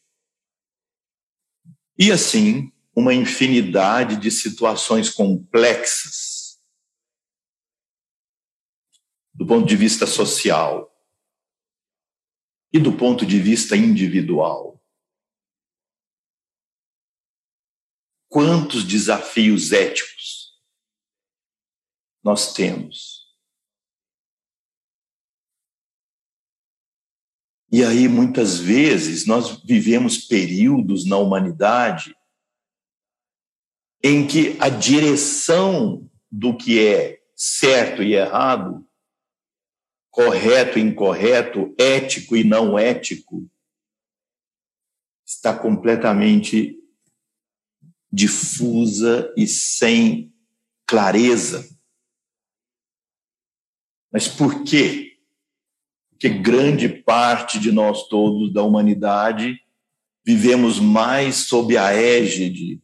E 1.99 2.11
assim, 2.11 2.73
uma 2.97 3.13
infinidade 3.13 4.17
de 4.17 4.31
situações 4.31 5.11
complexas 5.11 6.59
do 9.35 9.45
ponto 9.45 9.67
de 9.67 9.77
vista 9.77 10.07
social 10.07 10.94
e 12.75 12.79
do 12.81 12.93
ponto 12.93 13.25
de 13.25 13.39
vista 13.39 13.77
individual. 13.77 14.83
Quantos 18.29 18.83
desafios 18.83 19.71
éticos 19.71 20.61
nós 22.21 22.53
temos? 22.53 23.33
E 27.71 27.85
aí, 27.85 28.09
muitas 28.09 28.59
vezes, 28.59 29.25
nós 29.25 29.63
vivemos 29.65 30.19
períodos 30.19 31.07
na 31.07 31.17
humanidade 31.17 32.17
em 34.03 34.27
que 34.27 34.57
a 34.61 34.69
direção 34.69 36.11
do 36.31 36.57
que 36.57 36.85
é 36.85 37.23
certo 37.37 38.03
e 38.03 38.15
errado, 38.15 38.85
correto 40.15 40.79
e 40.79 40.83
incorreto, 40.83 41.75
ético 41.77 42.37
e 42.37 42.45
não 42.45 42.79
ético, 42.79 43.51
está 45.27 45.57
completamente 45.59 46.79
difusa 48.13 49.33
e 49.37 49.47
sem 49.47 50.33
clareza. 50.87 51.69
Mas 54.13 54.29
por 54.29 54.63
quê? 54.63 55.15
que 56.25 56.31
grande 56.31 56.89
parte 56.89 57.59
de 57.59 57.71
nós 57.71 58.09
todos 58.09 58.51
da 58.51 58.63
humanidade 58.63 59.61
vivemos 60.25 60.81
mais 60.81 61.37
sob 61.49 61.77
a 61.77 61.93
égide, 61.93 62.81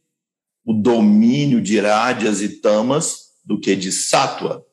o 0.63 0.71
domínio 0.73 1.59
de 1.59 1.79
Rádias 1.79 2.39
e 2.43 2.61
Tamas 2.61 3.31
do 3.43 3.59
que 3.59 3.75
de 3.75 3.91
Sátua. 3.91 4.63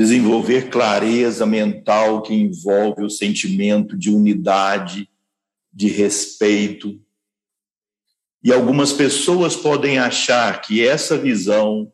Desenvolver 0.00 0.70
clareza 0.70 1.44
mental 1.44 2.22
que 2.22 2.32
envolve 2.32 3.04
o 3.04 3.10
sentimento 3.10 3.98
de 3.98 4.08
unidade, 4.08 5.06
de 5.70 5.88
respeito. 5.88 6.98
E 8.42 8.50
algumas 8.50 8.94
pessoas 8.94 9.54
podem 9.54 9.98
achar 9.98 10.62
que 10.62 10.82
essa 10.82 11.18
visão 11.18 11.92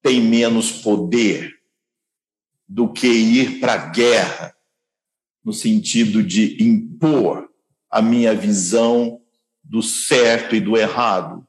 tem 0.00 0.20
menos 0.20 0.70
poder, 0.70 1.52
do 2.68 2.92
que 2.92 3.08
ir 3.08 3.58
para 3.58 3.72
a 3.72 3.88
guerra, 3.88 4.54
no 5.44 5.52
sentido 5.52 6.22
de 6.22 6.62
impor 6.62 7.50
a 7.90 8.00
minha 8.00 8.36
visão 8.36 9.20
do 9.64 9.82
certo 9.82 10.54
e 10.54 10.60
do 10.60 10.76
errado. 10.76 11.44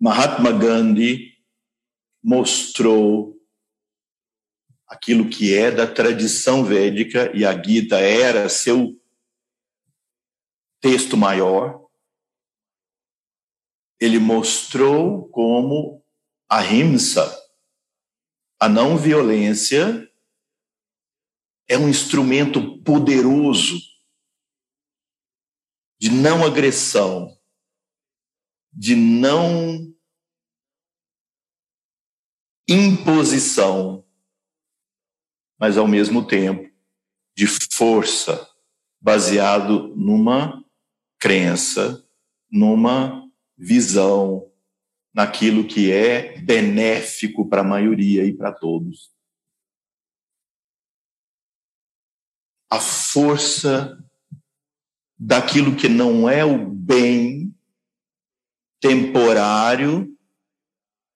Mahatma 0.00 0.52
Gandhi 0.52 1.36
mostrou 2.22 3.36
aquilo 4.86 5.28
que 5.28 5.54
é 5.54 5.70
da 5.70 5.86
tradição 5.86 6.64
védica 6.64 7.36
e 7.36 7.44
a 7.44 7.62
Gita 7.62 7.98
era 7.98 8.48
seu 8.48 8.98
texto 10.80 11.16
maior. 11.16 11.86
Ele 14.00 14.18
mostrou 14.18 15.28
como 15.28 16.04
a 16.48 16.60
rimsa, 16.60 17.36
a 18.60 18.68
não 18.68 18.96
violência, 18.96 20.08
é 21.68 21.76
um 21.76 21.88
instrumento 21.88 22.82
poderoso 22.82 23.78
de 26.00 26.10
não 26.10 26.44
agressão, 26.44 27.37
de 28.72 28.94
não 28.94 29.94
imposição, 32.68 34.04
mas 35.58 35.78
ao 35.78 35.88
mesmo 35.88 36.26
tempo 36.26 36.68
de 37.36 37.46
força, 37.46 38.48
baseado 39.00 39.94
numa 39.96 40.64
crença, 41.18 42.04
numa 42.50 43.28
visão 43.56 44.50
naquilo 45.14 45.66
que 45.66 45.90
é 45.90 46.38
benéfico 46.40 47.48
para 47.48 47.62
a 47.62 47.64
maioria 47.64 48.24
e 48.24 48.32
para 48.32 48.52
todos. 48.52 49.12
A 52.70 52.78
força 52.78 53.98
daquilo 55.18 55.74
que 55.74 55.88
não 55.88 56.28
é 56.28 56.44
o 56.44 56.70
bem 56.70 57.52
temporário 58.80 60.16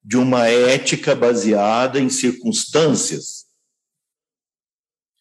de 0.03 0.17
uma 0.17 0.49
ética 0.49 1.15
baseada 1.15 2.01
em 2.01 2.11
circunstâncias, 2.11 3.47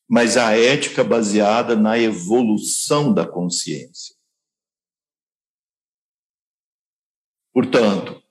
mas 0.09 0.35
a 0.37 0.57
ética 0.57 1.03
baseada 1.03 1.75
na 1.75 1.97
evolução 1.97 3.13
da 3.13 3.27
consciência. 3.27 4.15
Portanto, 7.53 8.21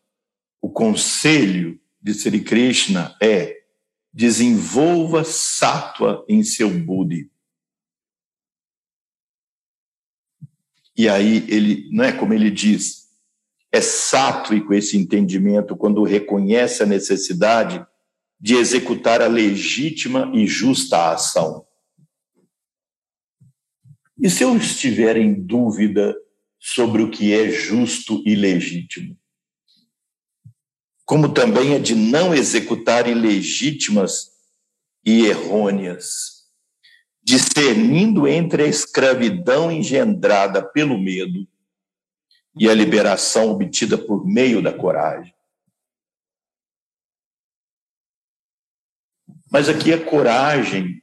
o 0.61 0.71
conselho 0.71 1.81
de 2.01 2.13
Sri 2.15 2.43
Krishna 2.43 3.17
é 3.23 3.65
desenvolva 4.13 5.25
sátua 5.25 6.25
em 6.29 6.43
seu 6.43 6.69
Buddhi. 6.69 7.31
E 10.97 11.09
aí 11.09 11.49
ele, 11.49 11.89
não 11.91 12.05
é 12.05 12.13
como 12.13 12.35
ele 12.35 12.51
diz, 12.51 13.00
é 13.73 13.81
sátrico 13.81 14.75
esse 14.75 14.97
entendimento 14.97 15.77
quando 15.77 16.03
reconhece 16.03 16.83
a 16.83 16.87
necessidade 16.87 17.85
de 18.41 18.55
executar 18.55 19.21
a 19.23 19.27
legítima 19.27 20.31
e 20.35 20.47
justa 20.47 21.13
ação. 21.13 21.67
E 24.19 24.29
se 24.29 24.43
eu 24.43 24.57
estiver 24.57 25.17
em 25.17 25.33
dúvida 25.35 26.15
sobre 26.61 27.03
o 27.03 27.11
que 27.11 27.33
é 27.33 27.49
justo 27.49 28.23
e 28.27 28.35
legítimo. 28.35 29.19
Como 31.07 31.33
também 31.33 31.75
é 31.75 31.79
de 31.79 31.95
não 31.95 32.35
executar 32.35 33.09
ilegítimas 33.09 34.29
e 35.05 35.25
errôneas, 35.25 36.45
discernindo 37.23 38.29
entre 38.29 38.65
a 38.65 38.67
escravidão 38.67 39.73
engendrada 39.73 40.63
pelo 40.63 40.99
medo 40.99 41.49
e 42.59 42.69
a 42.69 42.75
liberação 42.75 43.51
obtida 43.51 43.97
por 43.97 44.27
meio 44.27 44.63
da 44.63 44.77
coragem. 44.77 45.35
Mas 49.51 49.69
aqui 49.69 49.93
a 49.93 50.05
coragem 50.05 51.03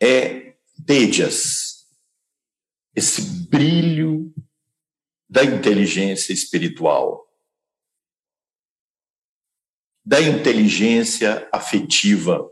é 0.00 0.54
tejas, 0.86 1.86
esse 2.94 3.22
brilho 3.48 4.34
da 5.28 5.44
inteligência 5.44 6.32
espiritual, 6.32 7.26
da 10.04 10.20
inteligência 10.20 11.48
afetiva, 11.52 12.50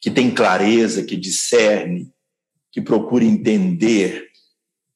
que 0.00 0.10
tem 0.10 0.34
clareza, 0.34 1.04
que 1.04 1.16
discerne, 1.16 2.10
que 2.70 2.80
procura 2.80 3.24
entender, 3.24 4.30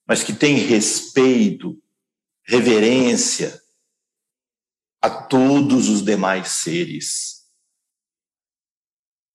mas 0.07 0.23
que 0.23 0.33
tem 0.33 0.57
respeito, 0.57 1.83
reverência 2.45 3.61
a 5.01 5.11
todos 5.11 5.89
os 5.89 6.03
demais 6.03 6.49
seres, 6.49 7.51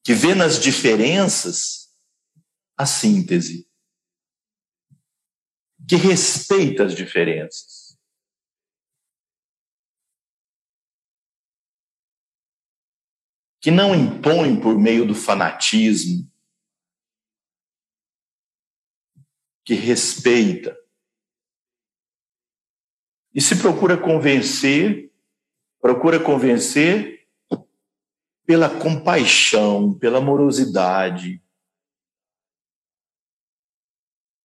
que 0.03 0.13
vê 0.13 0.33
nas 0.33 0.59
diferenças 0.59 1.93
a 2.77 2.85
síntese, 2.85 3.69
que 5.87 5.95
respeita 5.95 6.85
as 6.85 6.95
diferenças. 6.95 7.97
Que 13.61 13.71
não 13.71 13.93
impõe 13.93 14.59
por 14.61 14.79
meio 14.79 15.05
do 15.05 15.13
fanatismo, 15.13 16.28
que 19.69 19.75
respeita. 19.75 20.75
E 23.31 23.39
se 23.39 23.55
procura 23.61 23.95
convencer, 23.95 25.13
procura 25.79 26.19
convencer 26.19 27.29
pela 28.47 28.67
compaixão, 28.67 29.93
pela 29.93 30.17
amorosidade, 30.17 31.39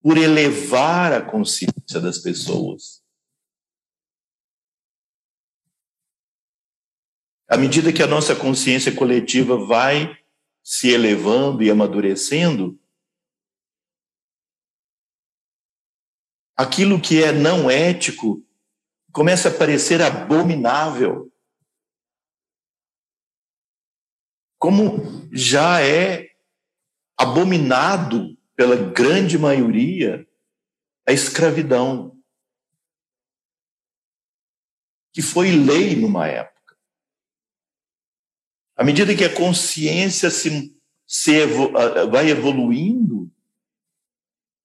por 0.03 0.19
elevar 0.19 1.15
a 1.15 1.23
consciência 1.23 1.99
das 2.03 2.19
pessoas. 2.19 3.03
À 7.49 7.57
medida 7.57 7.95
que 7.95 8.03
a 8.03 8.07
nossa 8.07 8.37
consciência 8.37 8.95
coletiva 8.95 9.57
vai 9.57 10.23
se 10.63 10.91
elevando 10.91 11.63
e 11.63 11.71
amadurecendo, 11.71 12.79
aquilo 16.57 17.01
que 17.01 17.23
é 17.23 17.33
não 17.33 17.71
ético 17.71 18.45
começa 19.13 19.49
a 19.49 19.55
parecer 19.55 20.03
abominável. 20.03 21.33
Como 24.59 25.29
já 25.33 25.81
é 25.81 26.31
abominado 27.17 28.37
pela 28.57 28.77
grande 28.77 29.39
maioria 29.39 30.27
a 31.07 31.13
escravidão, 31.13 32.17
que 35.13 35.23
foi 35.23 35.53
lei 35.53 35.95
numa 35.95 36.27
época. 36.27 36.77
À 38.77 38.83
medida 38.83 39.15
que 39.15 39.25
a 39.25 39.33
consciência 39.33 40.31
se, 40.31 40.77
se 41.07 41.47
vai 42.11 42.31
evoluindo, 42.31 43.24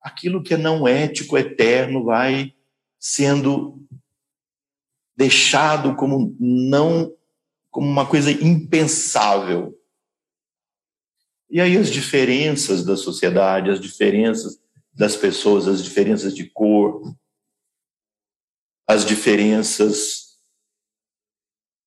aquilo 0.01 0.43
que 0.43 0.53
é 0.53 0.57
não 0.57 0.87
ético, 0.87 1.37
eterno, 1.37 2.03
vai 2.03 2.53
sendo 2.99 3.81
deixado 5.15 5.95
como 5.95 6.35
não 6.39 7.13
como 7.69 7.87
uma 7.87 8.05
coisa 8.05 8.31
impensável. 8.31 9.77
E 11.49 11.61
aí 11.61 11.77
as 11.77 11.89
diferenças 11.89 12.83
da 12.83 12.95
sociedade, 12.95 13.69
as 13.69 13.79
diferenças 13.79 14.59
das 14.93 15.15
pessoas, 15.15 15.67
as 15.67 15.83
diferenças 15.83 16.35
de 16.35 16.49
cor, 16.49 17.15
as 18.87 19.05
diferenças 19.05 20.29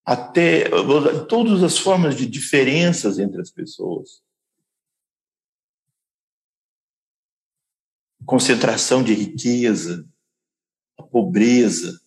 até 0.04 0.68
todas 1.28 1.62
as 1.62 1.78
formas 1.78 2.16
de 2.16 2.26
diferenças 2.26 3.18
entre 3.18 3.40
as 3.40 3.50
pessoas. 3.50 4.22
Concentração 8.24 9.02
de 9.02 9.14
riqueza, 9.14 10.08
a 10.98 11.02
pobreza, 11.02 12.00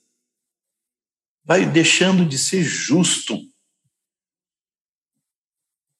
vai 1.44 1.66
deixando 1.66 2.26
de 2.26 2.38
ser 2.38 2.64
justo. 2.64 3.38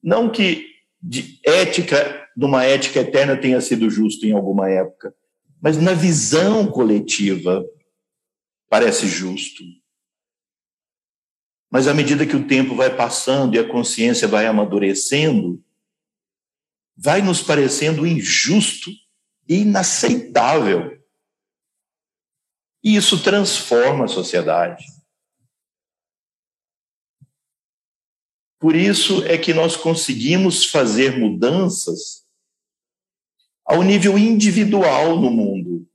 Não 0.02 0.30
que 0.30 0.66
de 1.00 1.40
ética, 1.44 2.28
numa 2.36 2.64
ética 2.64 3.00
eterna, 3.00 3.36
tenha 3.36 3.60
sido 3.60 3.88
justo 3.88 4.26
em 4.26 4.32
alguma 4.32 4.68
época, 4.68 5.14
mas 5.60 5.76
na 5.76 5.94
visão 5.94 6.66
coletiva 6.66 7.64
parece 8.68 9.06
justo. 9.06 9.62
Mas 11.70 11.86
à 11.86 11.94
medida 11.94 12.26
que 12.26 12.36
o 12.36 12.46
tempo 12.46 12.74
vai 12.74 12.94
passando 12.94 13.54
e 13.54 13.58
a 13.58 13.68
consciência 13.68 14.26
vai 14.26 14.46
amadurecendo, 14.46 15.62
vai 16.96 17.20
nos 17.20 17.42
parecendo 17.42 18.06
injusto 18.06 18.90
inaceitável. 19.48 20.96
E 22.82 22.96
isso 22.96 23.22
transforma 23.22 24.04
a 24.04 24.08
sociedade. 24.08 24.84
Por 28.58 28.74
isso 28.74 29.24
é 29.24 29.36
que 29.36 29.52
nós 29.52 29.76
conseguimos 29.76 30.64
fazer 30.64 31.18
mudanças 31.18 32.24
ao 33.64 33.82
nível 33.82 34.16
individual 34.16 35.20
no 35.20 35.30
mundo. 35.30 35.86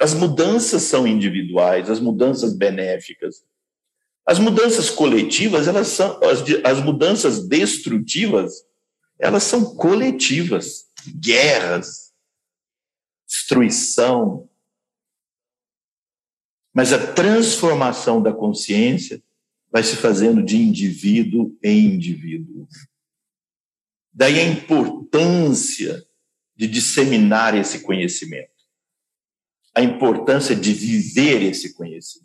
As 0.00 0.14
mudanças 0.14 0.82
são 0.82 1.06
individuais, 1.06 1.90
as 1.90 2.00
mudanças 2.00 2.56
benéficas. 2.56 3.44
As 4.26 4.38
mudanças 4.38 4.88
coletivas, 4.88 5.68
elas 5.68 5.88
são 5.88 6.18
as, 6.24 6.42
as 6.64 6.82
mudanças 6.82 7.46
destrutivas, 7.46 8.64
elas 9.18 9.42
são 9.42 9.76
coletivas. 9.76 10.86
Guerras, 11.20 12.03
destruição. 13.26 14.48
Mas 16.72 16.92
a 16.92 17.12
transformação 17.12 18.22
da 18.22 18.32
consciência 18.32 19.22
vai 19.70 19.82
se 19.82 19.96
fazendo 19.96 20.42
de 20.42 20.56
indivíduo 20.56 21.56
em 21.62 21.86
indivíduo. 21.94 22.68
Daí 24.12 24.38
a 24.38 24.44
importância 24.44 26.06
de 26.54 26.68
disseminar 26.68 27.56
esse 27.56 27.80
conhecimento, 27.80 28.50
a 29.74 29.82
importância 29.82 30.54
de 30.54 30.72
viver 30.72 31.42
esse 31.42 31.74
conhecimento. 31.74 32.24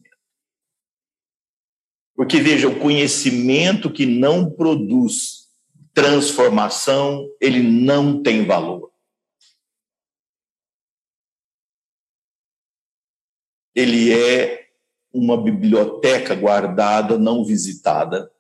Porque, 2.16 2.40
veja, 2.40 2.68
o 2.68 2.80
conhecimento 2.80 3.92
que 3.92 4.06
não 4.06 4.52
produz 4.52 5.48
transformação, 5.94 7.28
ele 7.42 7.64
não 7.64 8.22
tem 8.22 8.46
valor. 8.46 8.89
Ele 13.80 14.14
é 14.14 14.68
uma 15.14 15.42
biblioteca 15.42 16.36
guardada, 16.36 17.18
não 17.18 17.44
visitada. 17.46 18.32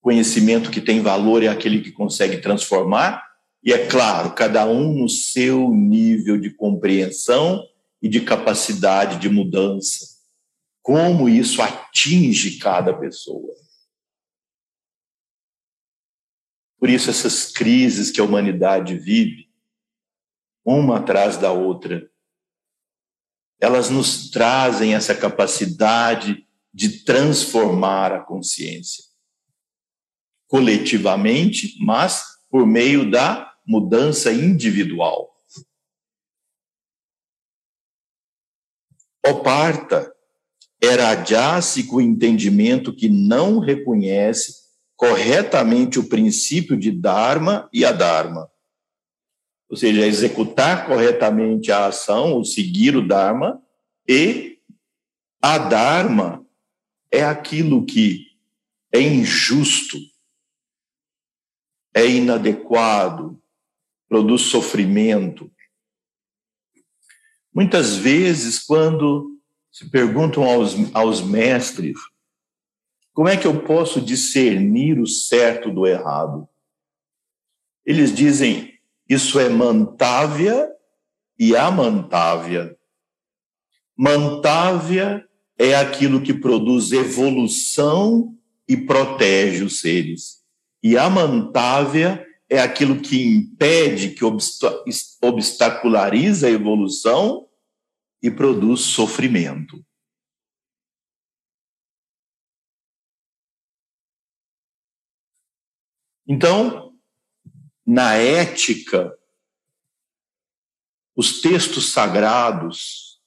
Conhecimento 0.00 0.70
que 0.70 0.80
tem 0.80 1.00
valor 1.00 1.42
é 1.42 1.48
aquele 1.48 1.80
que 1.80 1.92
consegue 1.92 2.38
transformar, 2.38 3.24
e 3.62 3.72
é 3.72 3.86
claro, 3.86 4.34
cada 4.34 4.66
um 4.66 4.92
no 4.92 5.08
seu 5.08 5.70
nível 5.70 6.38
de 6.38 6.50
compreensão 6.50 7.66
e 8.02 8.08
de 8.08 8.20
capacidade 8.20 9.18
de 9.18 9.30
mudança. 9.30 10.06
Como 10.82 11.28
isso 11.28 11.62
atinge 11.62 12.58
cada 12.58 12.92
pessoa. 12.92 13.54
Por 16.78 16.90
isso, 16.90 17.08
essas 17.08 17.50
crises 17.50 18.10
que 18.10 18.20
a 18.20 18.24
humanidade 18.24 18.98
vive, 18.98 19.48
uma 20.62 20.98
atrás 20.98 21.38
da 21.38 21.50
outra, 21.50 22.10
elas 23.60 23.90
nos 23.90 24.30
trazem 24.30 24.94
essa 24.94 25.14
capacidade 25.14 26.46
de 26.72 27.04
transformar 27.04 28.12
a 28.12 28.20
consciência 28.20 29.04
coletivamente, 30.48 31.74
mas 31.80 32.22
por 32.50 32.66
meio 32.66 33.10
da 33.10 33.52
mudança 33.66 34.32
individual. 34.32 35.34
Oparta 39.26 40.12
era 40.80 41.10
adjássico 41.10 41.96
o 41.96 42.00
entendimento 42.00 42.94
que 42.94 43.08
não 43.08 43.58
reconhece 43.58 44.52
corretamente 44.94 45.98
o 45.98 46.08
princípio 46.08 46.76
de 46.76 46.90
Dharma 46.90 47.68
e 47.72 47.84
Adharma 47.84 48.48
ou 49.74 49.76
seja, 49.76 50.06
executar 50.06 50.86
corretamente 50.86 51.72
a 51.72 51.86
ação, 51.86 52.34
ou 52.34 52.44
seguir 52.44 52.94
o 52.94 53.04
Dharma, 53.04 53.60
e 54.08 54.60
a 55.42 55.58
Dharma 55.58 56.46
é 57.10 57.24
aquilo 57.24 57.84
que 57.84 58.24
é 58.92 59.00
injusto, 59.00 59.98
é 61.92 62.06
inadequado, 62.06 63.42
produz 64.08 64.42
sofrimento. 64.42 65.50
Muitas 67.52 67.96
vezes, 67.96 68.60
quando 68.60 69.40
se 69.72 69.90
perguntam 69.90 70.44
aos, 70.44 70.74
aos 70.94 71.20
mestres, 71.20 71.98
como 73.12 73.28
é 73.28 73.36
que 73.36 73.48
eu 73.48 73.64
posso 73.64 74.00
discernir 74.00 75.00
o 75.00 75.06
certo 75.08 75.68
do 75.68 75.84
errado? 75.84 76.48
Eles 77.84 78.14
dizem, 78.14 78.73
isso 79.08 79.38
é 79.38 79.48
Mantávia 79.48 80.70
e 81.38 81.54
Amantávia. 81.54 82.76
Mantávia 83.96 85.26
é 85.58 85.74
aquilo 85.74 86.22
que 86.22 86.34
produz 86.34 86.90
evolução 86.92 88.36
e 88.68 88.76
protege 88.76 89.62
os 89.62 89.80
seres. 89.80 90.42
E 90.82 90.98
Amantávia 90.98 92.26
é 92.48 92.60
aquilo 92.60 93.00
que 93.00 93.24
impede, 93.24 94.10
que 94.10 94.24
obstaculariza 95.22 96.46
a 96.46 96.50
evolução 96.50 97.48
e 98.22 98.30
produz 98.30 98.80
sofrimento. 98.80 99.84
Então, 106.26 106.83
na 107.86 108.14
ética, 108.14 109.16
os 111.14 111.40
textos 111.40 111.92
sagrados 111.92 113.20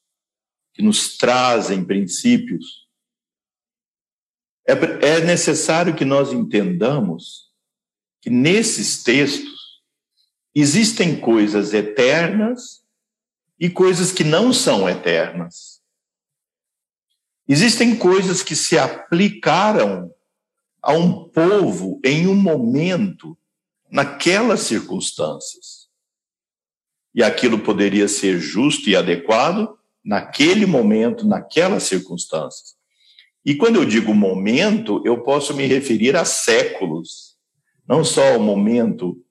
que 0.74 0.82
nos 0.82 1.18
trazem 1.18 1.84
princípios, 1.84 2.88
é, 4.68 4.74
é 4.74 5.22
necessário 5.22 5.96
que 5.96 6.06
nós 6.06 6.32
entendamos 6.34 7.52
que 8.22 8.30
nesses 8.30 9.02
textos 9.04 9.82
existem 10.54 11.20
coisas 11.20 11.74
eternas 11.74 12.84
e 13.60 13.70
coisas 13.70 14.12
que 14.12 14.24
não 14.24 14.52
são 14.52 14.90
eternas. 14.90 15.82
Existem 17.48 17.96
coisas 17.96 18.44
que 18.44 18.56
se 18.56 18.78
aplicaram 18.78 20.14
a 20.82 20.92
um 20.92 21.30
povo 21.30 22.02
em 22.04 22.28
um 22.28 22.36
momento, 22.36 23.38
naquelas 23.90 24.62
circunstâncias. 24.62 25.88
E 27.14 27.24
aquilo 27.24 27.60
poderia 27.60 28.08
ser 28.08 28.40
justo 28.40 28.90
e 28.90 28.96
adequado 28.96 29.78
naquele 30.04 30.66
momento, 30.66 31.28
naquelas 31.28 31.84
circunstâncias. 31.84 32.76
E 33.46 33.56
quando 33.56 33.78
eu 33.78 33.86
digo 33.86 34.14
momento, 34.14 35.02
eu 35.06 35.24
posso 35.24 35.54
me 35.54 35.66
referir 35.66 36.16
a 36.16 36.26
séculos, 36.26 37.38
não 37.88 38.04
só 38.04 38.34
ao 38.34 38.40
momento 38.40 39.24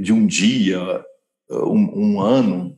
de 0.00 0.12
um 0.12 0.26
dia, 0.26 1.04
um, 1.48 2.14
um 2.14 2.20
ano, 2.20 2.76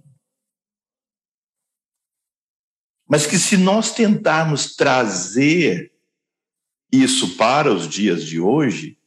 mas 3.09 3.27
que 3.27 3.39
se 3.39 3.57
nós 3.57 3.93
tentarmos 3.93 4.75
trazer 4.75 5.93
isso 6.91 7.37
para 7.37 7.73
os 7.73 7.89
dias 7.89 8.25
de 8.25 8.41
hoje, 8.41 8.99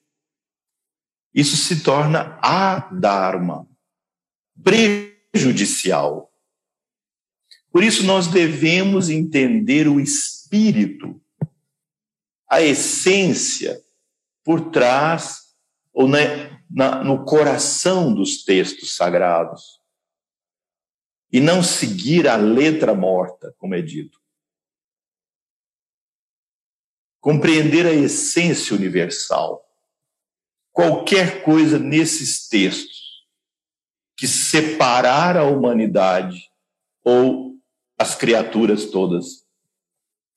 isso 1.38 1.56
se 1.56 1.84
torna 1.84 2.40
adharma, 2.42 3.70
prejudicial. 4.64 6.34
Por 7.72 7.84
isso 7.84 8.04
nós 8.04 8.26
devemos 8.26 9.08
entender 9.08 9.88
o 9.88 10.00
espírito, 10.00 11.22
a 12.50 12.64
essência 12.64 13.80
por 14.44 14.72
trás 14.72 15.54
ou 15.94 16.08
na, 16.08 16.18
na, 16.68 17.04
no 17.04 17.24
coração 17.24 18.12
dos 18.12 18.44
textos 18.44 18.96
sagrados 18.96 19.80
e 21.32 21.40
não 21.40 21.62
seguir 21.62 22.28
a 22.28 22.36
letra 22.36 22.96
morta, 22.96 23.54
como 23.60 23.76
é 23.76 23.82
dito. 23.84 24.20
Compreender 27.20 27.86
a 27.86 27.94
essência 27.94 28.76
universal. 28.76 29.67
Qualquer 30.78 31.44
coisa 31.44 31.80
nesses 31.80 32.48
textos 32.48 33.26
que 34.16 34.28
separar 34.28 35.36
a 35.36 35.44
humanidade 35.44 36.52
ou 37.04 37.56
as 37.98 38.14
criaturas 38.14 38.86
todas 38.86 39.46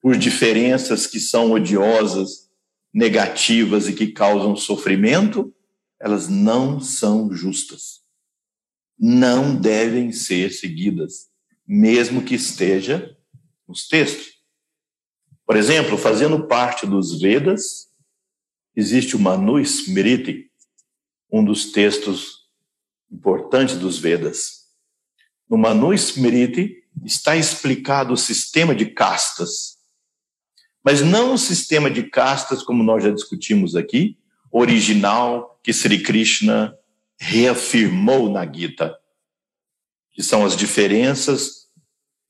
por 0.01 0.17
diferenças 0.17 1.05
que 1.05 1.19
são 1.19 1.51
odiosas, 1.51 2.49
negativas 2.91 3.87
e 3.87 3.93
que 3.93 4.07
causam 4.07 4.55
sofrimento, 4.55 5.53
elas 5.99 6.27
não 6.27 6.79
são 6.79 7.31
justas 7.31 8.01
não 9.03 9.55
devem 9.55 10.11
ser 10.11 10.51
seguidas, 10.51 11.27
mesmo 11.65 12.23
que 12.23 12.35
esteja 12.35 13.17
nos 13.67 13.87
textos. 13.87 14.39
Por 15.43 15.57
exemplo, 15.57 15.97
fazendo 15.97 16.47
parte 16.47 16.85
dos 16.85 17.19
Vedas, 17.19 17.90
existe 18.75 19.15
o 19.15 19.19
Manu 19.19 19.59
Smriti, 19.59 20.49
um 21.31 21.43
dos 21.43 21.71
textos 21.71 22.41
importantes 23.11 23.75
dos 23.75 23.97
Vedas. 23.97 24.61
No 25.49 25.57
Manu 25.57 25.93
Smriti 25.93 26.77
está 27.05 27.35
explicado 27.35 28.13
o 28.13 28.17
sistema 28.17 28.73
de 28.75 28.85
castas, 28.85 29.77
mas 30.83 31.01
não 31.01 31.33
o 31.33 31.37
sistema 31.37 31.89
de 31.89 32.03
castas 32.03 32.63
como 32.63 32.83
nós 32.83 33.03
já 33.03 33.11
discutimos 33.11 33.75
aqui, 33.75 34.17
original 34.51 35.59
que 35.63 35.71
Sri 35.71 36.01
Krishna 36.01 36.75
reafirmou 37.19 38.29
na 38.29 38.51
Gita, 38.51 38.97
que 40.11 40.23
são 40.23 40.45
as 40.45 40.55
diferenças, 40.55 41.67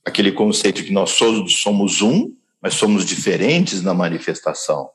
aquele 0.06 0.32
conceito 0.32 0.84
que 0.84 0.92
nós 0.92 1.12
somos 1.12 2.02
um, 2.02 2.36
mas 2.62 2.76
somos 2.76 3.06
diferentes 3.06 3.82
na 3.82 3.94
manifestação, 3.94 4.90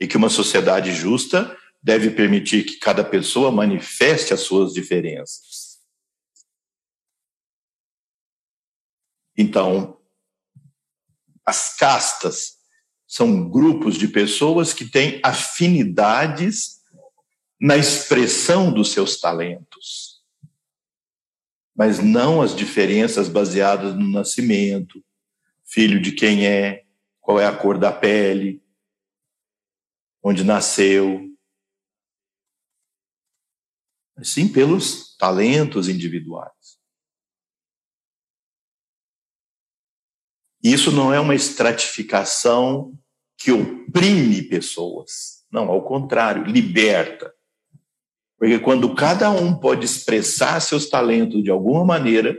e 0.00 0.06
que 0.06 0.16
uma 0.16 0.28
sociedade 0.28 0.92
justa 0.92 1.56
deve 1.82 2.10
permitir 2.10 2.64
que 2.64 2.78
cada 2.78 3.04
pessoa 3.04 3.50
manifeste 3.50 4.34
as 4.34 4.40
suas 4.40 4.72
diferenças. 4.72 5.78
Então, 9.36 10.00
as 11.44 11.76
castas 11.76 12.56
são 13.06 13.48
grupos 13.48 13.96
de 13.96 14.08
pessoas 14.08 14.72
que 14.72 14.84
têm 14.84 15.20
afinidades 15.22 16.80
na 17.60 17.76
expressão 17.76 18.72
dos 18.72 18.92
seus 18.92 19.20
talentos, 19.20 20.22
mas 21.74 22.00
não 22.02 22.42
as 22.42 22.54
diferenças 22.54 23.28
baseadas 23.28 23.94
no 23.94 24.10
nascimento, 24.10 25.02
filho 25.64 26.00
de 26.00 26.12
quem 26.12 26.46
é, 26.46 26.84
qual 27.20 27.38
é 27.38 27.46
a 27.46 27.56
cor 27.56 27.78
da 27.78 27.92
pele, 27.92 28.62
onde 30.28 30.42
nasceu, 30.42 31.24
sim 34.24 34.52
pelos 34.52 35.16
talentos 35.16 35.88
individuais. 35.88 36.80
Isso 40.60 40.90
não 40.90 41.14
é 41.14 41.20
uma 41.20 41.36
estratificação 41.36 42.98
que 43.38 43.52
oprime 43.52 44.42
pessoas. 44.42 45.46
Não, 45.48 45.70
ao 45.70 45.84
contrário, 45.84 46.42
liberta. 46.42 47.32
Porque 48.36 48.58
quando 48.58 48.96
cada 48.96 49.30
um 49.30 49.56
pode 49.56 49.86
expressar 49.86 50.58
seus 50.58 50.88
talentos 50.88 51.40
de 51.44 51.52
alguma 51.52 51.84
maneira, 51.84 52.36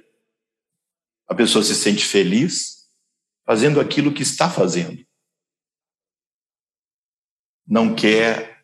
a 1.25 1.33
pessoa 1.33 1.63
se 1.63 1.73
sente 1.73 2.03
feliz 2.03 2.89
fazendo 3.45 3.79
aquilo 3.79 4.13
que 4.13 4.23
está 4.23 4.49
fazendo. 4.49 5.06
Não 7.67 7.93
quer 7.93 8.57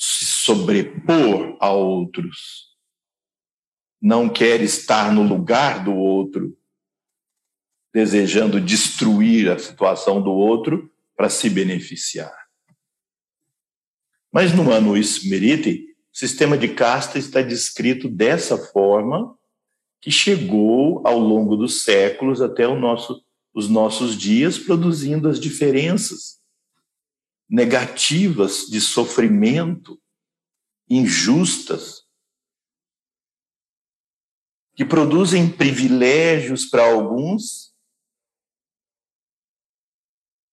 se 0.00 0.24
sobrepor 0.24 1.58
a 1.60 1.70
outros. 1.70 2.70
Não 4.00 4.30
quer 4.30 4.62
estar 4.62 5.12
no 5.12 5.22
lugar 5.22 5.84
do 5.84 5.94
outro, 5.94 6.56
desejando 7.92 8.58
destruir 8.58 9.50
a 9.50 9.58
situação 9.58 10.22
do 10.22 10.32
outro 10.32 10.90
para 11.14 11.28
se 11.28 11.50
beneficiar. 11.50 12.34
Mas 14.32 14.54
no 14.54 14.64
Manu 14.64 14.96
Smriti, 14.96 15.94
o 16.12 16.16
sistema 16.16 16.56
de 16.56 16.68
casta 16.68 17.18
está 17.18 17.42
descrito 17.42 18.08
dessa 18.08 18.56
forma 18.56 19.36
que 20.00 20.10
chegou 20.10 21.06
ao 21.06 21.18
longo 21.18 21.56
dos 21.56 21.82
séculos 21.82 22.40
até 22.40 22.66
nosso, 22.66 23.22
os 23.52 23.68
nossos 23.68 24.16
dias, 24.16 24.58
produzindo 24.58 25.28
as 25.28 25.38
diferenças 25.38 26.39
negativas 27.50 28.66
de 28.66 28.80
sofrimento, 28.80 30.00
injustas, 30.88 32.06
que 34.76 34.84
produzem 34.84 35.50
privilégios 35.50 36.64
para 36.64 36.88
alguns, 36.90 37.74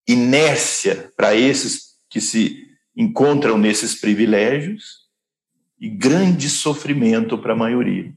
inércia 0.08 1.12
para 1.16 1.36
esses 1.36 1.98
que 2.10 2.20
se 2.20 2.66
encontram 2.96 3.56
nesses 3.56 3.94
privilégios 3.94 5.08
e 5.78 5.88
grande 5.88 6.50
sofrimento 6.50 7.40
para 7.40 7.52
a 7.52 7.56
maioria. 7.56 8.12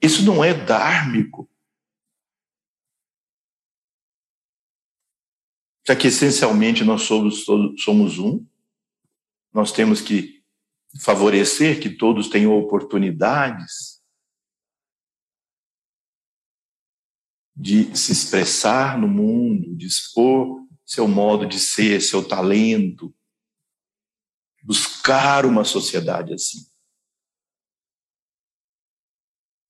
Isso 0.00 0.22
não 0.22 0.44
é 0.44 0.54
dármico. 0.54 1.50
Já 5.86 5.94
que 5.94 6.08
essencialmente 6.08 6.82
nós 6.84 7.02
somos, 7.02 7.44
somos 7.78 8.18
um, 8.18 8.44
nós 9.52 9.70
temos 9.70 10.00
que 10.00 10.42
favorecer 11.00 11.80
que 11.80 11.90
todos 11.90 12.28
tenham 12.28 12.52
oportunidades 12.56 14.02
de 17.56 17.96
se 17.96 18.12
expressar 18.12 18.98
no 18.98 19.06
mundo, 19.06 19.76
de 19.76 19.86
expor 19.86 20.64
seu 20.84 21.08
modo 21.08 21.46
de 21.46 21.58
ser, 21.58 22.00
seu 22.02 22.26
talento, 22.26 23.14
buscar 24.62 25.46
uma 25.46 25.64
sociedade 25.64 26.34
assim. 26.34 26.66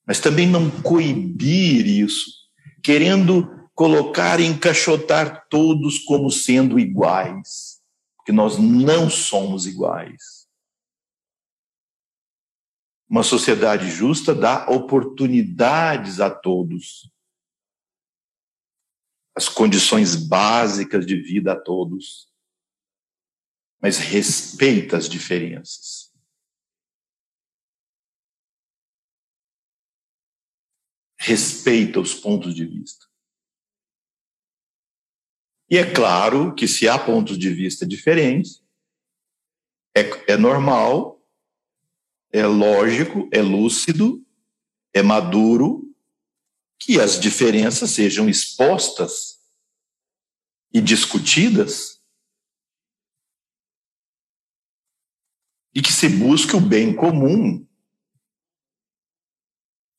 Mas 0.07 0.21
também 0.21 0.47
não 0.47 0.71
coibir 0.83 1.87
isso, 1.87 2.31
querendo 2.83 3.49
colocar 3.75 4.39
e 4.39 4.45
encaixotar 4.45 5.49
todos 5.49 5.99
como 5.99 6.31
sendo 6.31 6.79
iguais, 6.79 7.83
porque 8.17 8.33
nós 8.33 8.57
não 8.59 9.11
somos 9.11 9.67
iguais. 9.67 10.49
Uma 13.09 13.23
sociedade 13.23 13.91
justa 13.91 14.35
dá 14.35 14.69
oportunidades 14.71 16.21
a 16.21 16.31
todos, 16.31 17.11
as 19.37 19.49
condições 19.49 20.15
básicas 20.15 21.05
de 21.05 21.17
vida 21.17 21.53
a 21.53 21.61
todos, 21.61 22.33
mas 23.81 23.99
respeita 23.99 24.97
as 24.97 25.09
diferenças. 25.09 26.13
Respeita 31.19 32.01
os 32.01 32.15
pontos 32.15 32.55
de 32.55 32.65
vista. 32.65 33.04
E 35.71 35.79
é 35.79 35.93
claro 35.93 36.55
que 36.55 36.69
se 36.69 36.89
há 36.89 36.99
pontos 36.99 37.39
de 37.39 37.53
vista 37.53 37.87
diferentes, 37.87 38.63
é, 39.97 40.33
é 40.33 40.37
normal, 40.37 41.23
é 42.33 42.47
lógico, 42.47 43.29
é 43.33 43.41
lúcido, 43.41 44.25
é 44.93 45.03
maduro 45.03 45.95
que 46.79 47.01
as 47.01 47.19
diferenças 47.19 47.91
sejam 47.91 48.29
expostas 48.29 49.41
e 50.73 50.81
discutidas 50.81 52.03
e 55.75 55.81
que 55.81 55.93
se 55.93 56.09
busque 56.09 56.55
o 56.55 56.61
bem 56.61 56.95
comum 56.95 57.67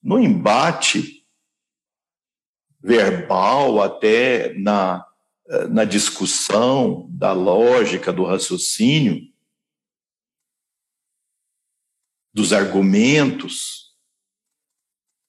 no 0.01 0.19
embate 0.19 1.25
verbal, 2.79 3.81
até 3.81 4.53
na, 4.53 5.04
na 5.69 5.85
discussão 5.85 7.07
da 7.11 7.31
lógica, 7.31 8.11
do 8.11 8.25
raciocínio, 8.25 9.31
dos 12.33 12.51
argumentos, 12.51 13.95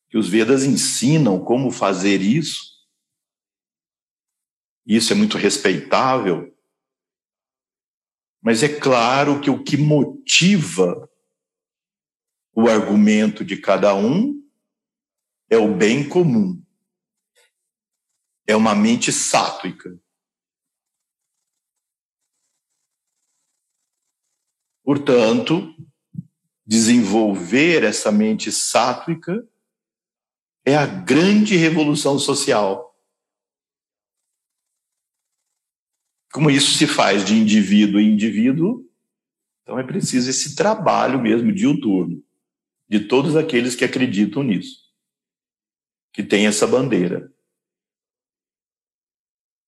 que 0.09 0.17
os 0.17 0.29
Vedas 0.29 0.65
ensinam 0.65 1.45
como 1.45 1.71
fazer 1.71 2.21
isso. 2.21 2.77
Isso 4.87 5.13
é 5.13 5.17
muito 5.17 5.37
respeitável. 5.37 6.57
Mas 8.41 8.63
é 8.63 8.69
claro 8.69 9.41
que 9.41 9.51
o 9.51 9.63
que 9.63 9.77
motiva 9.77 11.11
o 12.55 12.69
argumento 12.69 13.45
de 13.45 13.57
cada 13.57 13.95
um 13.95 14.43
é 15.51 15.59
o 15.59 15.75
bem 15.75 16.09
comum. 16.09 16.65
É 18.47 18.57
uma 18.57 18.75
mente 18.75 19.13
sátrica. 19.13 20.01
Portanto, 24.87 25.75
desenvolver 26.65 27.83
essa 27.83 28.13
mente 28.13 28.53
sátrica 28.53 29.45
é 30.65 30.77
a 30.77 30.87
grande 30.87 31.57
revolução 31.57 32.21
social. 32.21 32.97
Como 36.33 36.49
isso 36.49 36.79
se 36.79 36.87
faz 36.87 37.25
de 37.25 37.35
indivíduo 37.35 37.99
em 37.99 38.13
indivíduo, 38.13 38.89
então 39.63 39.77
é 39.77 39.83
preciso 39.83 40.31
esse 40.31 40.55
trabalho 40.55 41.21
mesmo 41.21 41.53
diuturno 41.53 42.25
de 42.89 43.01
todos 43.09 43.35
aqueles 43.35 43.75
que 43.75 43.85
acreditam 43.85 44.45
nisso, 44.45 44.85
que 46.13 46.23
tem 46.23 46.47
essa 46.47 46.65
bandeira. 46.65 47.35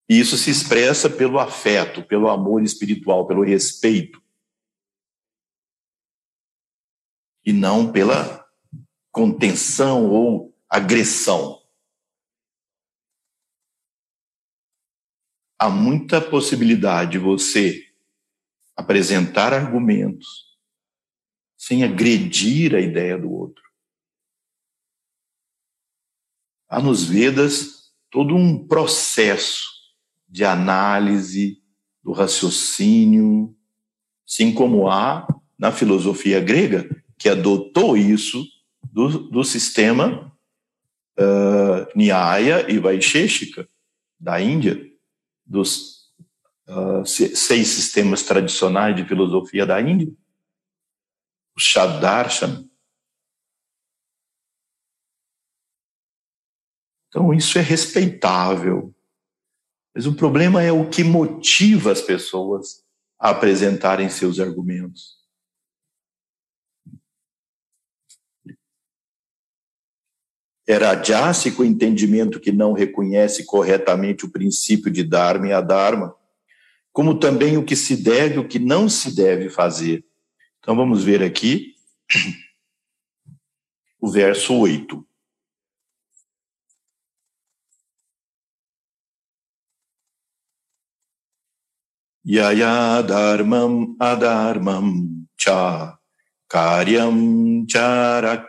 E 0.08 0.20
isso 0.20 0.36
se 0.36 0.48
expressa 0.48 1.10
pelo 1.10 1.40
afeto, 1.40 2.04
pelo 2.04 2.28
amor 2.28 2.62
espiritual, 2.62 3.26
pelo 3.26 3.42
respeito. 3.42 4.22
E 7.48 7.52
não 7.54 7.90
pela 7.90 8.46
contenção 9.10 10.04
ou 10.10 10.54
agressão. 10.68 11.62
Há 15.58 15.70
muita 15.70 16.20
possibilidade 16.20 17.12
de 17.12 17.18
você 17.18 17.90
apresentar 18.76 19.54
argumentos 19.54 20.58
sem 21.56 21.84
agredir 21.84 22.74
a 22.74 22.80
ideia 22.80 23.16
do 23.16 23.32
outro. 23.32 23.64
Há 26.68 26.82
nos 26.82 27.02
Vedas 27.02 27.94
todo 28.10 28.36
um 28.36 28.68
processo 28.68 29.64
de 30.28 30.44
análise 30.44 31.62
do 32.02 32.12
raciocínio, 32.12 33.56
assim 34.28 34.52
como 34.52 34.90
há 34.90 35.26
na 35.58 35.72
filosofia 35.72 36.40
grega, 36.40 36.86
que 37.18 37.28
adotou 37.28 37.96
isso 37.96 38.46
do, 38.82 39.28
do 39.28 39.44
sistema 39.44 40.32
uh, 41.18 41.98
Nyaya 41.98 42.70
e 42.70 42.78
Vaisheshika 42.78 43.68
da 44.18 44.40
Índia, 44.40 44.80
dos 45.44 46.10
uh, 46.68 47.04
seis 47.04 47.68
sistemas 47.68 48.22
tradicionais 48.22 48.96
de 48.96 49.04
filosofia 49.04 49.66
da 49.66 49.80
Índia, 49.80 50.08
o 51.56 51.60
Shadarshan. 51.60 52.68
Então, 57.08 57.32
isso 57.32 57.58
é 57.58 57.62
respeitável. 57.62 58.94
Mas 59.94 60.06
o 60.06 60.14
problema 60.14 60.62
é 60.62 60.70
o 60.70 60.88
que 60.88 61.02
motiva 61.02 61.90
as 61.90 62.00
pessoas 62.00 62.84
a 63.18 63.30
apresentarem 63.30 64.08
seus 64.08 64.38
argumentos. 64.38 65.17
Era 70.68 70.92
rajasico 70.92 71.62
o 71.62 71.64
entendimento 71.64 72.38
que 72.38 72.52
não 72.52 72.74
reconhece 72.74 73.46
corretamente 73.46 74.26
o 74.26 74.30
princípio 74.30 74.90
de 74.90 75.02
Dharma 75.02 75.48
e 75.48 75.52
Adharma, 75.52 76.14
como 76.92 77.18
também 77.18 77.56
o 77.56 77.64
que 77.64 77.74
se 77.74 77.96
deve 77.96 78.34
e 78.34 78.38
o 78.38 78.46
que 78.46 78.58
não 78.58 78.86
se 78.86 79.16
deve 79.16 79.48
fazer. 79.48 80.04
Então 80.58 80.76
vamos 80.76 81.02
ver 81.02 81.22
aqui 81.22 81.74
o 83.98 84.10
verso 84.10 84.54
8. 84.54 85.02
Yaya 92.26 93.00
dharmam 93.00 93.96
adharmam 93.98 95.24
cha 95.34 95.98
karyam 96.46 97.64
charak 97.66 98.47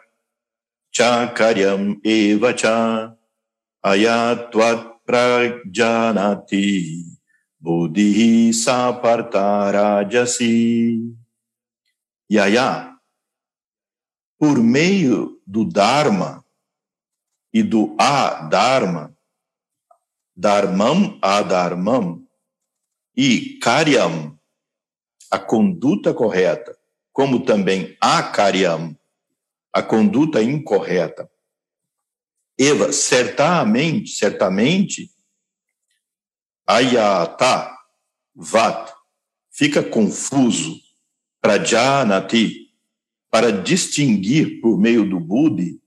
chakaryam 1.00 1.96
evacha 2.04 3.16
ayatvat 3.82 5.00
prajnati 5.08 7.08
buddhi 7.64 8.52
sapartarajasi. 8.52 11.16
Yaya, 12.30 12.94
por 14.38 14.62
meio 14.62 15.42
do 15.48 15.66
Dharma 15.66 16.46
e 17.52 17.64
do 17.64 17.96
Adharma, 17.98 19.16
Dharmam, 20.36 21.18
Adharmam, 21.24 22.24
e 23.18 23.58
Karyam, 23.60 24.38
a 25.32 25.40
conduta 25.40 26.14
correta, 26.14 26.78
como 27.12 27.44
também 27.44 27.98
Akaryam, 28.00 28.96
a 29.74 29.82
conduta 29.82 30.42
incorreta. 30.42 31.30
Eva, 32.58 32.92
certamente, 32.92 34.12
certamente, 34.12 35.10
ayata, 36.68 37.72
vat, 38.36 38.94
fica 39.52 39.82
confuso, 39.82 40.80
prajanati, 41.42 42.68
para 43.32 43.52
distinguir 43.52 44.60
por 44.60 44.78
meio 44.78 45.08
do 45.08 45.20
Budi 45.20 45.80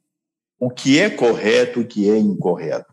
o 0.58 0.70
que 0.70 0.98
é 0.98 1.10
correto 1.10 1.80
e 1.80 1.82
o 1.82 1.86
que 1.86 2.08
é 2.08 2.16
incorreto. 2.16 2.92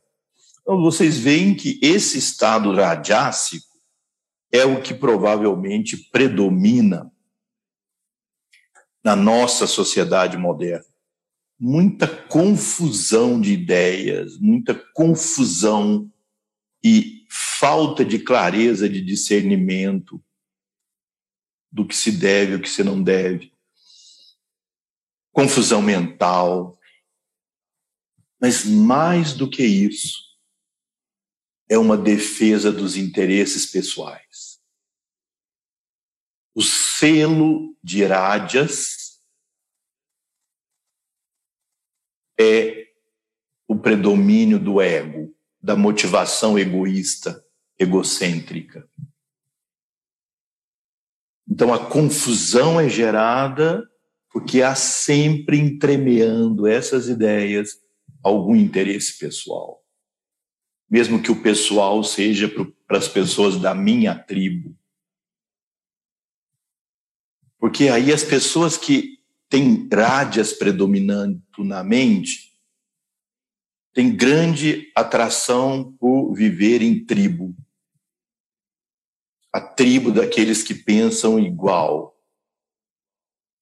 Então, 0.62 0.82
vocês 0.82 1.18
veem 1.18 1.56
que 1.56 1.80
esse 1.82 2.18
estado 2.18 2.74
rajásico 2.74 3.68
é 4.52 4.66
o 4.66 4.82
que 4.82 4.94
provavelmente 4.94 5.98
predomina 6.12 7.09
na 9.04 9.16
nossa 9.16 9.66
sociedade 9.68 10.38
moderna. 10.38 10.86
Muita 11.60 12.08
confusão 12.08 13.39
de 13.39 13.52
ideias, 13.54 14.38
muita 14.39 14.74
confusão 14.74 16.12
e 16.84 17.26
falta 17.30 18.06
de 18.06 18.20
clareza 18.20 18.88
de 18.89 19.02
discernimento. 19.02 20.24
do 21.72 21.86
que 21.86 21.95
se 21.95 22.12
deve, 22.12 22.56
o 22.56 22.62
que 22.62 22.70
se 22.70 22.84
não 22.84 23.02
deve, 23.04 23.54
confusão 25.32 25.84
mental. 25.84 26.80
Mas 28.41 28.66
mais 28.66 29.34
do 29.34 29.47
que 29.47 29.64
isso, 29.64 30.18
é 31.70 31.78
uma 31.78 31.95
defesa 31.95 32.72
dos 32.72 32.97
interesses 32.97 33.68
pessoais. 33.68 34.49
O 36.60 36.62
selo 36.62 37.74
de 37.82 38.03
Rádias 38.03 39.22
é 42.38 42.88
o 43.66 43.78
predomínio 43.78 44.60
do 44.60 44.82
ego, 44.82 45.34
da 45.62 45.78
motivação 45.78 46.60
egoísta, 46.60 47.41
egocêntrica. 47.80 48.86
Então 51.47 51.74
a 51.74 51.89
confusão 51.89 52.78
é 52.78 52.89
gerada 52.89 53.89
porque 54.30 54.62
há 54.62 54.76
sempre 54.76 55.57
entremeando 55.57 56.68
essas 56.68 57.07
ideias 57.07 57.80
algum 58.22 58.53
interesse 58.53 59.18
pessoal. 59.18 59.82
Mesmo 60.89 61.24
que 61.24 61.32
o 61.32 61.41
pessoal 61.41 62.03
seja 62.03 62.49
para 62.86 62.97
as 62.97 63.07
pessoas 63.07 63.55
da 63.55 63.74
minha 63.74 64.14
tribo. 64.14 64.78
Porque 67.60 67.89
aí 67.89 68.14
as 68.14 68.24
pessoas 68.24 68.78
que 68.78 69.20
têm 69.49 69.88
rádias 69.91 70.53
predominando 70.53 71.43
na 71.60 71.84
mente 71.84 72.49
têm 73.93 74.16
grande 74.16 74.89
atração 74.95 75.91
por 75.99 76.34
viver 76.34 76.82
em 76.82 77.03
tribo. 77.03 77.53
A 79.51 79.60
tribo 79.60 80.12
daqueles 80.12 80.64
que 80.64 80.74
pensam 80.74 81.39
igual, 81.39 82.16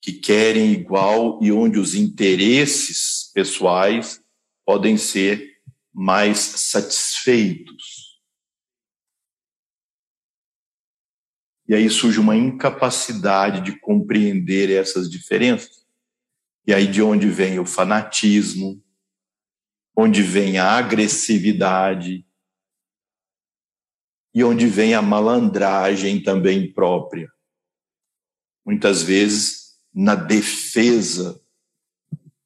que 0.02 0.14
querem 0.14 0.74
igual 0.74 1.40
e 1.42 1.52
onde 1.52 1.80
os 1.80 1.96
interesses 1.96 3.32
pessoais 3.34 4.22
podem 4.66 4.98
ser 4.98 5.58
mais 5.94 6.38
satisfeitos. 6.38 7.77
E 11.68 11.76
aí 11.76 11.90
surge 11.90 12.20
uma 12.20 12.36
incapacidade 12.36 13.62
de 13.62 13.78
compreender 13.80 14.70
essas 14.72 15.10
diferenças. 15.10 15.86
E 16.66 16.74
aí 16.74 16.88
de 16.88 17.02
onde 17.02 17.30
vem 17.30 17.60
o 17.60 17.66
fanatismo, 17.66 18.82
onde 19.96 20.22
vem 20.22 20.58
a 20.58 20.78
agressividade 20.78 22.26
e 24.34 24.44
onde 24.44 24.68
vem 24.68 24.94
a 24.94 25.02
malandragem 25.02 26.22
também 26.22 26.72
própria. 26.72 27.28
Muitas 28.66 29.02
vezes 29.02 29.80
na 29.94 30.14
defesa 30.14 31.42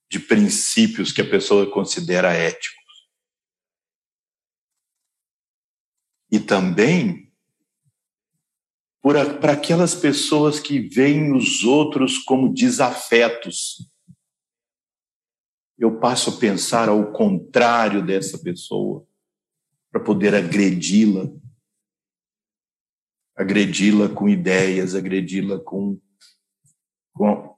de 0.10 0.20
princípios 0.20 1.12
que 1.12 1.22
a 1.22 1.30
pessoa 1.30 1.70
considera 1.70 2.32
éticos. 2.32 3.10
E 6.32 6.40
também 6.40 7.21
para 9.02 9.54
aquelas 9.54 9.96
pessoas 9.96 10.60
que 10.60 10.80
veem 10.80 11.34
os 11.34 11.64
outros 11.64 12.20
como 12.20 12.54
desafetos. 12.54 13.90
Eu 15.78 16.00
passo 16.00 16.30
a 16.30 16.38
pensar 16.38 16.88
ao 16.88 17.12
contrário 17.12 18.06
dessa 18.06 18.38
pessoa, 18.38 19.08
para 19.92 20.04
poder 20.04 20.36
agredi-la, 20.36 21.28
agredi-la 23.36 24.08
com 24.08 24.30
ideias, 24.30 24.94
agredi-la 24.94 25.60
com, 25.60 26.00
com 27.14 27.58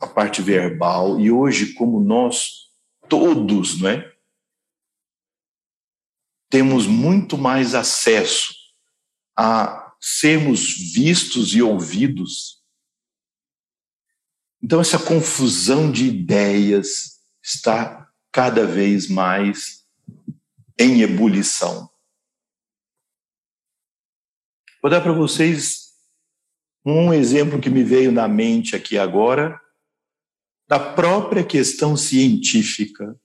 a 0.00 0.06
parte 0.06 0.40
verbal, 0.40 1.18
e 1.18 1.30
hoje, 1.30 1.74
como 1.74 1.98
nós 1.98 2.70
todos, 3.08 3.80
não 3.80 3.90
é? 3.90 4.14
Temos 6.48 6.86
muito 6.86 7.36
mais 7.36 7.74
acesso 7.74 8.54
a 9.36 9.83
sermos 10.06 10.92
vistos 10.92 11.54
e 11.54 11.62
ouvidos. 11.62 12.62
Então, 14.62 14.78
essa 14.78 14.98
confusão 14.98 15.90
de 15.90 16.06
ideias 16.06 17.22
está 17.42 18.12
cada 18.30 18.66
vez 18.66 19.08
mais 19.08 19.86
em 20.78 21.00
ebulição. 21.00 21.90
Vou 24.82 24.90
dar 24.90 25.00
para 25.00 25.14
vocês 25.14 25.94
um 26.84 27.10
exemplo 27.10 27.58
que 27.58 27.70
me 27.70 27.82
veio 27.82 28.12
na 28.12 28.28
mente 28.28 28.76
aqui 28.76 28.98
agora, 28.98 29.58
da 30.68 30.78
própria 30.78 31.42
questão 31.42 31.96
científica. 31.96 33.18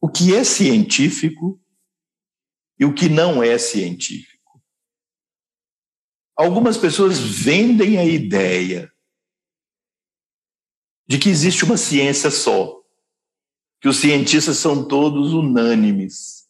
O 0.00 0.10
que 0.10 0.34
é 0.34 0.42
científico 0.42 1.62
e 2.76 2.84
o 2.84 2.92
que 2.92 3.08
não 3.08 3.40
é 3.40 3.56
científico. 3.58 4.29
Algumas 6.40 6.78
pessoas 6.78 7.18
vendem 7.18 7.98
a 7.98 8.04
ideia 8.06 8.90
de 11.06 11.18
que 11.18 11.28
existe 11.28 11.66
uma 11.66 11.76
ciência 11.76 12.30
só, 12.30 12.82
que 13.78 13.86
os 13.86 13.98
cientistas 13.98 14.56
são 14.56 14.88
todos 14.88 15.34
unânimes. 15.34 16.48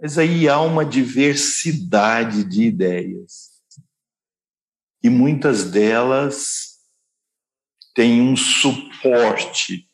Mas 0.00 0.16
aí 0.16 0.48
há 0.48 0.58
uma 0.58 0.86
diversidade 0.86 2.44
de 2.44 2.62
ideias 2.62 3.62
e 5.02 5.10
muitas 5.10 5.70
delas 5.70 6.78
têm 7.94 8.22
um 8.22 8.36
suporte 8.36 9.86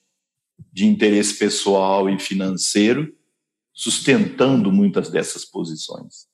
de 0.72 0.86
interesse 0.86 1.36
pessoal 1.36 2.08
e 2.08 2.16
financeiro 2.16 3.12
sustentando 3.74 4.70
muitas 4.70 5.10
dessas 5.10 5.44
posições. 5.44 6.28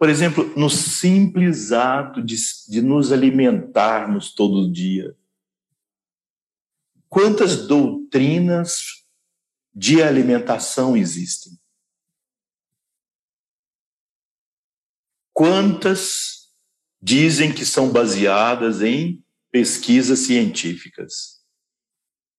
Por 0.00 0.08
exemplo, 0.08 0.52
no 0.56 0.68
simples 0.68 1.70
ato 1.70 2.20
de, 2.20 2.34
de 2.68 2.82
nos 2.82 3.12
alimentarmos 3.12 4.34
todo 4.34 4.72
dia, 4.72 5.14
quantas 7.08 7.68
doutrinas 7.68 9.04
de 9.72 10.02
alimentação 10.02 10.96
existem? 10.96 11.60
quantas 15.40 16.50
dizem 17.00 17.50
que 17.50 17.64
são 17.64 17.90
baseadas 17.90 18.82
em 18.82 19.24
pesquisas 19.50 20.18
científicas. 20.18 21.40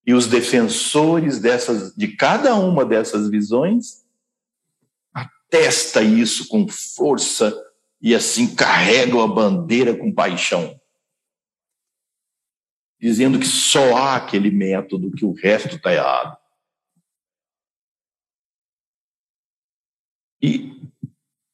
E 0.05 0.13
os 0.13 0.27
defensores 0.27 1.39
dessas, 1.39 1.95
de 1.95 2.15
cada 2.15 2.53
uma 2.53 2.85
dessas 2.85 3.27
visões 3.27 4.00
atesta 5.51 6.01
isso 6.01 6.47
com 6.47 6.65
força 6.67 7.53
e 8.01 8.15
assim 8.15 8.55
carregam 8.55 9.19
a 9.21 9.27
bandeira 9.27 9.95
com 9.95 10.13
paixão, 10.13 10.79
dizendo 12.99 13.37
que 13.37 13.45
só 13.45 13.97
há 13.97 14.15
aquele 14.15 14.49
método, 14.49 15.11
que 15.11 15.25
o 15.25 15.33
resto 15.33 15.75
está 15.75 15.93
errado. 15.93 16.37
E 20.41 20.89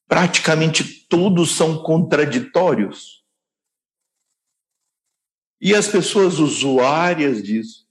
praticamente 0.06 1.06
todos 1.06 1.56
são 1.56 1.82
contraditórios. 1.82 3.24
E 5.60 5.74
as 5.74 5.88
pessoas 5.88 6.38
usuárias 6.38 7.42
disso 7.42 7.86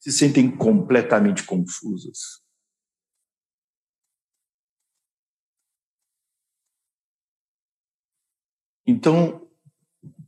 se 0.00 0.10
sentem 0.10 0.50
completamente 0.50 1.44
confusas. 1.44 2.41
Então, 8.86 9.48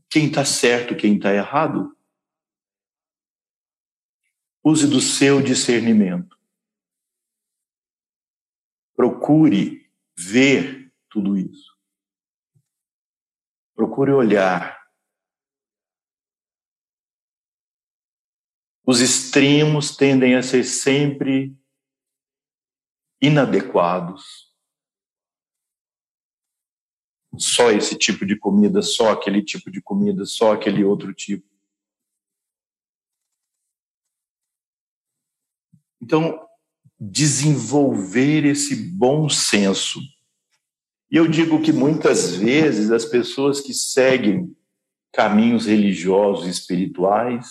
quem 0.08 0.28
está 0.28 0.44
certo, 0.44 0.96
quem 0.96 1.16
está 1.16 1.32
errado, 1.32 1.96
use 4.62 4.86
do 4.86 5.00
seu 5.00 5.42
discernimento. 5.42 6.38
Procure 8.94 9.90
ver 10.16 10.92
tudo 11.08 11.36
isso. 11.36 11.76
Procure 13.74 14.12
olhar. 14.12 14.84
Os 18.86 19.00
extremos 19.00 19.96
tendem 19.96 20.36
a 20.36 20.42
ser 20.42 20.62
sempre 20.62 21.56
inadequados. 23.20 24.53
Só 27.38 27.70
esse 27.70 27.96
tipo 27.96 28.24
de 28.24 28.36
comida, 28.36 28.82
só 28.82 29.12
aquele 29.12 29.42
tipo 29.42 29.70
de 29.70 29.80
comida, 29.80 30.24
só 30.24 30.52
aquele 30.52 30.84
outro 30.84 31.12
tipo. 31.12 31.46
Então, 36.00 36.38
desenvolver 37.00 38.44
esse 38.44 38.76
bom 38.76 39.28
senso. 39.28 40.00
E 41.10 41.16
eu 41.16 41.26
digo 41.26 41.62
que 41.62 41.72
muitas 41.72 42.36
vezes 42.36 42.90
as 42.90 43.04
pessoas 43.04 43.60
que 43.60 43.72
seguem 43.72 44.54
caminhos 45.12 45.66
religiosos 45.66 46.46
e 46.46 46.50
espirituais, 46.50 47.46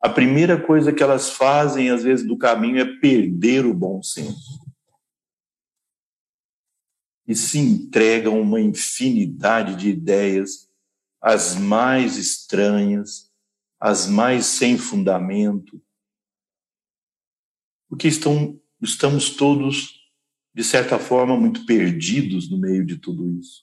a 0.00 0.08
primeira 0.08 0.60
coisa 0.60 0.92
que 0.92 1.02
elas 1.02 1.30
fazem, 1.30 1.90
às 1.90 2.02
vezes, 2.02 2.26
do 2.26 2.36
caminho 2.36 2.78
é 2.78 2.98
perder 2.98 3.66
o 3.66 3.74
bom 3.74 4.02
senso. 4.02 4.63
E 7.26 7.34
se 7.34 7.58
entregam 7.58 8.40
uma 8.40 8.60
infinidade 8.60 9.76
de 9.76 9.88
ideias, 9.88 10.70
as 11.20 11.54
mais 11.54 12.16
estranhas, 12.16 13.32
as 13.80 14.06
mais 14.06 14.46
sem 14.46 14.76
fundamento, 14.76 15.82
porque 17.88 18.08
estão, 18.08 18.60
estamos 18.80 19.30
todos, 19.30 20.10
de 20.54 20.64
certa 20.64 20.98
forma, 20.98 21.38
muito 21.38 21.64
perdidos 21.64 22.50
no 22.50 22.58
meio 22.58 22.84
de 22.84 22.98
tudo 22.98 23.38
isso. 23.38 23.62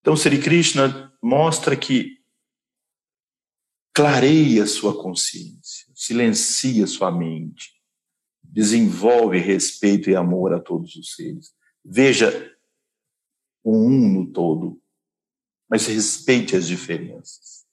Então, 0.00 0.16
Sri 0.16 0.40
Krishna 0.40 1.16
mostra 1.22 1.76
que 1.76 2.22
clareia 3.94 4.66
sua 4.66 5.02
consciência, 5.02 5.90
silencia 5.94 6.86
sua 6.86 7.10
mente, 7.10 7.73
desenvolve 8.54 9.38
respeito 9.38 10.08
e 10.08 10.14
amor 10.14 10.54
a 10.54 10.60
todos 10.60 10.94
os 10.94 11.16
seres. 11.16 11.52
Veja 11.84 12.56
o 13.64 13.76
um 13.76 14.12
no 14.12 14.32
todo, 14.32 14.80
mas 15.68 15.88
respeite 15.88 16.54
as 16.54 16.68
diferenças. 16.68 17.66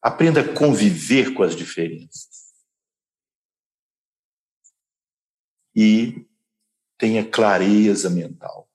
Aprenda 0.00 0.40
a 0.42 0.54
conviver 0.54 1.34
com 1.34 1.42
as 1.42 1.56
diferenças. 1.56 2.54
E 5.74 6.24
tenha 6.96 7.28
clareza 7.28 8.08
mental 8.08 8.66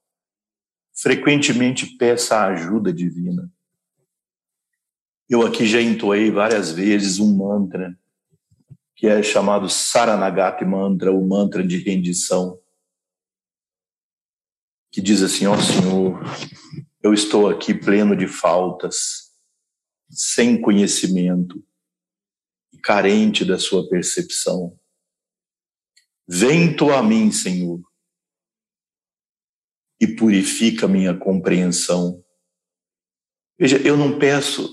frequentemente 0.94 1.98
peça 1.98 2.36
a 2.36 2.48
ajuda 2.50 2.94
divina. 2.94 3.52
Eu 5.28 5.42
aqui 5.48 5.66
já 5.66 5.82
entoei 5.82 6.30
várias 6.30 6.72
vezes 6.72 7.18
um 7.18 7.36
mantra 7.36 7.98
que 9.02 9.08
é 9.08 9.24
chamado 9.24 9.68
Saranagati 9.68 10.64
Mantra, 10.64 11.12
o 11.12 11.28
mantra 11.28 11.66
de 11.66 11.80
rendição, 11.80 12.62
que 14.92 15.02
diz 15.02 15.24
assim: 15.24 15.48
Ó 15.48 15.56
oh, 15.56 15.60
Senhor, 15.60 16.20
eu 17.02 17.12
estou 17.12 17.50
aqui 17.50 17.74
pleno 17.74 18.16
de 18.16 18.28
faltas, 18.28 19.32
sem 20.08 20.62
conhecimento, 20.62 21.66
carente 22.84 23.44
da 23.44 23.58
Sua 23.58 23.90
percepção. 23.90 24.80
Vem 26.28 26.76
tu 26.76 26.92
a 26.92 27.02
mim, 27.02 27.32
Senhor, 27.32 27.82
e 30.00 30.06
purifica 30.16 30.88
minha 30.88 31.18
compreensão. 31.18 32.24
Veja, 33.58 33.78
eu 33.78 33.98
não 33.98 34.20
peço, 34.20 34.72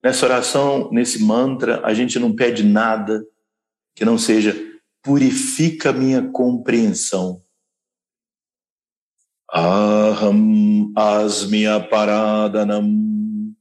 nessa 0.00 0.24
oração, 0.24 0.88
nesse 0.92 1.20
mantra, 1.20 1.84
a 1.84 1.92
gente 1.92 2.16
não 2.16 2.32
pede 2.32 2.62
nada 2.62 3.26
que 3.94 4.04
não 4.04 4.18
seja 4.18 4.54
purifica 5.02 5.92
minha 5.92 6.22
compreensão. 6.30 7.42
Aham 9.52 10.92
asmi 10.96 11.66
aparadanam 11.66 13.54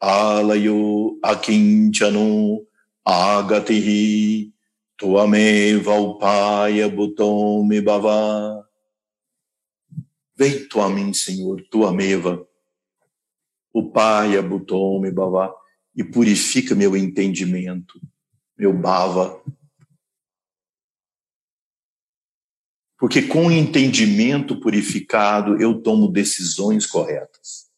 alayo 0.00 1.18
akinchano 1.22 2.66
agatihi 3.04 4.52
tuameva 4.96 5.94
upaya 5.94 6.88
butomi 6.88 7.80
bhava 7.80 8.66
Vem 10.38 10.68
tu 10.68 10.82
a 10.82 10.90
mim, 10.90 11.14
Senhor, 11.14 11.62
tua 11.70 11.90
meva, 11.90 12.46
o 13.72 13.90
Pai 13.90 14.36
abutou-me, 14.36 15.10
Bavá, 15.10 15.50
e 15.94 16.04
purifica 16.04 16.74
meu 16.74 16.94
entendimento, 16.94 17.98
meu 18.56 18.72
Bava. 18.72 19.42
Porque 22.98 23.22
com 23.22 23.50
entendimento 23.50 24.58
purificado 24.60 25.60
eu 25.60 25.80
tomo 25.82 26.08
decisões 26.08 26.86
corretas. 26.86 27.70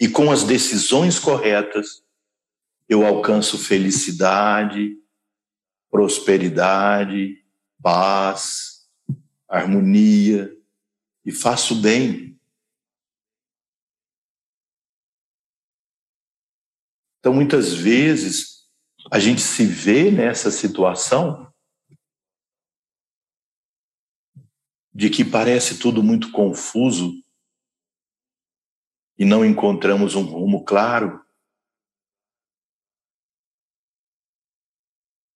E 0.00 0.08
com 0.08 0.30
as 0.30 0.44
decisões 0.44 1.18
corretas 1.18 2.02
eu 2.88 3.04
alcanço 3.04 3.58
felicidade, 3.58 4.96
prosperidade, 5.90 7.44
paz, 7.82 8.86
harmonia, 9.48 10.56
e 11.26 11.32
faço 11.32 11.74
bem. 11.74 12.38
Então, 17.18 17.34
muitas 17.34 17.74
vezes, 17.74 18.68
a 19.10 19.18
gente 19.18 19.40
se 19.40 19.66
vê 19.66 20.12
nessa 20.12 20.52
situação 20.52 21.45
de 24.96 25.10
que 25.10 25.22
parece 25.22 25.78
tudo 25.78 26.02
muito 26.02 26.32
confuso 26.32 27.22
e 29.18 29.26
não 29.26 29.44
encontramos 29.44 30.14
um 30.14 30.22
rumo 30.22 30.64
claro. 30.64 31.22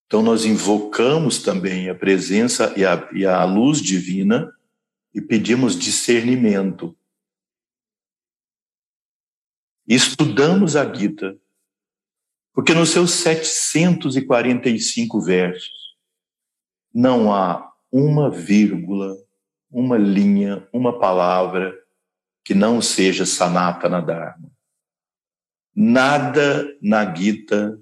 Então, 0.07 0.23
nós 0.23 0.47
invocamos 0.47 1.43
também 1.43 1.91
a 1.91 1.95
presença 1.95 2.73
e 2.75 2.87
a, 2.87 3.07
e 3.13 3.27
a 3.27 3.45
luz 3.45 3.83
divina 3.83 4.51
e 5.13 5.21
pedimos 5.21 5.79
discernimento. 5.79 6.97
Estudamos 9.87 10.75
a 10.75 10.91
Gita, 10.91 11.39
porque 12.55 12.73
nos 12.73 12.89
seus 12.89 13.11
745 13.11 15.21
versos 15.21 15.99
não 16.95 17.35
há 17.35 17.71
uma 17.93 18.31
vírgula, 18.31 19.15
uma 19.71 19.97
linha, 19.97 20.69
uma 20.73 20.99
palavra 20.99 21.79
que 22.45 22.55
não 22.55 22.83
seja 22.83 23.25
Sanatana 23.25 24.03
Dharma. 24.03 24.51
Nada 25.75 26.67
na 26.83 27.15
Gita 27.15 27.81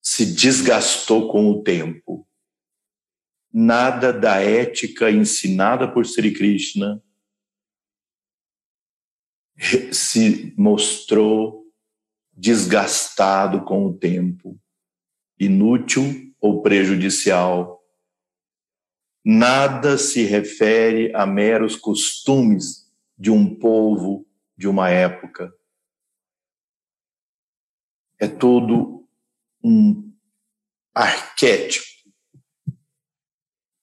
se 0.00 0.34
desgastou 0.34 1.28
com 1.30 1.50
o 1.50 1.62
tempo 1.62 2.26
nada 3.52 4.12
da 4.12 4.40
ética 4.40 5.10
ensinada 5.10 5.86
por 5.86 6.06
Sri 6.06 6.32
Krishna 6.32 7.02
se 9.92 10.54
mostrou 10.56 11.66
desgastado 12.32 13.62
com 13.64 13.86
o 13.86 13.94
tempo, 13.96 14.58
inútil 15.38 16.34
ou 16.40 16.62
prejudicial. 16.62 17.81
Nada 19.24 19.96
se 19.96 20.24
refere 20.24 21.14
a 21.14 21.24
meros 21.24 21.76
costumes 21.76 22.90
de 23.16 23.30
um 23.30 23.54
povo, 23.54 24.26
de 24.56 24.66
uma 24.66 24.90
época. 24.90 25.52
É 28.18 28.26
todo 28.26 29.06
um 29.62 30.12
arquétipo 30.94 31.86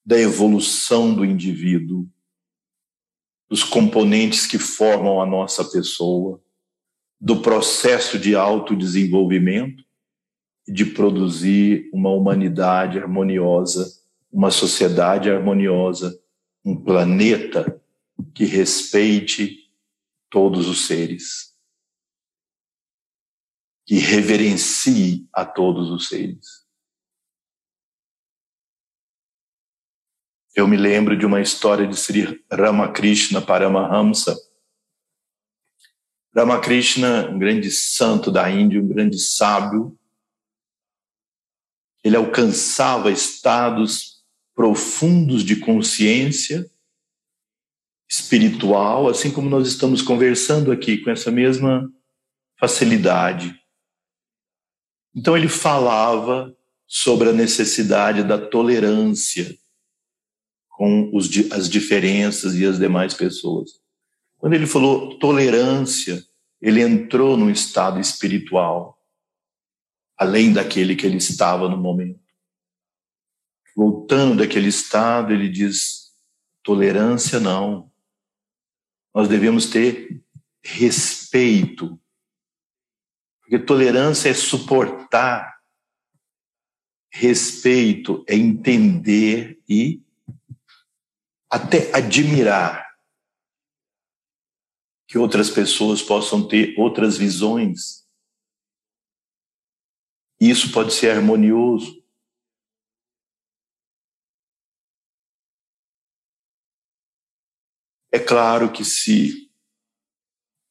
da 0.05 0.19
evolução 0.19 1.13
do 1.13 1.23
indivíduo, 1.23 2.07
dos 3.47 3.63
componentes 3.63 4.45
que 4.45 4.59
formam 4.59 5.21
a 5.21 5.25
nossa 5.25 5.63
pessoa, 5.63 6.43
do 7.19 7.41
processo 7.41 8.17
de 8.17 8.35
autodesenvolvimento 8.35 9.83
e 10.67 10.73
de 10.73 10.85
produzir 10.85 11.89
uma 11.93 12.09
humanidade 12.09 12.97
harmoniosa, 12.97 13.98
uma 14.31 14.51
sociedade 14.51 15.29
harmoniosa, 15.29 16.21
um 16.63 16.75
planeta 16.75 17.81
que 18.33 18.45
respeite 18.45 19.71
todos 20.29 20.67
os 20.67 20.85
seres, 20.85 21.55
que 23.85 23.95
reverencie 23.95 25.27
a 25.33 25.45
todos 25.45 25.89
os 25.89 26.07
seres. 26.07 26.67
Eu 30.55 30.67
me 30.67 30.77
lembro 30.77 31.17
de 31.17 31.25
uma 31.25 31.41
história 31.41 31.87
de 31.87 31.95
Sri 31.95 32.43
Ramakrishna 32.51 33.41
Paramahamsa. 33.41 34.35
Ramakrishna, 36.35 37.29
um 37.29 37.39
grande 37.39 37.71
santo 37.71 38.31
da 38.31 38.49
Índia, 38.49 38.81
um 38.81 38.87
grande 38.87 39.17
sábio, 39.17 39.97
ele 42.03 42.15
alcançava 42.15 43.11
estados 43.11 44.08
profundos 44.59 45.41
de 45.45 45.55
consciência 45.55 46.69
espiritual, 48.09 49.07
assim 49.07 49.31
como 49.31 49.49
nós 49.49 49.65
estamos 49.65 50.01
conversando 50.01 50.69
aqui, 50.69 50.97
com 50.97 51.09
essa 51.09 51.31
mesma 51.31 51.89
facilidade. 52.59 53.57
Então 55.15 55.37
ele 55.37 55.47
falava 55.47 56.53
sobre 56.85 57.29
a 57.29 57.31
necessidade 57.31 58.21
da 58.21 58.37
tolerância 58.37 59.57
com 60.71 61.09
os, 61.15 61.29
as 61.53 61.69
diferenças 61.69 62.53
e 62.55 62.65
as 62.65 62.77
demais 62.77 63.13
pessoas. 63.13 63.71
Quando 64.39 64.55
ele 64.55 64.67
falou 64.67 65.17
tolerância, 65.19 66.21
ele 66.61 66.81
entrou 66.81 67.37
num 67.37 67.49
estado 67.49 67.97
espiritual, 67.97 68.99
além 70.17 70.51
daquele 70.51 70.97
que 70.97 71.05
ele 71.05 71.15
estava 71.15 71.69
no 71.69 71.77
momento. 71.77 72.28
Voltando 73.75 74.37
daquele 74.37 74.67
estado, 74.67 75.33
ele 75.33 75.49
diz: 75.49 76.13
tolerância 76.63 77.39
não. 77.39 77.91
Nós 79.13 79.27
devemos 79.27 79.67
ter 79.67 80.23
respeito. 80.63 81.99
Porque 83.41 83.57
tolerância 83.57 84.29
é 84.29 84.33
suportar, 84.33 85.59
respeito 87.11 88.23
é 88.27 88.35
entender 88.35 89.59
e 89.67 90.01
até 91.49 91.91
admirar 91.95 92.87
que 95.07 95.17
outras 95.17 95.49
pessoas 95.49 96.03
possam 96.03 96.47
ter 96.47 96.75
outras 96.77 97.17
visões. 97.17 98.07
Isso 100.39 100.71
pode 100.71 100.93
ser 100.93 101.09
harmonioso. 101.09 101.98
É 108.11 108.19
claro 108.19 108.71
que 108.71 108.83
se 108.83 109.51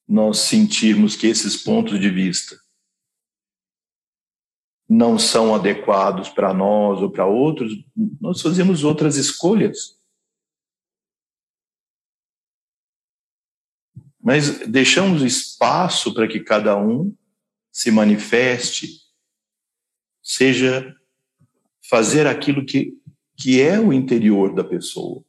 nós 0.07 0.39
sentirmos 0.39 1.15
que 1.15 1.27
esses 1.27 1.57
pontos 1.57 2.01
de 2.01 2.11
vista 2.11 2.59
não 4.89 5.19
são 5.19 5.55
adequados 5.55 6.29
para 6.31 6.55
nós 6.55 7.01
ou 7.03 7.11
para 7.11 7.27
outros, 7.27 7.73
nós 8.21 8.41
fazemos 8.41 8.85
outras 8.85 9.17
escolhas. 9.17 9.99
mas 14.29 14.59
deixamos 14.67 15.23
espaço 15.23 16.13
para 16.13 16.29
que 16.29 16.41
cada 16.41 16.77
um 16.77 17.17
se 17.73 17.91
manifeste, 17.91 19.01
seja 20.23 20.95
fazer 21.89 22.27
aquilo 22.27 22.63
que, 22.63 22.93
que 23.35 23.63
é 23.63 23.81
o 23.81 23.91
interior 23.91 24.55
da 24.55 24.63
pessoa. 24.63 25.25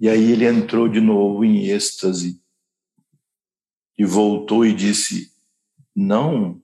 E 0.00 0.08
aí 0.08 0.32
ele 0.32 0.46
entrou 0.46 0.88
de 0.88 1.00
novo 1.00 1.44
em 1.44 1.66
êxtase 1.66 2.40
e 3.96 4.04
voltou 4.04 4.64
e 4.64 4.72
disse: 4.72 5.32
Não, 5.94 6.62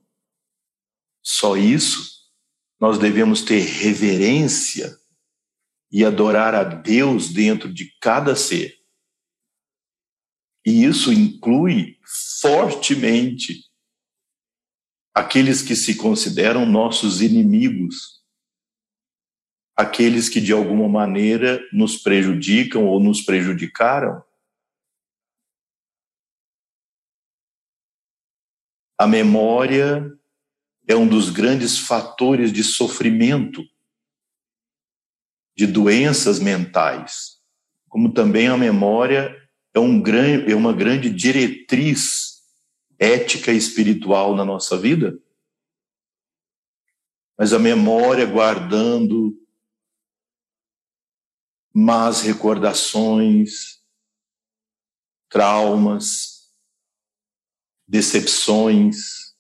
só 1.22 1.56
isso, 1.56 2.30
nós 2.78 2.98
devemos 2.98 3.42
ter 3.42 3.60
reverência 3.60 4.96
e 5.90 6.04
adorar 6.04 6.54
a 6.54 6.64
Deus 6.64 7.32
dentro 7.32 7.72
de 7.72 7.96
cada 8.00 8.36
ser. 8.36 8.76
E 10.66 10.84
isso 10.84 11.12
inclui 11.12 11.98
fortemente 12.40 13.64
aqueles 15.14 15.62
que 15.62 15.76
se 15.76 15.94
consideram 15.94 16.66
nossos 16.66 17.20
inimigos, 17.20 18.23
aqueles 19.76 20.28
que 20.28 20.40
de 20.40 20.52
alguma 20.52 20.88
maneira 20.88 21.60
nos 21.72 21.96
prejudicam 21.96 22.86
ou 22.86 23.00
nos 23.00 23.20
prejudicaram. 23.20 24.22
A 28.96 29.06
memória 29.06 30.12
é 30.86 30.94
um 30.94 31.08
dos 31.08 31.30
grandes 31.30 31.78
fatores 31.78 32.52
de 32.52 32.62
sofrimento, 32.62 33.64
de 35.56 35.66
doenças 35.66 36.38
mentais, 36.38 37.40
como 37.88 38.12
também 38.12 38.48
a 38.48 38.56
memória 38.56 39.36
é, 39.72 39.80
um 39.80 40.00
grande, 40.00 40.50
é 40.52 40.54
uma 40.54 40.72
grande 40.72 41.10
diretriz 41.10 42.42
ética 42.98 43.52
e 43.52 43.56
espiritual 43.56 44.36
na 44.36 44.44
nossa 44.44 44.78
vida. 44.78 45.18
Mas 47.36 47.52
a 47.52 47.58
memória 47.58 48.24
guardando 48.24 49.36
más 51.74 52.22
recordações, 52.22 53.84
traumas, 55.28 56.54
decepções, 57.84 59.34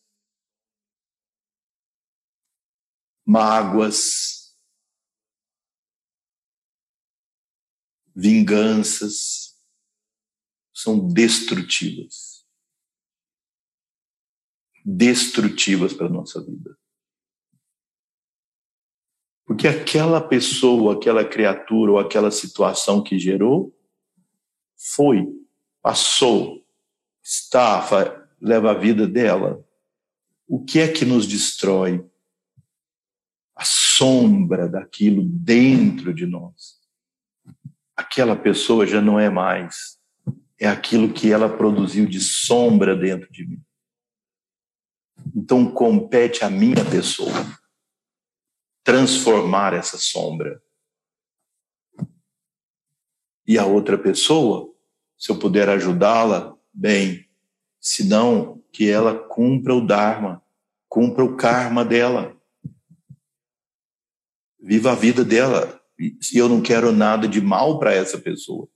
mágoas, 3.24 4.58
vinganças, 8.14 9.56
são 10.72 11.08
destrutivas. 11.08 12.44
Destrutivas 14.84 15.92
para 15.94 16.06
a 16.06 16.10
nossa 16.10 16.44
vida. 16.44 16.76
Porque 19.46 19.68
aquela 19.68 20.20
pessoa, 20.20 20.94
aquela 20.94 21.24
criatura 21.24 21.92
ou 21.92 21.98
aquela 21.98 22.30
situação 22.30 23.02
que 23.02 23.18
gerou 23.18 23.74
foi, 24.76 25.26
passou, 25.82 26.64
está, 27.22 28.26
leva 28.40 28.70
a 28.70 28.74
vida 28.74 29.06
dela. 29.06 29.64
O 30.46 30.64
que 30.64 30.80
é 30.80 30.88
que 30.88 31.04
nos 31.04 31.26
destrói? 31.26 32.04
A 33.54 33.64
sombra 33.64 34.68
daquilo 34.68 35.22
dentro 35.24 36.12
de 36.12 36.26
nós. 36.26 36.80
Aquela 37.94 38.34
pessoa 38.34 38.86
já 38.86 39.00
não 39.00 39.20
é 39.20 39.30
mais 39.30 40.02
é 40.58 40.68
aquilo 40.68 41.12
que 41.12 41.32
ela 41.32 41.48
produziu 41.48 42.06
de 42.06 42.20
sombra 42.20 42.96
dentro 42.96 43.30
de 43.30 43.46
mim. 43.46 43.62
Então 45.34 45.70
compete 45.70 46.44
a 46.44 46.50
minha 46.50 46.84
pessoa 46.84 47.32
transformar 48.84 49.72
essa 49.72 49.96
sombra. 49.96 50.62
E 53.46 53.58
a 53.58 53.64
outra 53.64 53.98
pessoa, 53.98 54.72
se 55.18 55.32
eu 55.32 55.38
puder 55.38 55.68
ajudá-la, 55.68 56.56
bem, 56.72 57.28
se 57.80 58.04
não, 58.04 58.62
que 58.72 58.88
ela 58.88 59.18
cumpra 59.18 59.74
o 59.74 59.84
Dharma, 59.84 60.42
cumpra 60.88 61.24
o 61.24 61.36
karma 61.36 61.84
dela. 61.84 62.40
Viva 64.60 64.92
a 64.92 64.94
vida 64.94 65.24
dela. 65.24 65.80
E 65.98 66.16
eu 66.34 66.48
não 66.48 66.62
quero 66.62 66.92
nada 66.92 67.26
de 67.26 67.40
mal 67.40 67.78
para 67.78 67.92
essa 67.92 68.18
pessoa. 68.18 68.68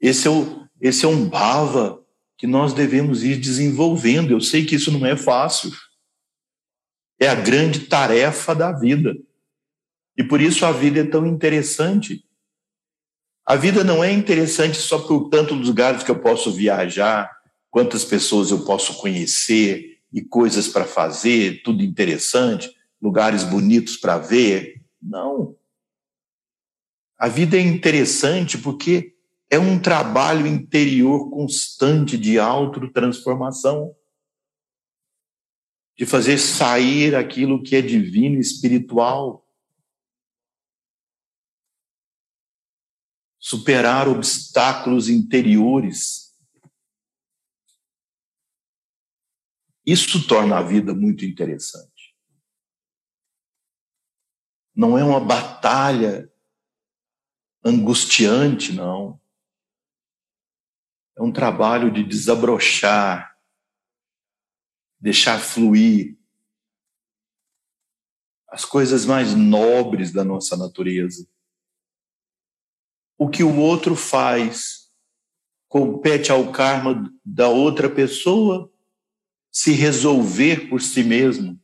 Esse 0.00 0.28
é, 0.28 0.30
o, 0.30 0.68
esse 0.80 1.04
é 1.04 1.08
um 1.08 1.28
bhava 1.28 2.04
que 2.36 2.46
nós 2.46 2.74
devemos 2.74 3.24
ir 3.24 3.38
desenvolvendo. 3.38 4.30
Eu 4.30 4.40
sei 4.40 4.66
que 4.66 4.74
isso 4.74 4.90
não 4.90 5.06
é 5.06 5.16
fácil. 5.16 5.70
É 7.18 7.28
a 7.28 7.34
grande 7.34 7.80
tarefa 7.80 8.54
da 8.54 8.72
vida. 8.72 9.16
E 10.16 10.24
por 10.24 10.40
isso 10.40 10.64
a 10.64 10.72
vida 10.72 11.00
é 11.00 11.04
tão 11.04 11.26
interessante. 11.26 12.24
A 13.44 13.54
vida 13.54 13.84
não 13.84 14.02
é 14.02 14.12
interessante 14.12 14.76
só 14.78 14.98
por 14.98 15.28
tantos 15.28 15.68
lugares 15.68 16.02
que 16.02 16.10
eu 16.10 16.18
posso 16.18 16.52
viajar, 16.52 17.30
quantas 17.70 18.04
pessoas 18.04 18.50
eu 18.50 18.64
posso 18.64 18.94
conhecer 18.94 19.98
e 20.12 20.22
coisas 20.22 20.66
para 20.66 20.84
fazer, 20.84 21.62
tudo 21.62 21.82
interessante, 21.82 22.74
lugares 23.00 23.44
bonitos 23.44 23.96
para 23.96 24.18
ver. 24.18 24.82
Não. 25.00 25.54
A 27.18 27.28
vida 27.28 27.56
é 27.56 27.60
interessante 27.60 28.58
porque 28.58 29.14
é 29.50 29.58
um 29.58 29.78
trabalho 29.78 30.46
interior 30.46 31.30
constante 31.30 32.18
de 32.18 32.38
autotransformação, 32.38 33.94
de 35.96 36.04
fazer 36.04 36.38
sair 36.38 37.14
aquilo 37.14 37.62
que 37.62 37.74
é 37.74 37.80
divino 37.80 38.36
e 38.36 38.40
espiritual, 38.40 39.48
superar 43.38 44.08
obstáculos 44.08 45.08
interiores. 45.08 46.36
Isso 49.86 50.26
torna 50.26 50.58
a 50.58 50.62
vida 50.62 50.92
muito 50.92 51.24
interessante. 51.24 52.14
Não 54.74 54.98
é 54.98 55.04
uma 55.04 55.20
batalha 55.20 56.30
angustiante, 57.64 58.72
não. 58.72 59.18
É 61.16 61.22
um 61.22 61.32
trabalho 61.32 61.90
de 61.90 62.02
desabrochar, 62.02 63.35
deixar 65.00 65.38
fluir 65.38 66.16
as 68.48 68.64
coisas 68.64 69.04
mais 69.04 69.34
nobres 69.34 70.12
da 70.12 70.24
nossa 70.24 70.56
natureza. 70.56 71.28
O 73.18 73.28
que 73.28 73.42
o 73.42 73.58
outro 73.58 73.94
faz 73.94 74.90
compete 75.68 76.30
ao 76.30 76.52
karma 76.52 77.12
da 77.24 77.48
outra 77.48 77.90
pessoa 77.90 78.72
se 79.50 79.72
resolver 79.72 80.68
por 80.68 80.80
si 80.80 81.02
mesmo. 81.02 81.60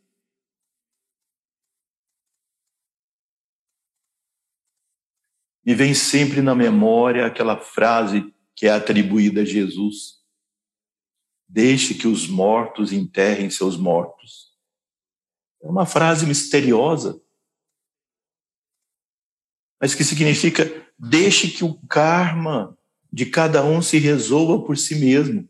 Me 5.64 5.74
vem 5.74 5.94
sempre 5.94 6.42
na 6.42 6.54
memória 6.54 7.26
aquela 7.26 7.56
frase 7.56 8.34
que 8.54 8.66
é 8.66 8.70
atribuída 8.70 9.42
a 9.42 9.44
Jesus: 9.44 10.22
Deixe 11.52 11.92
que 11.92 12.08
os 12.08 12.26
mortos 12.26 12.92
enterrem 12.92 13.50
seus 13.50 13.76
mortos. 13.76 14.52
É 15.62 15.68
uma 15.68 15.84
frase 15.84 16.24
misteriosa, 16.24 17.20
mas 19.78 19.94
que 19.94 20.02
significa: 20.02 20.64
deixe 20.98 21.50
que 21.50 21.62
o 21.62 21.74
karma 21.86 22.76
de 23.12 23.26
cada 23.26 23.62
um 23.62 23.82
se 23.82 23.98
resolva 23.98 24.64
por 24.64 24.78
si 24.78 24.94
mesmo. 24.94 25.46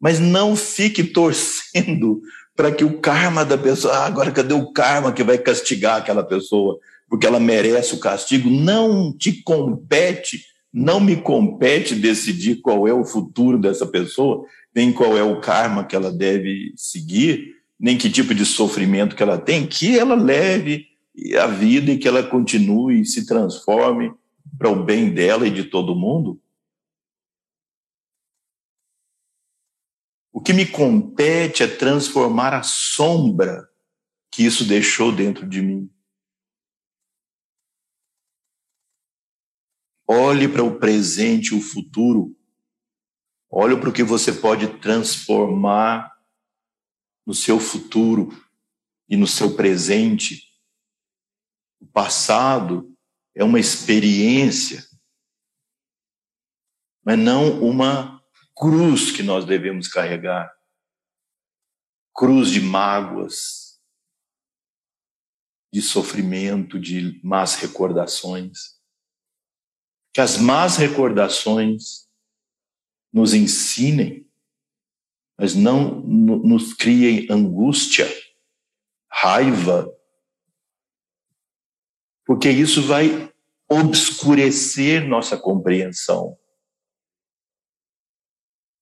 Mas 0.00 0.20
não 0.20 0.54
fique 0.54 1.02
torcendo 1.02 2.22
para 2.54 2.72
que 2.72 2.84
o 2.84 3.00
karma 3.00 3.44
da 3.44 3.58
pessoa, 3.58 3.94
ah, 3.94 4.06
agora 4.06 4.30
cadê 4.30 4.54
o 4.54 4.72
karma 4.72 5.12
que 5.12 5.24
vai 5.24 5.38
castigar 5.38 5.96
aquela 5.96 6.22
pessoa? 6.22 6.78
porque 7.12 7.26
ela 7.26 7.38
merece 7.38 7.94
o 7.94 8.00
castigo, 8.00 8.48
não 8.48 9.14
te 9.14 9.42
compete, 9.42 10.46
não 10.72 10.98
me 10.98 11.16
compete 11.16 11.94
decidir 11.94 12.56
qual 12.62 12.88
é 12.88 12.94
o 12.94 13.04
futuro 13.04 13.58
dessa 13.58 13.86
pessoa, 13.86 14.46
nem 14.74 14.92
qual 14.92 15.18
é 15.18 15.22
o 15.22 15.40
karma 15.40 15.84
que 15.84 15.94
ela 15.94 16.10
deve 16.10 16.72
seguir, 16.76 17.56
nem 17.78 17.98
que 17.98 18.08
tipo 18.08 18.34
de 18.34 18.46
sofrimento 18.46 19.14
que 19.14 19.22
ela 19.22 19.38
tem, 19.38 19.66
que 19.66 19.98
ela 19.98 20.14
leve 20.14 20.86
a 21.38 21.46
vida 21.46 21.92
e 21.92 21.98
que 21.98 22.08
ela 22.08 22.22
continue 22.22 23.00
e 23.00 23.04
se 23.04 23.26
transforme 23.26 24.12
para 24.56 24.70
o 24.70 24.82
bem 24.84 25.12
dela 25.12 25.46
e 25.46 25.50
de 25.50 25.64
todo 25.64 25.94
mundo. 25.94 26.40
O 30.32 30.40
que 30.40 30.54
me 30.54 30.64
compete 30.64 31.62
é 31.62 31.66
transformar 31.66 32.54
a 32.54 32.62
sombra 32.62 33.68
que 34.30 34.42
isso 34.42 34.64
deixou 34.64 35.12
dentro 35.12 35.46
de 35.46 35.60
mim. 35.60 35.90
Olhe 40.14 40.46
para 40.46 40.62
o 40.62 40.78
presente 40.78 41.54
e 41.54 41.58
o 41.58 41.62
futuro. 41.62 42.38
Olhe 43.50 43.80
para 43.80 43.88
o 43.88 43.92
que 43.92 44.02
você 44.02 44.30
pode 44.30 44.78
transformar 44.78 46.14
no 47.24 47.32
seu 47.32 47.58
futuro 47.58 48.28
e 49.08 49.16
no 49.16 49.26
seu 49.26 49.56
presente. 49.56 50.52
O 51.80 51.86
passado 51.86 52.94
é 53.34 53.42
uma 53.42 53.58
experiência, 53.58 54.86
mas 57.02 57.18
não 57.18 57.62
uma 57.62 58.22
cruz 58.54 59.10
que 59.10 59.22
nós 59.22 59.46
devemos 59.46 59.88
carregar 59.88 60.54
cruz 62.14 62.50
de 62.50 62.60
mágoas, 62.60 63.80
de 65.72 65.80
sofrimento, 65.80 66.78
de 66.78 67.18
más 67.24 67.54
recordações 67.54 68.81
que 70.12 70.20
as 70.20 70.36
más 70.36 70.76
recordações 70.76 72.08
nos 73.12 73.32
ensinem, 73.32 74.26
mas 75.38 75.54
não 75.54 76.00
nos 76.00 76.74
criem 76.74 77.26
angústia, 77.30 78.06
raiva, 79.10 79.90
porque 82.24 82.50
isso 82.50 82.82
vai 82.82 83.32
obscurecer 83.68 85.06
nossa 85.06 85.36
compreensão 85.36 86.38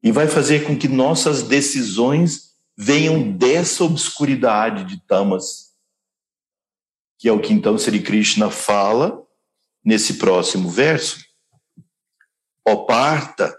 e 0.02 0.10
vai 0.10 0.26
fazer 0.26 0.66
com 0.66 0.76
que 0.76 0.88
nossas 0.88 1.42
decisões 1.42 2.56
venham 2.76 3.32
dessa 3.32 3.84
obscuridade 3.84 4.84
de 4.84 5.00
tamas, 5.06 5.76
que 7.18 7.28
é 7.28 7.32
o 7.32 7.40
que 7.40 7.52
então 7.52 7.76
Sri 7.78 8.02
Krishna 8.02 8.50
fala 8.50 9.26
nesse 9.84 10.14
próximo 10.14 10.68
verso, 10.68 11.24
oparta 12.66 13.58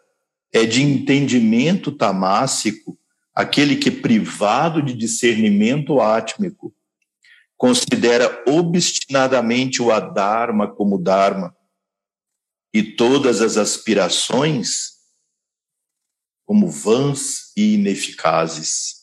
é 0.54 0.66
de 0.66 0.82
entendimento 0.82 1.92
tamássico 1.92 2.98
aquele 3.34 3.76
que, 3.76 3.90
privado 3.90 4.82
de 4.82 4.94
discernimento 4.94 6.02
átmico, 6.02 6.76
considera 7.58 8.44
obstinadamente 8.48 9.82
o 9.82 9.92
adharma 9.92 10.68
como 10.68 10.98
dharma 10.98 11.56
e 12.74 12.84
todas 12.84 13.42
as 13.42 13.58
aspirações 13.58 15.00
como 16.46 16.68
vãs 16.70 17.56
e 17.56 17.76
ineficazes. 17.76 19.02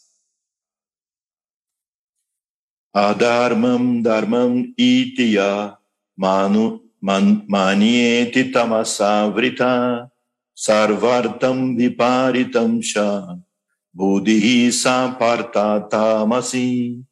Adharmam 2.93 4.03
dharmam 4.03 4.75
itiya 4.77 5.79
manu 6.17 6.88
Manieti 7.01 8.51
tamasavrita 8.51 10.11
sarvartam 10.55 11.77
viparitam 11.77 12.83
sha 12.83 13.39
buddhi 13.95 14.71
tamasi 15.91 17.03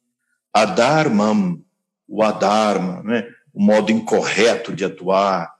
adharmam, 0.53 1.61
o 2.07 2.23
adharma, 2.23 3.03
né? 3.03 3.27
o 3.53 3.61
modo 3.61 3.91
incorreto 3.91 4.73
de 4.73 4.85
atuar, 4.85 5.53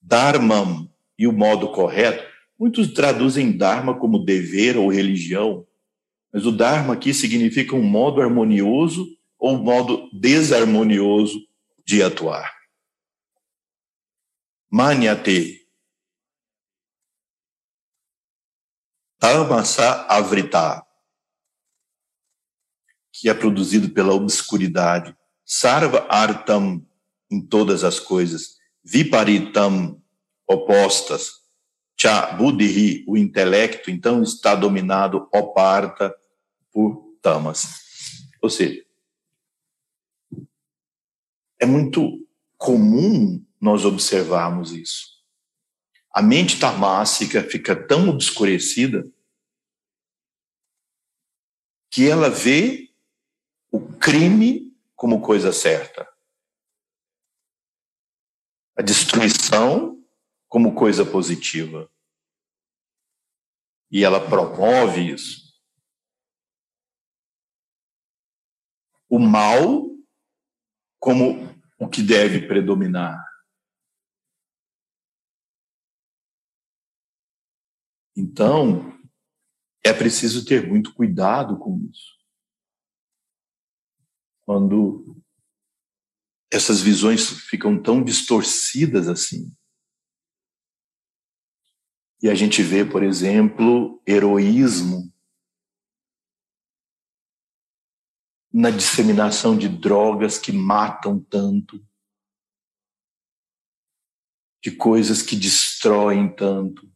dharmam 0.00 0.88
e 1.18 1.26
o 1.26 1.32
modo 1.32 1.68
correto. 1.68 2.24
Muitos 2.58 2.92
traduzem 2.92 3.56
dharma 3.56 3.98
como 3.98 4.24
dever 4.24 4.76
ou 4.76 4.88
religião, 4.88 5.66
mas 6.32 6.46
o 6.46 6.52
dharma 6.52 6.94
aqui 6.94 7.12
significa 7.12 7.74
um 7.74 7.82
modo 7.82 8.20
harmonioso 8.20 9.06
ou 9.38 9.54
um 9.54 9.62
modo 9.62 10.08
desarmonioso 10.12 11.38
de 11.84 12.02
atuar. 12.02 12.61
Manyate. 14.74 15.68
Tamasa 19.18 20.06
avrita, 20.08 20.82
que 23.12 23.28
é 23.28 23.34
produzido 23.34 23.90
pela 23.90 24.14
obscuridade. 24.14 25.14
Sarva 25.44 26.06
artam, 26.08 26.88
em 27.30 27.46
todas 27.46 27.84
as 27.84 28.00
coisas. 28.00 28.56
Viparitam, 28.82 30.02
opostas. 30.48 31.42
Cha 31.94 32.32
buddhi, 32.32 33.04
o 33.06 33.18
intelecto, 33.18 33.90
então 33.90 34.22
está 34.22 34.54
dominado, 34.54 35.28
oparta, 35.34 36.16
por 36.72 37.14
tamas. 37.20 37.66
Ou 38.40 38.48
seja, 38.48 38.82
é 41.60 41.66
muito 41.66 42.26
comum 42.56 43.44
nós 43.62 43.84
observarmos 43.84 44.72
isso. 44.72 45.22
A 46.12 46.20
mente 46.20 46.58
tamássica 46.58 47.44
fica 47.44 47.76
tão 47.76 48.08
obscurecida 48.08 49.08
que 51.88 52.10
ela 52.10 52.28
vê 52.28 52.92
o 53.70 53.80
crime 53.98 54.76
como 54.96 55.22
coisa 55.22 55.52
certa, 55.52 56.12
a 58.76 58.82
destruição 58.82 60.04
como 60.48 60.74
coisa 60.74 61.04
positiva. 61.06 61.88
E 63.92 64.02
ela 64.02 64.28
promove 64.28 65.12
isso. 65.12 65.52
O 69.08 69.18
mal 69.18 69.88
como 70.98 71.48
o 71.78 71.88
que 71.88 72.02
deve 72.02 72.46
predominar. 72.46 73.31
Então, 78.16 78.98
é 79.84 79.92
preciso 79.92 80.44
ter 80.44 80.68
muito 80.68 80.94
cuidado 80.94 81.58
com 81.58 81.78
isso. 81.90 82.18
Quando 84.42 85.22
essas 86.52 86.82
visões 86.82 87.30
ficam 87.48 87.80
tão 87.82 88.04
distorcidas 88.04 89.08
assim. 89.08 89.50
E 92.22 92.28
a 92.28 92.34
gente 92.34 92.62
vê, 92.62 92.84
por 92.84 93.02
exemplo, 93.02 94.00
heroísmo 94.06 95.12
na 98.52 98.70
disseminação 98.70 99.56
de 99.56 99.66
drogas 99.66 100.38
que 100.38 100.52
matam 100.52 101.18
tanto, 101.18 101.82
de 104.62 104.70
coisas 104.76 105.22
que 105.22 105.34
destroem 105.34 106.32
tanto. 106.36 106.86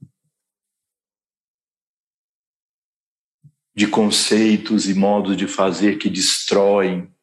De 3.77 3.86
conceitos 3.86 4.89
e 4.89 4.94
modos 4.94 5.36
de 5.36 5.47
fazer 5.47 5.98
que 5.98 6.09
destroem, 6.09 7.15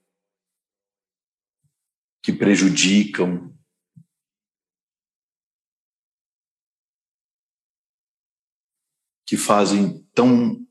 que 2.21 2.31
prejudicam. 2.31 3.51
Que 9.25 9.35
fazem 9.35 10.03
tão 10.13 10.63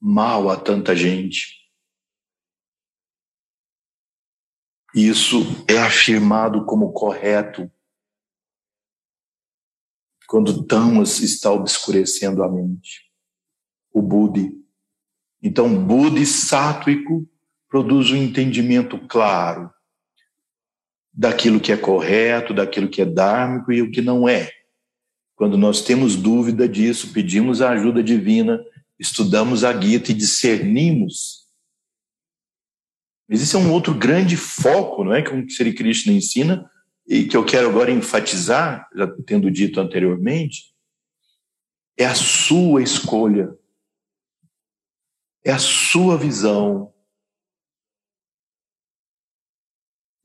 mal 0.00 0.48
a 0.48 0.58
tanta 0.58 0.96
gente. 0.96 1.70
Isso 4.94 5.36
é 5.68 5.76
afirmado 5.76 6.64
como 6.64 6.90
correto 6.92 7.70
quando 10.26 10.66
Tamas 10.66 11.20
está 11.20 11.52
obscurecendo 11.52 12.42
a 12.42 12.50
mente. 12.50 13.12
O 13.92 14.00
Budi. 14.00 14.67
Então, 15.42 15.74
Budi 15.84 16.26
sátrico 16.26 17.28
produz 17.68 18.10
um 18.10 18.16
entendimento 18.16 18.98
claro 19.06 19.70
daquilo 21.12 21.60
que 21.60 21.72
é 21.72 21.76
correto, 21.76 22.54
daquilo 22.54 22.88
que 22.88 23.02
é 23.02 23.04
dármico 23.04 23.72
e 23.72 23.82
o 23.82 23.90
que 23.90 24.00
não 24.00 24.28
é. 24.28 24.50
Quando 25.34 25.56
nós 25.56 25.82
temos 25.82 26.16
dúvida 26.16 26.68
disso, 26.68 27.12
pedimos 27.12 27.60
a 27.60 27.70
ajuda 27.70 28.02
divina, 28.02 28.60
estudamos 28.98 29.64
a 29.64 29.78
Gita 29.78 30.10
e 30.10 30.14
discernimos. 30.14 31.46
Existe 33.28 33.56
um 33.56 33.72
outro 33.72 33.94
grande 33.94 34.36
foco, 34.36 35.04
não 35.04 35.14
é, 35.14 35.22
que 35.22 35.32
o 35.32 35.50
Sri 35.50 35.72
Krishna 35.72 36.12
ensina, 36.12 36.68
e 37.06 37.24
que 37.24 37.36
eu 37.36 37.44
quero 37.44 37.68
agora 37.68 37.90
enfatizar, 37.90 38.88
já 38.94 39.06
tendo 39.26 39.50
dito 39.50 39.80
anteriormente, 39.80 40.72
é 41.96 42.04
a 42.04 42.14
sua 42.14 42.82
escolha, 42.82 43.57
é 45.44 45.52
a 45.52 45.58
sua 45.58 46.16
visão, 46.16 46.94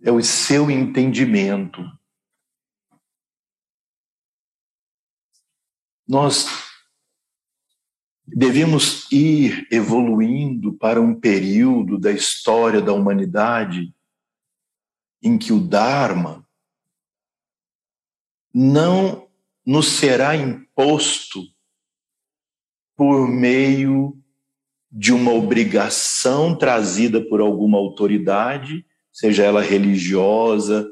é 0.01 0.11
o 0.11 0.21
seu 0.21 0.69
entendimento. 0.69 1.81
Nós 6.07 6.45
devemos 8.25 9.09
ir 9.11 9.67
evoluindo 9.71 10.73
para 10.77 11.01
um 11.01 11.19
período 11.19 11.97
da 11.97 12.11
história 12.11 12.81
da 12.81 12.93
humanidade 12.93 13.93
em 15.21 15.37
que 15.37 15.53
o 15.53 15.59
Dharma 15.59 16.47
não 18.53 19.29
nos 19.65 19.87
será 19.87 20.35
imposto 20.35 21.41
por 22.95 23.27
meio 23.27 24.22
de 24.95 25.11
uma 25.11 25.31
obrigação 25.31 26.55
trazida 26.55 27.19
por 27.27 27.41
alguma 27.41 27.79
autoridade, 27.79 28.85
seja 29.11 29.43
ela 29.43 29.59
religiosa, 29.59 30.87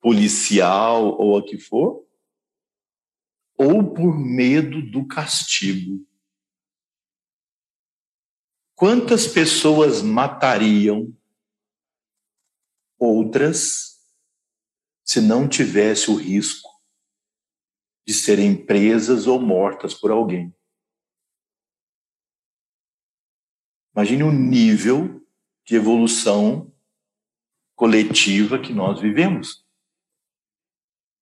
policial 0.00 1.20
ou 1.20 1.36
a 1.36 1.44
que 1.44 1.58
for, 1.58 2.06
ou 3.58 3.92
por 3.92 4.16
medo 4.16 4.80
do 4.80 5.04
castigo. 5.08 6.06
Quantas 8.76 9.26
pessoas 9.26 10.02
matariam 10.02 11.12
outras 12.96 14.00
se 15.04 15.20
não 15.20 15.48
tivesse 15.48 16.12
o 16.12 16.14
risco 16.14 16.70
de 18.06 18.14
serem 18.14 18.54
presas 18.54 19.26
ou 19.26 19.40
mortas 19.40 19.94
por 19.94 20.12
alguém. 20.12 20.54
Imagine 23.94 24.22
o 24.22 24.32
nível 24.32 25.22
de 25.66 25.76
evolução 25.76 26.72
coletiva 27.74 28.58
que 28.58 28.72
nós 28.72 29.00
vivemos. 29.00 29.64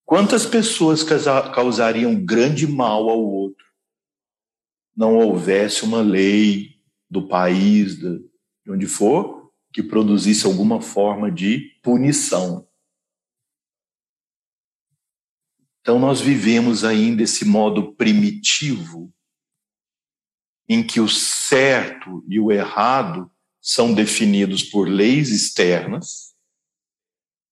Quantas 0.05 0.45
pessoas 0.45 1.03
causariam 1.55 2.25
grande 2.25 2.67
mal 2.67 3.09
ao 3.09 3.21
outro 3.21 3.65
não 4.97 5.17
houvesse 5.17 5.85
uma 5.85 6.03
lei 6.03 6.77
do 7.09 7.27
país, 7.27 7.97
de 7.97 8.21
onde 8.69 8.87
for, 8.87 9.51
que 9.73 9.83
produzisse 9.83 10.47
alguma 10.47 10.81
forma 10.81 11.31
de 11.31 11.79
punição? 11.83 12.69
Então, 15.81 15.99
nós 15.99 16.21
vivemos 16.21 16.85
ainda 16.85 17.23
esse 17.23 17.45
modo 17.45 17.95
primitivo, 17.95 19.13
em 20.73 20.85
que 20.85 21.01
o 21.01 21.09
certo 21.09 22.25
e 22.29 22.39
o 22.39 22.53
errado 22.53 23.29
são 23.61 23.93
definidos 23.93 24.63
por 24.63 24.89
leis 24.89 25.31
externas, 25.31 26.33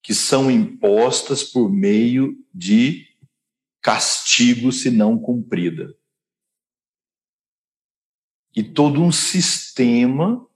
que 0.01 0.15
são 0.15 0.49
impostas 0.49 1.43
por 1.43 1.69
meio 1.69 2.39
de 2.55 3.09
castigo 3.83 4.71
se 4.71 4.89
não 4.89 5.19
cumprida. 5.19 5.93
E 8.55 8.63
todo 8.63 9.03
um 9.03 9.11
sistema 9.11 10.47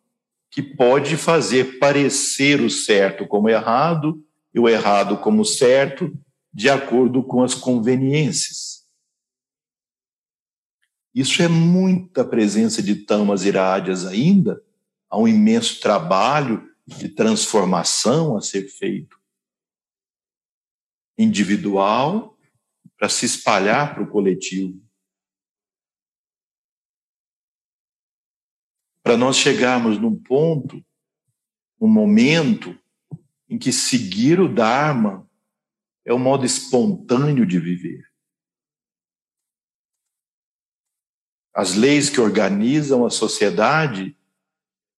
que 0.48 0.62
pode 0.62 1.16
fazer 1.16 1.80
parecer 1.80 2.60
o 2.60 2.70
certo 2.70 3.26
como 3.26 3.48
errado 3.48 4.24
e 4.54 4.60
o 4.60 4.68
errado 4.68 5.18
como 5.18 5.44
certo, 5.44 6.16
de 6.54 6.70
acordo 6.70 7.24
com 7.24 7.42
as 7.42 7.56
conveniências. 7.56 8.71
Isso 11.14 11.42
é 11.42 11.48
muita 11.48 12.24
presença 12.24 12.82
de 12.82 12.94
tamas 12.94 13.44
irádias 13.44 14.06
ainda, 14.06 14.62
há 15.10 15.18
um 15.18 15.28
imenso 15.28 15.80
trabalho 15.80 16.70
de 16.86 17.08
transformação 17.08 18.36
a 18.36 18.40
ser 18.40 18.68
feito. 18.68 19.20
Individual 21.18 22.38
para 22.96 23.08
se 23.08 23.26
espalhar 23.26 23.94
para 23.94 24.04
o 24.04 24.10
coletivo. 24.10 24.80
Para 29.02 29.16
nós 29.16 29.36
chegarmos 29.36 29.98
num 29.98 30.16
ponto, 30.16 30.82
num 31.80 31.88
momento 31.88 32.78
em 33.48 33.58
que 33.58 33.72
seguir 33.72 34.40
o 34.40 34.48
Dharma 34.48 35.28
é 36.04 36.12
o 36.12 36.18
modo 36.18 36.46
espontâneo 36.46 37.44
de 37.44 37.58
viver. 37.58 38.11
As 41.54 41.74
leis 41.74 42.08
que 42.08 42.20
organizam 42.20 43.04
a 43.04 43.10
sociedade 43.10 44.16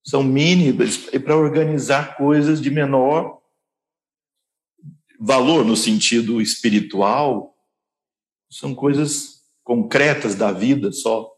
são 0.06 0.22
mínimas 0.22 0.97
para 0.97 1.36
organizar 1.36 2.16
coisas 2.16 2.60
de 2.60 2.70
menor 2.70 3.43
valor 5.18 5.64
no 5.64 5.76
sentido 5.76 6.40
espiritual, 6.40 7.56
são 8.51 8.74
coisas 8.74 9.43
concretas 9.62 10.35
da 10.35 10.52
vida 10.52 10.93
só. 10.93 11.32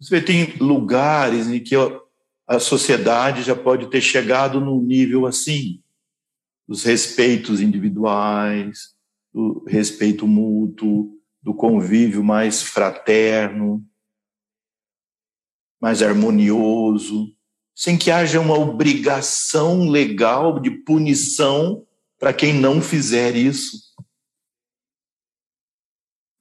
Você 0.00 0.20
tem 0.20 0.56
lugares 0.58 1.46
em 1.46 1.62
que 1.62 1.74
a 2.46 2.58
sociedade 2.58 3.42
já 3.42 3.54
pode 3.54 3.88
ter 3.88 4.00
chegado 4.00 4.60
num 4.60 4.82
nível 4.82 5.24
assim 5.24 5.82
dos 6.66 6.82
respeitos 6.82 7.60
individuais, 7.60 8.94
do 9.32 9.64
respeito 9.68 10.26
mútuo, 10.26 11.15
do 11.46 11.54
convívio 11.54 12.24
mais 12.24 12.60
fraterno, 12.60 13.88
mais 15.80 16.02
harmonioso, 16.02 17.32
sem 17.72 17.96
que 17.96 18.10
haja 18.10 18.40
uma 18.40 18.58
obrigação 18.58 19.88
legal 19.88 20.58
de 20.58 20.72
punição 20.72 21.86
para 22.18 22.34
quem 22.34 22.52
não 22.52 22.82
fizer 22.82 23.36
isso. 23.36 23.94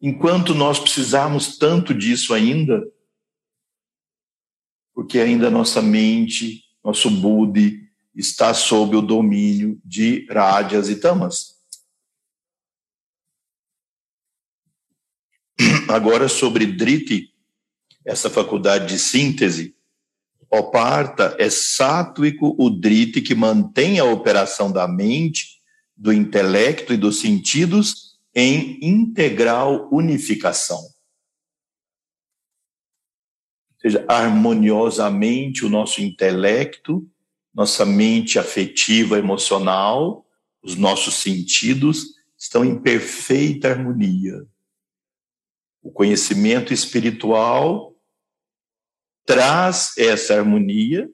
Enquanto 0.02 0.56
nós 0.56 0.80
precisamos 0.80 1.60
tanto 1.60 1.94
disso 1.94 2.34
ainda, 2.34 2.82
porque 4.92 5.20
ainda 5.20 5.52
nossa 5.52 5.84
mente, 5.84 6.64
nosso 6.84 7.12
Budi, 7.12 7.92
está 8.16 8.56
sob 8.56 8.96
o 8.96 9.04
domínio 9.04 9.80
de 9.86 10.26
rádias 10.32 10.90
e 10.90 11.00
tamas. 11.00 11.55
Agora, 15.88 16.28
sobre 16.28 16.66
Driti, 16.66 17.30
essa 18.06 18.30
faculdade 18.30 18.88
de 18.88 19.00
síntese, 19.00 19.76
Oparta 20.50 21.36
é 21.40 21.50
sátuico 21.50 22.56
o 22.58 22.70
Driti 22.70 23.22
que 23.22 23.36
mantém 23.36 24.00
a 24.00 24.06
operação 24.06 24.72
da 24.72 24.88
mente, 24.88 25.60
do 25.98 26.14
intelecto 26.14 26.94
e 26.94 26.98
dos 26.98 27.20
sentidos 27.20 28.20
em 28.34 28.80
integral 28.82 29.90
unificação. 29.92 30.80
Ou 33.74 33.82
seja, 33.82 34.06
harmoniosamente 34.08 35.66
o 35.66 35.70
nosso 35.70 36.02
intelecto 36.02 37.10
nossa 37.56 37.86
mente 37.86 38.38
afetiva, 38.38 39.18
emocional, 39.18 40.26
os 40.62 40.76
nossos 40.76 41.16
sentidos 41.16 42.16
estão 42.38 42.66
em 42.66 42.78
perfeita 42.78 43.70
harmonia. 43.70 44.46
O 45.86 45.92
conhecimento 45.92 46.74
espiritual 46.74 47.96
traz 49.24 49.96
essa 50.00 50.34
harmonia 50.34 51.08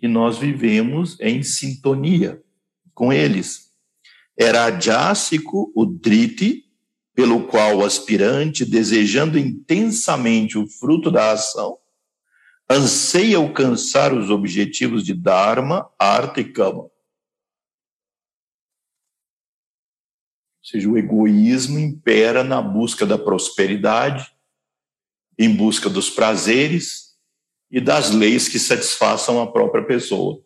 e 0.00 0.06
nós 0.06 0.38
vivemos 0.38 1.18
em 1.18 1.42
sintonia 1.42 2.40
com 2.94 3.12
eles. 3.12 3.72
Era 4.38 4.66
adjássico 4.66 5.72
o 5.74 5.84
driti, 5.84 6.66
pelo 7.16 7.48
qual 7.48 7.78
o 7.78 7.84
aspirante, 7.84 8.64
desejando 8.64 9.36
intensamente 9.36 10.56
o 10.56 10.68
fruto 10.68 11.10
da 11.10 11.32
ação, 11.32 11.76
anseia 12.70 13.38
alcançar 13.38 14.14
os 14.14 14.30
objetivos 14.30 15.04
de 15.04 15.14
Dharma, 15.14 15.90
arte 15.98 16.42
e 16.42 16.44
Kama. 16.44 16.88
Ou 20.60 20.66
seja, 20.70 20.88
o 20.88 20.98
egoísmo 20.98 21.78
impera 21.78 22.44
na 22.44 22.60
busca 22.60 23.06
da 23.06 23.16
prosperidade, 23.16 24.30
em 25.38 25.54
busca 25.54 25.88
dos 25.88 26.10
prazeres 26.10 27.16
e 27.70 27.80
das 27.80 28.10
leis 28.10 28.46
que 28.46 28.58
satisfaçam 28.58 29.40
a 29.40 29.50
própria 29.50 29.82
pessoa. 29.84 30.42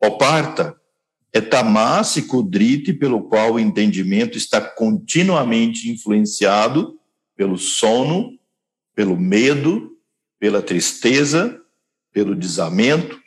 Oparta 0.00 0.80
é 1.32 1.40
tamas 1.40 2.16
e 2.16 2.22
kudrite 2.22 2.92
pelo 2.92 3.28
qual 3.28 3.54
o 3.54 3.58
entendimento 3.58 4.38
está 4.38 4.60
continuamente 4.60 5.90
influenciado 5.90 7.00
pelo 7.34 7.58
sono, 7.58 8.38
pelo 8.94 9.16
medo, 9.16 9.98
pela 10.38 10.62
tristeza, 10.62 11.60
pelo 12.12 12.36
desamento, 12.36 13.20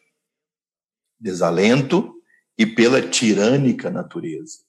desalento 1.20 2.17
e 2.58 2.66
pela 2.66 3.02
tirânica 3.02 3.90
natureza. 3.90 4.60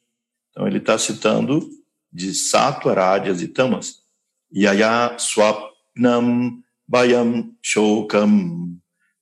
então 0.51 0.67
ele 0.67 0.79
está 0.79 0.99
citando 0.99 1.69
de 2.11 2.33
sattva 2.33 2.95
rajas 2.95 3.43
e 3.43 3.49
tamas 3.49 3.97
yaya 4.51 5.19
swapnam 5.19 6.63
bayam 6.89 7.55
shokam 7.63 8.75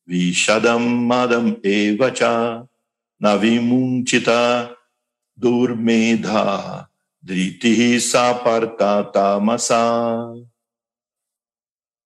Vishadam 0.07 0.81
madam 0.81 1.59
evacha 1.63 2.69
navimunchita 3.21 4.77
durmedha 5.37 6.89
dritihi 7.23 8.01
sapartata 8.01 9.39
masa. 9.39 10.35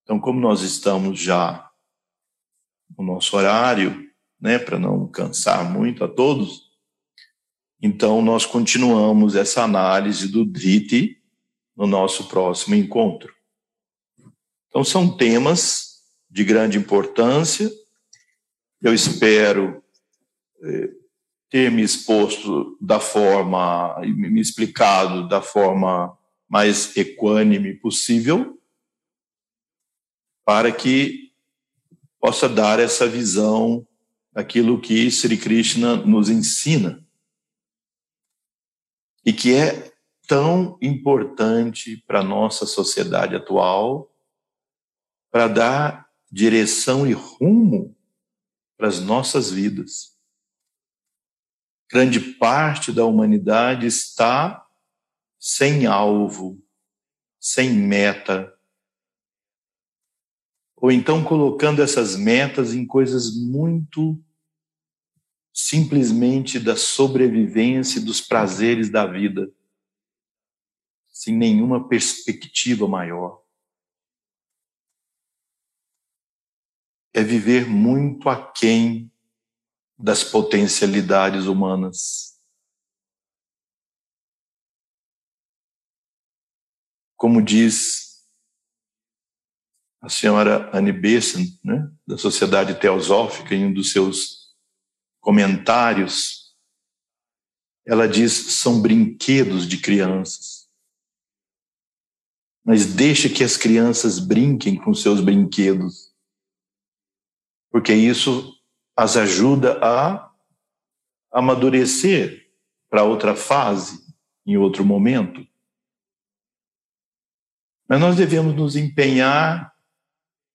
Então, 0.03 0.21
como 0.21 0.39
nós 0.39 0.61
estamos 0.61 1.19
já 1.19 1.71
no 2.97 3.05
nosso 3.05 3.37
horário, 3.37 4.06
né, 4.41 4.59
para 4.59 4.79
não 4.79 5.07
cansar 5.09 5.71
muito 5.71 6.05
a 6.05 6.09
todos, 6.09 6.67
então 7.81 8.23
nós 8.23 8.47
continuamos 8.47 9.35
essa 9.37 9.63
análise 9.63 10.29
do 10.29 10.45
Driti 10.45 11.23
no 11.77 11.87
nosso 11.87 12.29
próximo 12.29 12.75
encontro. 12.75 13.35
Então, 14.69 14.83
são 14.83 15.15
temas 15.15 16.03
de 16.31 16.45
grande 16.45 16.79
importância, 16.79 17.71
eu 18.83 18.93
espero 18.93 19.83
eh, 20.63 20.91
ter 21.49 21.71
me 21.71 21.83
exposto 21.83 22.77
da 22.81 23.01
forma, 23.01 23.99
me 24.01 24.41
explicado 24.41 25.29
da 25.29 25.41
forma 25.41 26.17
mais 26.49 26.97
equânime 26.97 27.75
possível, 27.75 28.61
para 30.45 30.71
que 30.71 31.33
possa 32.21 32.49
dar 32.49 32.79
essa 32.79 33.07
visão 33.07 33.86
daquilo 34.37 34.79
que 34.79 35.11
Sri 35.11 35.39
Krishna 35.39 35.97
nos 35.97 36.29
ensina 36.29 37.03
e 39.25 39.33
que 39.33 39.55
é 39.55 39.91
tão 40.29 40.77
importante 40.83 42.05
para 42.07 42.21
a 42.21 42.23
nossa 42.23 42.67
sociedade 42.67 43.35
atual, 43.35 44.15
para 45.31 45.49
dar 45.49 46.11
direção 46.31 47.07
e 47.07 47.15
rumo 47.15 47.97
para 48.77 48.89
as 48.89 49.01
nossas 49.01 49.51
vidas. 49.51 50.19
Grande 51.91 52.21
parte 52.21 52.93
da 52.93 53.07
humanidade 53.07 53.87
está 53.87 54.69
sem 55.41 55.87
alvo, 55.87 56.63
sem 57.41 57.71
meta, 57.71 58.55
ou 60.77 60.93
então 60.93 61.25
colocando 61.25 61.81
essas 61.81 62.17
metas 62.17 62.75
em 62.75 62.87
coisas 62.87 63.35
muito 63.35 64.23
simplesmente 65.57 66.61
da 66.61 66.77
sobrevivência 66.77 67.99
e 67.99 68.05
dos 68.05 68.21
prazeres 68.21 68.91
da 68.91 69.07
vida, 69.07 69.51
sem 71.11 71.35
nenhuma 71.35 71.89
perspectiva 71.89 72.87
maior. 72.87 73.47
é 77.17 77.23
viver 77.23 77.67
muito 77.67 78.29
aquém 78.29 79.11
das 79.99 80.23
potencialidades 80.23 81.47
humanas. 81.47 82.39
Como 87.17 87.41
diz 87.41 88.23
a 90.03 90.11
senhora 90.11 90.71
Anne 90.77 90.93
Besant, 90.93 91.49
né, 91.65 91.91
da 92.07 92.19
Sociedade 92.19 92.79
Teosófica, 92.79 93.55
em 93.55 93.65
um 93.65 93.73
dos 93.73 93.93
seus 93.93 94.46
comentários, 95.27 96.55
ela 97.85 98.07
diz: 98.07 98.33
são 98.33 98.81
brinquedos 98.81 99.67
de 99.67 99.79
crianças. 99.79 100.69
Mas 102.65 102.95
deixa 102.95 103.29
que 103.29 103.43
as 103.43 103.57
crianças 103.57 104.21
brinquem 104.21 104.77
com 104.77 104.95
seus 104.95 105.21
brinquedos 105.21 106.07
porque 107.77 107.93
isso 107.93 108.59
as 108.97 109.19
ajuda 109.19 109.79
a 109.85 110.33
amadurecer 111.31 112.51
para 112.89 113.05
outra 113.05 113.37
fase, 113.37 114.03
em 114.47 114.57
outro 114.57 114.83
momento. 114.83 115.47
Mas 117.87 118.01
nós 118.01 118.17
devemos 118.17 118.57
nos 118.57 118.77
empenhar 118.77 119.77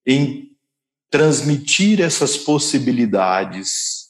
em 0.03 0.57
transmitir 1.11 2.01
essas 2.01 2.37
possibilidades 2.37 4.00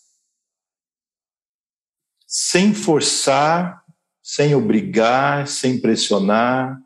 sem 2.31 2.73
forçar, 2.73 3.83
sem 4.23 4.55
obrigar, 4.55 5.47
sem 5.47 5.81
pressionar, 5.81 6.81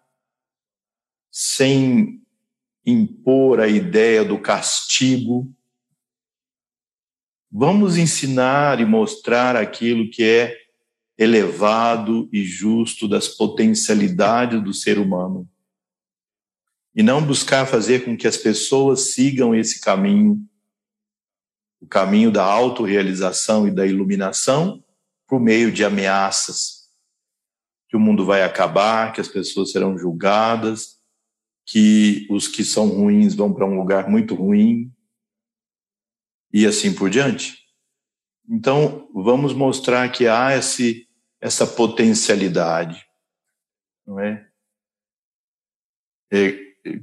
sem 1.31 2.19
impor 2.85 3.59
a 3.59 3.67
ideia 3.67 4.25
do 4.25 4.39
castigo, 4.39 5.55
Vamos 7.57 7.95
ensinar 7.95 8.81
e 8.81 8.85
mostrar 8.85 9.55
aquilo 9.55 10.09
que 10.09 10.21
é 10.25 10.57
elevado 11.17 12.27
e 12.33 12.43
justo 12.43 13.07
das 13.07 13.29
potencialidades 13.29 14.61
do 14.61 14.73
ser 14.73 14.99
humano. 14.99 15.49
E 16.93 17.01
não 17.01 17.25
buscar 17.25 17.65
fazer 17.65 18.03
com 18.03 18.17
que 18.17 18.27
as 18.27 18.35
pessoas 18.35 19.13
sigam 19.13 19.55
esse 19.55 19.79
caminho, 19.79 20.45
o 21.79 21.87
caminho 21.87 22.29
da 22.29 22.43
autorrealização 22.43 23.65
e 23.65 23.71
da 23.71 23.87
iluminação, 23.87 24.83
por 25.27 25.39
meio 25.39 25.71
de 25.71 25.83
ameaças. 25.83 26.85
Que 27.89 27.95
o 27.95 27.99
mundo 27.99 28.25
vai 28.25 28.43
acabar, 28.43 29.13
que 29.13 29.21
as 29.21 29.27
pessoas 29.27 29.71
serão 29.71 29.97
julgadas, 29.97 30.99
que 31.65 32.27
os 32.29 32.47
que 32.47 32.63
são 32.63 32.87
ruins 32.89 33.35
vão 33.35 33.53
para 33.53 33.65
um 33.65 33.77
lugar 33.77 34.09
muito 34.09 34.35
ruim, 34.35 34.91
e 36.53 36.65
assim 36.65 36.93
por 36.93 37.09
diante. 37.09 37.65
Então, 38.47 39.09
vamos 39.13 39.53
mostrar 39.53 40.09
que 40.11 40.27
há 40.27 40.55
esse, 40.55 41.07
essa 41.41 41.65
potencialidade, 41.65 43.05
não 44.05 44.19
é? 44.19 44.47
é? 46.31 46.57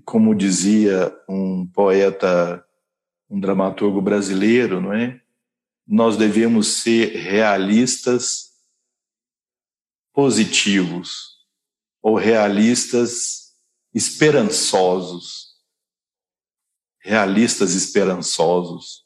Como 0.05 0.35
dizia 0.35 1.12
um 1.28 1.66
poeta, 1.66 2.65
um 3.28 3.40
dramaturgo 3.40 4.01
brasileiro, 4.01 4.81
não 4.81 4.93
é? 4.93 5.22
Nós 5.87 6.17
devemos 6.17 6.83
ser 6.83 7.17
realistas 7.17 8.53
positivos 10.13 11.39
ou 12.01 12.17
realistas 12.17 13.53
esperançosos. 13.95 15.53
Realistas 17.01 17.75
esperançosos 17.75 19.03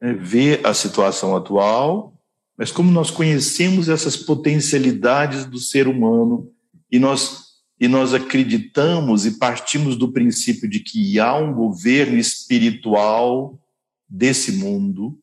né, 0.00 0.12
ver 0.12 0.66
a 0.66 0.74
situação 0.74 1.36
atual, 1.36 2.14
mas 2.56 2.70
como 2.70 2.90
nós 2.90 3.10
conhecemos 3.10 3.88
essas 3.88 4.16
potencialidades 4.16 5.44
do 5.44 5.58
ser 5.58 5.88
humano 5.88 6.52
e 6.90 6.98
nós 6.98 7.46
e 7.78 7.88
nós 7.88 8.14
acreditamos 8.14 9.26
e 9.26 9.32
partimos 9.32 9.96
do 9.96 10.10
princípio 10.10 10.66
de 10.66 10.80
que 10.80 11.20
há 11.20 11.36
um 11.36 11.52
governo 11.52 12.16
espiritual 12.16 13.60
desse 14.08 14.52
mundo 14.52 15.22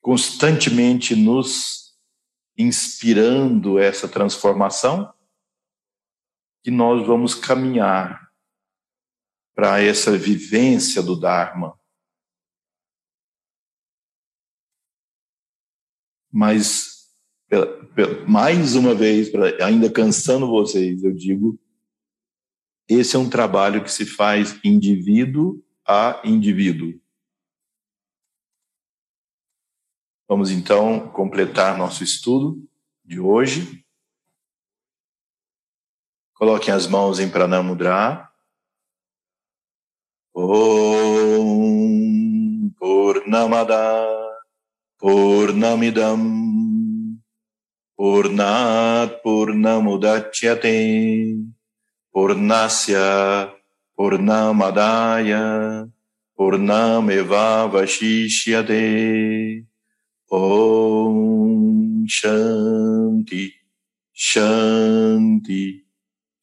constantemente 0.00 1.14
nos 1.14 1.88
inspirando 2.56 3.78
essa 3.78 4.08
transformação, 4.08 5.12
que 6.62 6.70
nós 6.70 7.06
vamos 7.06 7.34
caminhar 7.34 8.32
para 9.54 9.80
essa 9.80 10.16
vivência 10.16 11.02
do 11.02 11.14
Dharma. 11.14 11.78
Mas, 16.32 17.10
mais 18.26 18.74
uma 18.74 18.94
vez, 18.94 19.30
ainda 19.62 19.90
cansando 19.90 20.48
vocês, 20.48 21.02
eu 21.02 21.12
digo: 21.14 21.58
esse 22.88 23.14
é 23.14 23.18
um 23.18 23.28
trabalho 23.28 23.84
que 23.84 23.92
se 23.92 24.06
faz 24.06 24.58
indivíduo 24.64 25.62
a 25.88 26.20
indivíduo. 26.22 27.00
Vamos 30.28 30.50
então 30.50 31.08
completar 31.08 31.78
nosso 31.78 32.04
estudo 32.04 32.62
de 33.02 33.18
hoje. 33.18 33.82
Coloquem 36.34 36.74
as 36.74 36.86
mãos 36.86 37.18
em 37.18 37.30
Pranamudra. 37.30 38.30
Om 40.34 41.48
Purnamada 42.78 44.36
Purnamidam 44.98 47.18
Purnat 47.96 49.22
Purnamudachyate 49.22 51.38
Purnasya 52.12 53.57
Purnamadaya 53.98 55.90
Purnameva 56.38 57.68
Vashishyate 57.68 59.66
Om 60.30 62.06
Shanti 62.06 63.50
Shanti 64.14 65.88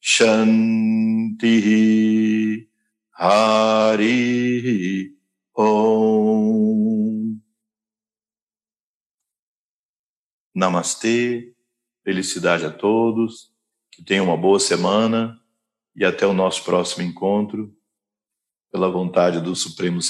Shanti. 0.08 1.58
Hari 3.18 5.10
Om. 5.56 7.40
Namastê, 10.54 11.52
felicidade 12.04 12.66
a 12.66 12.70
todos, 12.70 13.50
que 13.90 14.04
tenham 14.04 14.26
uma 14.26 14.36
boa 14.36 14.60
semana 14.60 15.40
e 15.96 16.04
até 16.04 16.26
o 16.26 16.34
nosso 16.34 16.62
próximo 16.64 17.02
encontro, 17.02 17.74
pela 18.70 18.90
vontade 18.90 19.40
do 19.40 19.56
Supremo 19.56 20.00